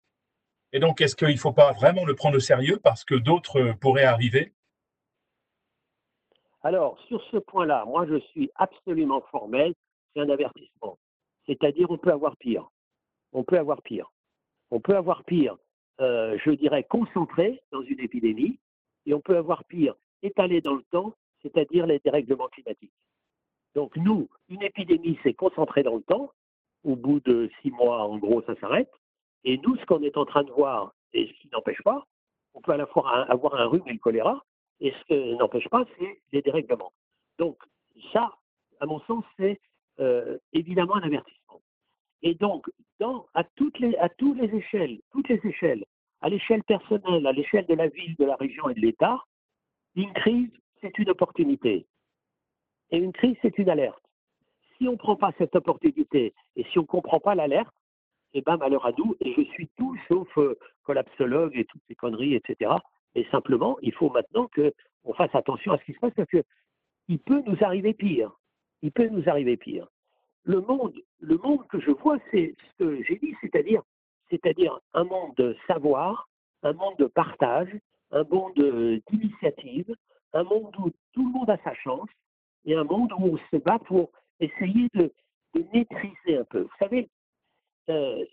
Et 0.72 0.80
donc, 0.80 1.00
est-ce 1.00 1.16
qu'il 1.16 1.28
ne 1.28 1.36
faut 1.36 1.52
pas 1.52 1.72
vraiment 1.72 2.04
le 2.04 2.14
prendre 2.14 2.36
au 2.36 2.40
sérieux 2.40 2.78
parce 2.82 3.04
que 3.04 3.14
d'autres 3.14 3.72
pourraient 3.80 4.04
arriver? 4.04 4.52
Alors, 6.62 6.98
sur 7.08 7.22
ce 7.30 7.36
point-là, 7.38 7.84
moi, 7.86 8.06
je 8.06 8.18
suis 8.30 8.50
absolument 8.54 9.22
formel. 9.30 9.74
C'est 10.14 10.20
un 10.20 10.28
avertissement. 10.28 10.98
C'est-à-dire, 11.46 11.90
on 11.90 11.98
peut 11.98 12.12
avoir 12.12 12.36
pire. 12.36 12.68
On 13.32 13.44
peut 13.44 13.58
avoir 13.58 13.80
pire. 13.82 14.10
On 14.70 14.80
peut 14.80 14.96
avoir 14.96 15.24
pire, 15.24 15.56
euh, 16.00 16.38
je 16.44 16.50
dirais, 16.50 16.84
concentré 16.84 17.62
dans 17.72 17.82
une 17.82 18.00
épidémie, 18.00 18.58
et 19.06 19.14
on 19.14 19.20
peut 19.20 19.36
avoir 19.36 19.64
pire, 19.64 19.94
étalé 20.22 20.60
dans 20.60 20.74
le 20.74 20.82
temps, 20.90 21.14
c'est-à-dire 21.42 21.86
les 21.86 22.00
dérèglements 22.00 22.48
climatiques. 22.48 22.92
Donc, 23.74 23.96
nous, 23.96 24.28
une 24.48 24.62
épidémie, 24.62 25.18
c'est 25.22 25.34
concentré 25.34 25.82
dans 25.82 25.96
le 25.96 26.02
temps. 26.02 26.32
Au 26.84 26.96
bout 26.96 27.20
de 27.20 27.50
six 27.60 27.70
mois, 27.70 28.02
en 28.02 28.18
gros, 28.18 28.42
ça 28.42 28.54
s'arrête. 28.60 28.90
Et 29.44 29.58
nous, 29.58 29.76
ce 29.76 29.84
qu'on 29.86 30.02
est 30.02 30.16
en 30.16 30.24
train 30.24 30.42
de 30.42 30.50
voir, 30.50 30.92
et 31.12 31.26
ce 31.26 31.32
qui 31.40 31.48
n'empêche 31.52 31.82
pas, 31.82 32.06
on 32.54 32.60
peut 32.60 32.72
à 32.72 32.76
la 32.76 32.86
fois 32.86 33.24
avoir 33.30 33.54
un 33.54 33.66
rhume 33.66 33.82
et 33.86 33.92
le 33.92 33.98
choléra, 33.98 34.44
et 34.80 34.92
ce 34.92 35.04
qui 35.04 35.36
n'empêche 35.36 35.68
pas, 35.68 35.84
c'est 35.98 36.20
les 36.32 36.42
dérèglements. 36.42 36.92
Donc, 37.38 37.58
ça, 38.12 38.32
à 38.80 38.86
mon 38.86 39.00
sens, 39.00 39.24
c'est 39.36 39.60
euh, 40.00 40.38
évidemment 40.52 40.96
un 40.96 41.02
avertissement. 41.02 41.60
Et 42.22 42.34
donc, 42.34 42.68
dans, 42.98 43.26
à, 43.34 43.44
toutes 43.44 43.78
les, 43.78 43.96
à 43.96 44.08
les 44.18 44.56
échelles, 44.56 45.00
toutes 45.12 45.28
les 45.28 45.40
échelles, 45.44 45.84
à 46.20 46.28
l'échelle 46.28 46.62
personnelle, 46.64 47.26
à 47.26 47.32
l'échelle 47.32 47.66
de 47.66 47.74
la 47.74 47.88
ville, 47.88 48.16
de 48.16 48.24
la 48.24 48.36
région 48.36 48.68
et 48.68 48.74
de 48.74 48.80
l'État, 48.80 49.22
une 49.94 50.12
crise, 50.12 50.50
c'est 50.80 50.96
une 50.98 51.10
opportunité. 51.10 51.86
Et 52.90 52.98
une 52.98 53.12
crise, 53.12 53.36
c'est 53.42 53.58
une 53.58 53.68
alerte. 53.68 54.02
Si 54.76 54.88
on 54.88 54.92
ne 54.92 54.96
prend 54.96 55.16
pas 55.16 55.32
cette 55.38 55.56
opportunité 55.56 56.32
et 56.56 56.64
si 56.64 56.78
on 56.78 56.82
ne 56.82 56.86
comprend 56.86 57.20
pas 57.20 57.34
l'alerte, 57.34 57.74
eh 58.34 58.42
ben 58.42 58.56
malheur 58.56 58.84
à 58.86 58.92
nous, 58.92 59.16
et 59.20 59.34
je 59.34 59.42
suis 59.42 59.68
tout 59.76 59.96
sauf 60.06 60.28
euh, 60.38 60.56
collapsologue 60.84 61.56
et 61.56 61.64
toutes 61.64 61.82
ces 61.88 61.94
conneries, 61.94 62.34
etc. 62.34 62.72
Et 63.14 63.24
simplement, 63.30 63.78
il 63.82 63.92
faut 63.92 64.10
maintenant 64.10 64.48
qu'on 64.54 65.14
fasse 65.14 65.34
attention 65.34 65.72
à 65.72 65.78
ce 65.78 65.84
qui 65.84 65.94
se 65.94 65.98
passe 65.98 66.12
parce 66.14 66.28
qu'il 66.30 67.18
peut 67.18 67.42
nous 67.46 67.56
arriver 67.62 67.94
pire. 67.94 68.30
Il 68.82 68.92
peut 68.92 69.08
nous 69.08 69.28
arriver 69.28 69.56
pire. 69.56 69.88
Le 70.44 70.60
monde, 70.60 70.94
le 71.20 71.36
monde 71.38 71.66
que 71.68 71.80
je 71.80 71.90
vois, 71.90 72.18
c'est 72.30 72.54
ce 72.58 72.84
que 72.84 73.02
j'ai 73.02 73.16
dit, 73.16 73.34
c'est-à-dire, 73.40 73.82
c'est-à-dire 74.30 74.78
un 74.94 75.04
monde 75.04 75.34
de 75.36 75.56
savoir, 75.66 76.28
un 76.62 76.72
monde 76.72 76.96
de 76.98 77.06
partage, 77.06 77.74
un 78.12 78.24
monde 78.24 78.54
d'initiative, 79.10 79.94
un 80.32 80.44
monde 80.44 80.74
où 80.78 80.90
tout 81.12 81.26
le 81.26 81.32
monde 81.32 81.50
a 81.50 81.58
sa 81.64 81.74
chance 81.74 82.08
et 82.64 82.74
un 82.74 82.84
monde 82.84 83.12
où 83.12 83.34
on 83.34 83.38
se 83.50 83.56
bat 83.62 83.78
pour 83.78 84.10
essayer 84.40 84.88
de, 84.94 85.12
maîtriser 85.72 86.36
un 86.36 86.44
peu. 86.44 86.60
Vous 86.60 86.76
savez, 86.78 87.08
euh, 87.88 88.24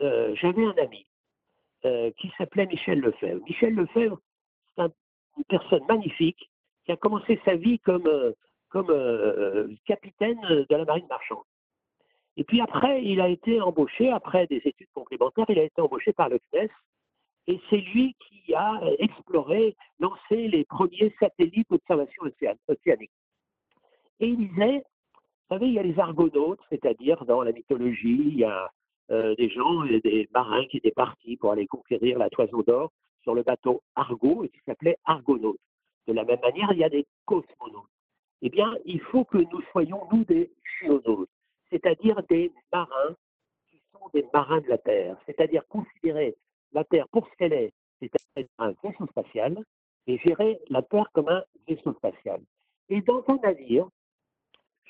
euh, 0.00 0.34
j'avais 0.36 0.64
un 0.64 0.76
ami 0.78 1.06
euh, 1.84 2.10
qui 2.18 2.30
s'appelait 2.38 2.66
Michel 2.66 3.00
Lefebvre. 3.00 3.42
Michel 3.44 3.74
Lefebvre, 3.74 4.20
c'est 4.76 4.84
une 4.84 5.44
personne 5.48 5.84
magnifique 5.88 6.50
qui 6.84 6.92
a 6.92 6.96
commencé 6.96 7.40
sa 7.44 7.56
vie 7.56 7.80
comme, 7.80 8.08
capitaine 9.86 10.40
de 10.42 10.76
la 10.76 10.84
marine 10.84 11.06
marchande. 11.08 11.42
Et 12.36 12.44
puis 12.44 12.60
après, 12.60 13.02
il 13.02 13.20
a 13.20 13.28
été 13.28 13.60
embauché, 13.60 14.10
après 14.10 14.46
des 14.46 14.62
études 14.64 14.92
complémentaires, 14.94 15.46
il 15.48 15.58
a 15.58 15.64
été 15.64 15.80
embauché 15.80 16.12
par 16.12 16.28
le 16.28 16.38
CNES. 16.52 16.70
Et 17.48 17.60
c'est 17.68 17.78
lui 17.78 18.14
qui 18.20 18.54
a 18.54 18.80
exploré, 18.98 19.74
lancé 19.98 20.48
les 20.48 20.64
premiers 20.64 21.12
satellites 21.18 21.68
d'observation 21.68 22.22
océanique. 22.68 23.10
Et 24.20 24.28
il 24.28 24.48
disait, 24.48 24.78
vous 24.78 25.56
savez, 25.56 25.66
il 25.66 25.72
y 25.72 25.78
a 25.78 25.82
les 25.82 25.98
argonautes, 25.98 26.60
c'est-à-dire 26.68 27.24
dans 27.24 27.42
la 27.42 27.52
mythologie, 27.52 28.22
il 28.26 28.38
y 28.38 28.44
a 28.44 28.70
euh, 29.10 29.34
des 29.34 29.48
gens, 29.48 29.84
des 29.84 30.28
marins 30.32 30.64
qui 30.66 30.76
étaient 30.76 30.92
partis 30.92 31.36
pour 31.36 31.52
aller 31.52 31.66
conquérir 31.66 32.18
la 32.18 32.30
toison 32.30 32.60
d'or 32.60 32.92
sur 33.22 33.34
le 33.34 33.42
bateau 33.42 33.82
Argo 33.94 34.44
et 34.44 34.48
qui 34.50 34.60
s'appelait 34.66 34.98
Argonautes. 35.04 35.58
De 36.06 36.12
la 36.12 36.24
même 36.24 36.40
manière, 36.40 36.72
il 36.72 36.78
y 36.78 36.84
a 36.84 36.88
des 36.88 37.06
cosmonautes. 37.24 37.88
Eh 38.42 38.50
bien, 38.50 38.74
il 38.84 39.00
faut 39.00 39.24
que 39.24 39.38
nous 39.38 39.62
soyons, 39.72 40.06
nous, 40.12 40.24
des 40.24 40.50
chionautes, 40.62 41.28
c'est-à-dire 41.70 42.22
des 42.28 42.52
marins 42.72 43.14
qui 43.68 43.80
sont 43.92 44.08
des 44.14 44.26
marins 44.32 44.60
de 44.60 44.68
la 44.68 44.78
Terre, 44.78 45.16
c'est-à-dire 45.26 45.66
considérer 45.68 46.36
la 46.72 46.84
Terre 46.84 47.08
pour 47.08 47.26
ce 47.28 47.36
qu'elle 47.36 47.52
est, 47.52 47.72
c'est-à-dire 48.00 48.48
un 48.58 48.72
vaisseau 48.82 49.06
spatial, 49.06 49.62
et 50.06 50.18
gérer 50.18 50.58
la 50.68 50.82
Terre 50.82 51.10
comme 51.12 51.28
un 51.28 51.42
vaisseau 51.68 51.92
spatial. 51.94 52.40
Et 52.88 53.00
dans 53.02 53.22
un 53.28 53.36
navire, 53.42 53.88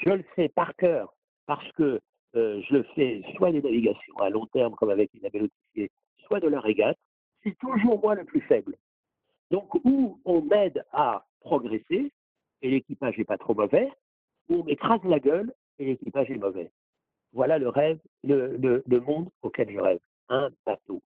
je 0.05 0.11
le 0.11 0.24
sais 0.36 0.48
par 0.48 0.74
cœur, 0.76 1.14
parce 1.46 1.70
que 1.72 2.01
euh, 2.36 2.62
je 2.70 2.82
fais 2.94 3.22
soit 3.36 3.53
des 3.53 3.62
navigations 3.62 4.16
à 4.18 4.30
long 4.30 4.46
terme, 4.46 4.74
comme 4.74 4.90
avec 4.90 5.11
une 5.14 5.26
officier, 5.26 5.90
soit 6.26 6.40
de 6.40 6.48
la 6.48 6.61
régate, 6.61 6.98
c'est 7.42 7.57
toujours 7.59 8.01
moi 8.01 8.14
le 8.14 8.24
plus 8.24 8.40
faible. 8.42 8.76
Donc, 9.51 9.74
où 9.84 10.20
on 10.24 10.42
m'aide 10.42 10.84
à 10.92 11.26
progresser, 11.40 12.12
et 12.62 12.70
l'équipage 12.70 13.18
n'est 13.18 13.24
pas 13.24 13.38
trop 13.38 13.55
mauvais, 13.55 13.90
ou 14.48 14.61
on 14.61 14.64
m'écrase 14.64 15.01
la 15.05 15.18
gueule, 15.18 15.53
et 15.78 15.86
l'équipage 15.86 16.30
est 16.30 16.36
mauvais. 16.36 16.70
Voilà 17.32 17.59
le 17.59 17.68
rêve, 17.68 17.98
le, 18.24 19.01
monde 19.01 19.28
auquel 19.42 19.70
je 19.70 19.78
rêve. 19.78 20.01
Un 20.28 20.51
bateau. 20.66 21.03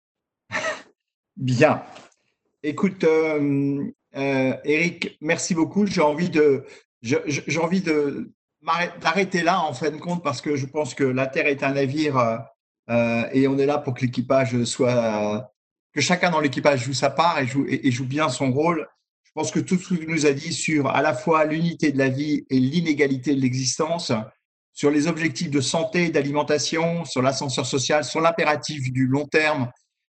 Bien. 1.36 1.82
Écoute, 2.62 3.04
euh, 3.04 3.90
euh, 4.16 4.52
Eric, 4.64 5.18
merci 5.20 5.54
beaucoup. 5.54 5.86
J'ai 5.86 6.02
envie 6.02 6.30
de, 6.30 6.64
d'arrêter 9.00 9.42
là 9.42 9.60
en 9.62 9.72
fin 9.72 9.90
de 9.90 9.96
compte 9.96 10.22
parce 10.22 10.40
que 10.40 10.56
je 10.56 10.66
pense 10.66 10.94
que 10.94 11.04
la 11.04 11.26
Terre 11.26 11.46
est 11.46 11.62
un 11.62 11.72
navire 11.72 12.18
euh, 12.18 12.38
euh, 12.90 13.24
et 13.32 13.48
on 13.48 13.58
est 13.58 13.66
là 13.66 13.78
pour 13.78 13.94
que 13.94 14.02
l'équipage 14.02 14.64
soit 14.64 15.50
que 15.92 16.00
chacun 16.00 16.30
dans 16.30 16.40
l'équipage 16.40 16.84
joue 16.84 16.92
sa 16.92 17.10
part 17.10 17.38
et 17.38 17.46
joue, 17.46 17.66
et, 17.68 17.90
joue 17.90 18.06
bien 18.06 18.28
son 18.28 18.52
rôle. 18.52 18.86
Je 19.24 19.32
pense 19.34 19.50
que 19.50 19.60
tout 19.60 19.76
ce 19.76 19.94
tu 19.94 20.06
nous 20.06 20.26
a 20.26 20.32
dit 20.32 20.52
sur 20.52 20.88
à 20.88 21.02
la 21.02 21.14
fois 21.14 21.44
l'unité 21.44 21.92
de 21.92 21.98
la 21.98 22.08
vie 22.08 22.44
et 22.50 22.58
l'inégalité 22.58 23.34
de 23.34 23.40
l'existence, 23.40 24.12
sur 24.72 24.90
les 24.90 25.06
objectifs 25.08 25.50
de 25.50 25.60
santé, 25.60 26.10
d'alimentation, 26.10 27.04
sur 27.04 27.22
l'ascenseur 27.22 27.66
social, 27.66 28.04
sur 28.04 28.20
l'impératif 28.20 28.92
du 28.92 29.06
long 29.06 29.26
terme 29.26 29.70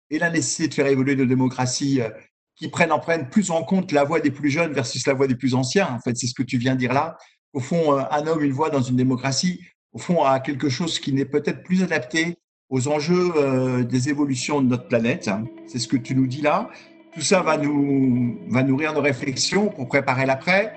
et 0.09 0.19
la 0.19 0.29
nécessité 0.29 0.67
de 0.67 0.73
faire 0.73 0.87
évoluer 0.87 1.15
nos 1.15 1.25
démocraties 1.25 2.01
euh, 2.01 2.09
qui 2.55 2.69
prennent 2.69 2.91
en 2.91 2.99
prennent 2.99 3.29
plus 3.29 3.51
en 3.51 3.63
compte 3.63 3.91
la 3.91 4.03
voix 4.03 4.19
des 4.19 4.31
plus 4.31 4.49
jeunes 4.49 4.73
versus 4.73 5.05
la 5.05 5.13
voix 5.13 5.27
des 5.27 5.35
plus 5.35 5.53
anciens. 5.53 5.87
En 5.87 5.99
fait, 5.99 6.17
c'est 6.17 6.27
ce 6.27 6.33
que 6.33 6.43
tu 6.43 6.57
viens 6.57 6.73
de 6.73 6.79
dire 6.79 6.93
là 6.93 7.17
au 7.53 7.59
fond, 7.59 7.97
euh, 7.97 8.01
un 8.11 8.27
homme, 8.27 8.43
une 8.43 8.51
voix 8.51 8.69
dans 8.69 8.81
une 8.81 8.95
démocratie, 8.95 9.61
au 9.93 9.99
fond, 9.99 10.23
a 10.23 10.39
quelque 10.39 10.69
chose 10.69 10.99
qui 10.99 11.13
n'est 11.13 11.25
peut-être 11.25 11.63
plus 11.63 11.83
adapté 11.83 12.35
aux 12.69 12.87
enjeux 12.87 13.31
euh, 13.35 13.83
des 13.83 14.09
évolutions 14.09 14.61
de 14.61 14.67
notre 14.67 14.87
planète. 14.87 15.29
C'est 15.65 15.79
ce 15.79 15.87
que 15.87 15.97
tu 15.97 16.15
nous 16.15 16.27
dis 16.27 16.41
là. 16.41 16.69
Tout 17.13 17.21
ça 17.21 17.41
va 17.41 17.57
nous 17.57 18.37
va 18.49 18.63
nourrir 18.63 18.93
nos 18.93 19.01
réflexions 19.01 19.69
pour 19.69 19.87
préparer 19.87 20.25
l'après. 20.25 20.73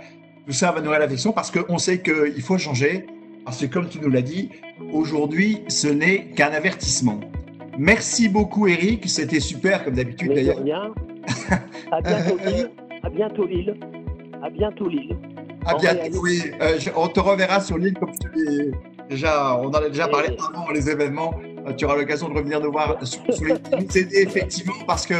Tout 0.47 0.53
ça 0.53 0.73
va 0.73 0.81
nourrir 0.81 1.01
la 1.01 1.05
réflexion 1.05 1.33
parce 1.33 1.51
qu'on 1.51 1.79
sait 1.79 2.01
qu'il 2.01 2.43
faut 2.43 2.57
changer. 2.57 3.07
Parce 3.45 3.61
que 3.61 3.67
comme 3.67 3.89
tu 3.89 3.99
nous 4.01 4.11
l'as 4.11 4.23
dit, 4.23 4.51
aujourd'hui, 4.93 5.63
ce 5.69 5.89
n'est 5.89 6.27
qu'un 6.31 6.53
avertissement. 6.53 7.21
Merci 7.79 8.29
beaucoup, 8.29 8.67
Eric. 8.67 9.09
C'était 9.09 9.41
super, 9.41 9.85
comme 9.85 9.95
d'habitude 9.95 10.33
d'ailleurs. 10.33 10.61
À 11.93 12.01
bientôt, 12.01 12.37
Lille. 12.45 12.71
À 13.03 13.11
bientôt, 13.11 13.47
Lille. 13.47 13.75
À 14.43 14.51
bientôt, 14.51 14.89
Lille. 14.89 15.17
Ah 15.67 15.75
bien, 15.75 15.97
oui, 16.23 16.43
euh, 16.61 16.79
on 16.97 17.09
te 17.09 17.21
reverra 17.21 17.61
sur 17.61 17.79
l'île 17.79 17.95
comme 17.95 18.13
tu 18.19 18.29
l'es 18.35 18.71
déjà, 19.11 19.57
on 19.57 19.69
en 19.69 19.73
a 19.73 19.89
déjà 19.89 20.09
parlé 20.09 20.37
avant 20.39 20.71
les 20.71 20.89
événements. 20.89 21.35
Euh, 21.67 21.73
tu 21.75 21.85
auras 21.85 21.97
l'occasion 21.97 22.29
de 22.29 22.35
revenir 22.35 22.61
nous 22.61 22.71
voir 22.71 22.97
sur, 23.05 23.23
les 23.45 23.55
nous 23.55 23.99
aider 23.99 24.23
effectivement 24.23 24.75
parce 24.87 25.05
que 25.05 25.15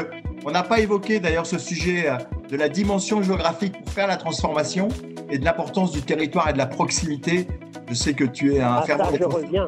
on 0.47 0.51
n'a 0.51 0.63
pas 0.63 0.81
évoqué 0.81 1.21
d'ailleurs 1.21 1.45
ce 1.45 1.59
sujet 1.59 2.09
euh, 2.09 2.17
de 2.49 2.57
la 2.57 2.69
dimension 2.69 3.21
géographique 3.21 3.75
pour 3.83 3.93
faire 3.93 4.07
la 4.07 4.17
transformation 4.17 4.89
et 5.31 5.39
de 5.39 5.45
l'importance 5.45 5.93
du 5.93 6.01
territoire 6.01 6.49
et 6.49 6.53
de 6.53 6.59
la 6.59 6.67
proximité. 6.67 7.47
Je 7.89 7.95
sais 7.95 8.15
que 8.15 8.25
tu 8.25 8.55
es 8.55 8.61
un 8.61 8.77
ah, 8.77 8.83
fervent. 8.83 9.11
Je 9.13 9.25
reviens. 9.25 9.67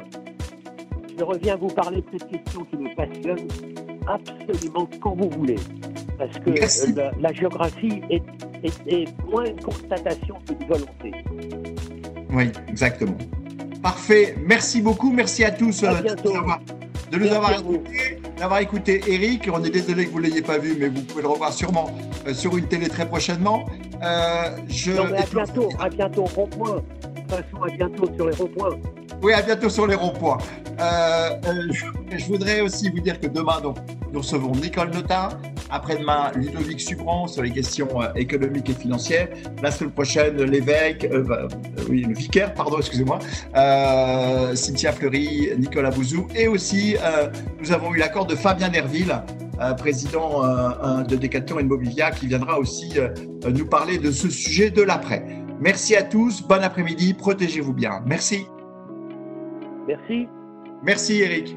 Je 1.18 1.24
reviens 1.24 1.56
vous 1.56 1.68
parler 1.68 1.98
de 1.98 2.06
cette 2.12 2.30
question 2.30 2.64
qui 2.64 2.76
me 2.76 2.94
passionne 2.96 3.46
absolument 4.06 4.88
quand 5.00 5.14
vous 5.14 5.28
voulez. 5.28 5.58
Parce 6.16 6.38
que 6.38 6.50
la, 7.20 7.32
géographie 7.32 8.00
est, 8.10 8.22
moins 9.30 9.44
une 9.44 9.60
constatation 9.60 10.36
qu'une 10.46 10.66
volonté. 10.66 11.12
Oui, 12.30 12.50
exactement. 12.68 13.16
Parfait. 13.82 14.36
Merci 14.40 14.80
beaucoup. 14.80 15.12
Merci 15.12 15.44
à 15.44 15.50
tous 15.50 15.82
euh, 15.82 15.92
de 17.10 17.18
nous 17.18 17.26
avoir, 17.26 17.58
écoutés, 17.58 18.18
d'avoir 18.38 18.60
écouté 18.60 19.02
Eric. 19.06 19.50
On 19.52 19.62
est 19.64 19.70
désolé 19.70 20.06
que 20.06 20.12
vous 20.12 20.20
ne 20.20 20.28
l'ayez 20.28 20.42
pas 20.42 20.58
vu, 20.58 20.76
mais 20.78 20.88
vous 20.88 21.02
pouvez 21.02 21.22
le 21.22 21.28
revoir 21.28 21.52
sûrement 21.52 21.90
euh, 22.26 22.32
sur 22.32 22.56
une 22.56 22.68
télé 22.68 22.88
très 22.88 23.06
prochainement. 23.06 23.66
Euh, 24.02 24.56
je... 24.68 24.92
Non, 24.92 25.08
mais 25.10 25.18
à 25.18 25.26
bientôt, 25.26 25.68
à 25.80 25.88
bientôt, 25.88 26.24
rond-point. 26.24 26.76
De 26.76 27.20
toute 27.20 27.30
façon, 27.30 27.62
à 27.64 27.76
bientôt 27.76 28.06
sur 28.14 28.28
les 28.28 28.36
ronds-points. 28.36 28.78
Oui, 29.20 29.32
à 29.32 29.42
bientôt 29.42 29.68
sur 29.68 29.86
les 29.86 29.94
ronds-points. 29.94 30.38
je, 30.78 32.24
voudrais 32.26 32.60
aussi 32.60 32.88
vous 32.88 33.00
dire 33.00 33.20
que 33.20 33.26
demain, 33.26 33.60
donc, 33.60 33.76
nous 34.12 34.20
recevons 34.20 34.52
Nicole 34.52 34.90
Notin, 34.90 35.28
après-demain, 35.72 36.30
Ludovic 36.36 36.80
Subran 36.80 37.26
sur 37.26 37.42
les 37.42 37.50
questions 37.50 37.88
euh, 38.00 38.12
économiques 38.14 38.68
et 38.68 38.74
financières. 38.74 39.28
La 39.62 39.70
semaine 39.70 39.90
prochaine, 39.90 40.40
l'évêque, 40.42 41.08
euh, 41.10 41.24
euh, 41.30 41.48
oui, 41.88 42.02
le 42.02 42.14
vicaire, 42.14 42.54
pardon, 42.54 42.78
excusez-moi, 42.78 43.18
Cynthia 44.54 44.92
Fleury, 44.92 45.50
Nicolas 45.58 45.90
Bouzou. 45.90 46.28
Et 46.36 46.46
aussi, 46.46 46.96
nous 47.60 47.72
avons 47.72 47.94
eu 47.94 47.98
l'accord 47.98 48.26
de 48.26 48.34
Fabien 48.34 48.68
Nerville, 48.68 49.22
président 49.78 50.42
de 51.04 51.16
Decathlon 51.16 51.60
Immobilia, 51.60 52.10
qui 52.10 52.26
viendra 52.26 52.58
aussi 52.58 52.94
nous 53.48 53.66
parler 53.66 53.98
de 53.98 54.10
ce 54.10 54.28
sujet 54.28 54.70
de 54.70 54.82
l'après. 54.82 55.24
Merci 55.60 55.96
à 55.96 56.02
tous. 56.02 56.42
Bon 56.42 56.62
après-midi. 56.62 57.14
Protégez-vous 57.14 57.72
bien. 57.72 58.02
Merci. 58.06 58.46
Merci. 59.86 60.28
Merci 60.82 61.20
Eric. 61.20 61.56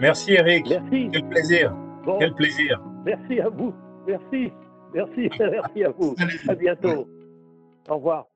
Merci 0.00 0.32
Eric. 0.32 0.66
Merci. 0.68 1.08
Quel 1.12 1.28
plaisir. 1.28 1.74
Bon, 2.04 2.18
Quel 2.18 2.34
plaisir. 2.34 2.80
Merci 3.04 3.40
à 3.40 3.48
vous. 3.48 3.74
Merci. 4.06 4.52
Merci. 4.94 5.30
Merci 5.38 5.84
à 5.84 5.90
vous. 5.90 6.14
À 6.48 6.54
bientôt. 6.54 7.06
Au 7.88 7.96
revoir. 7.96 8.26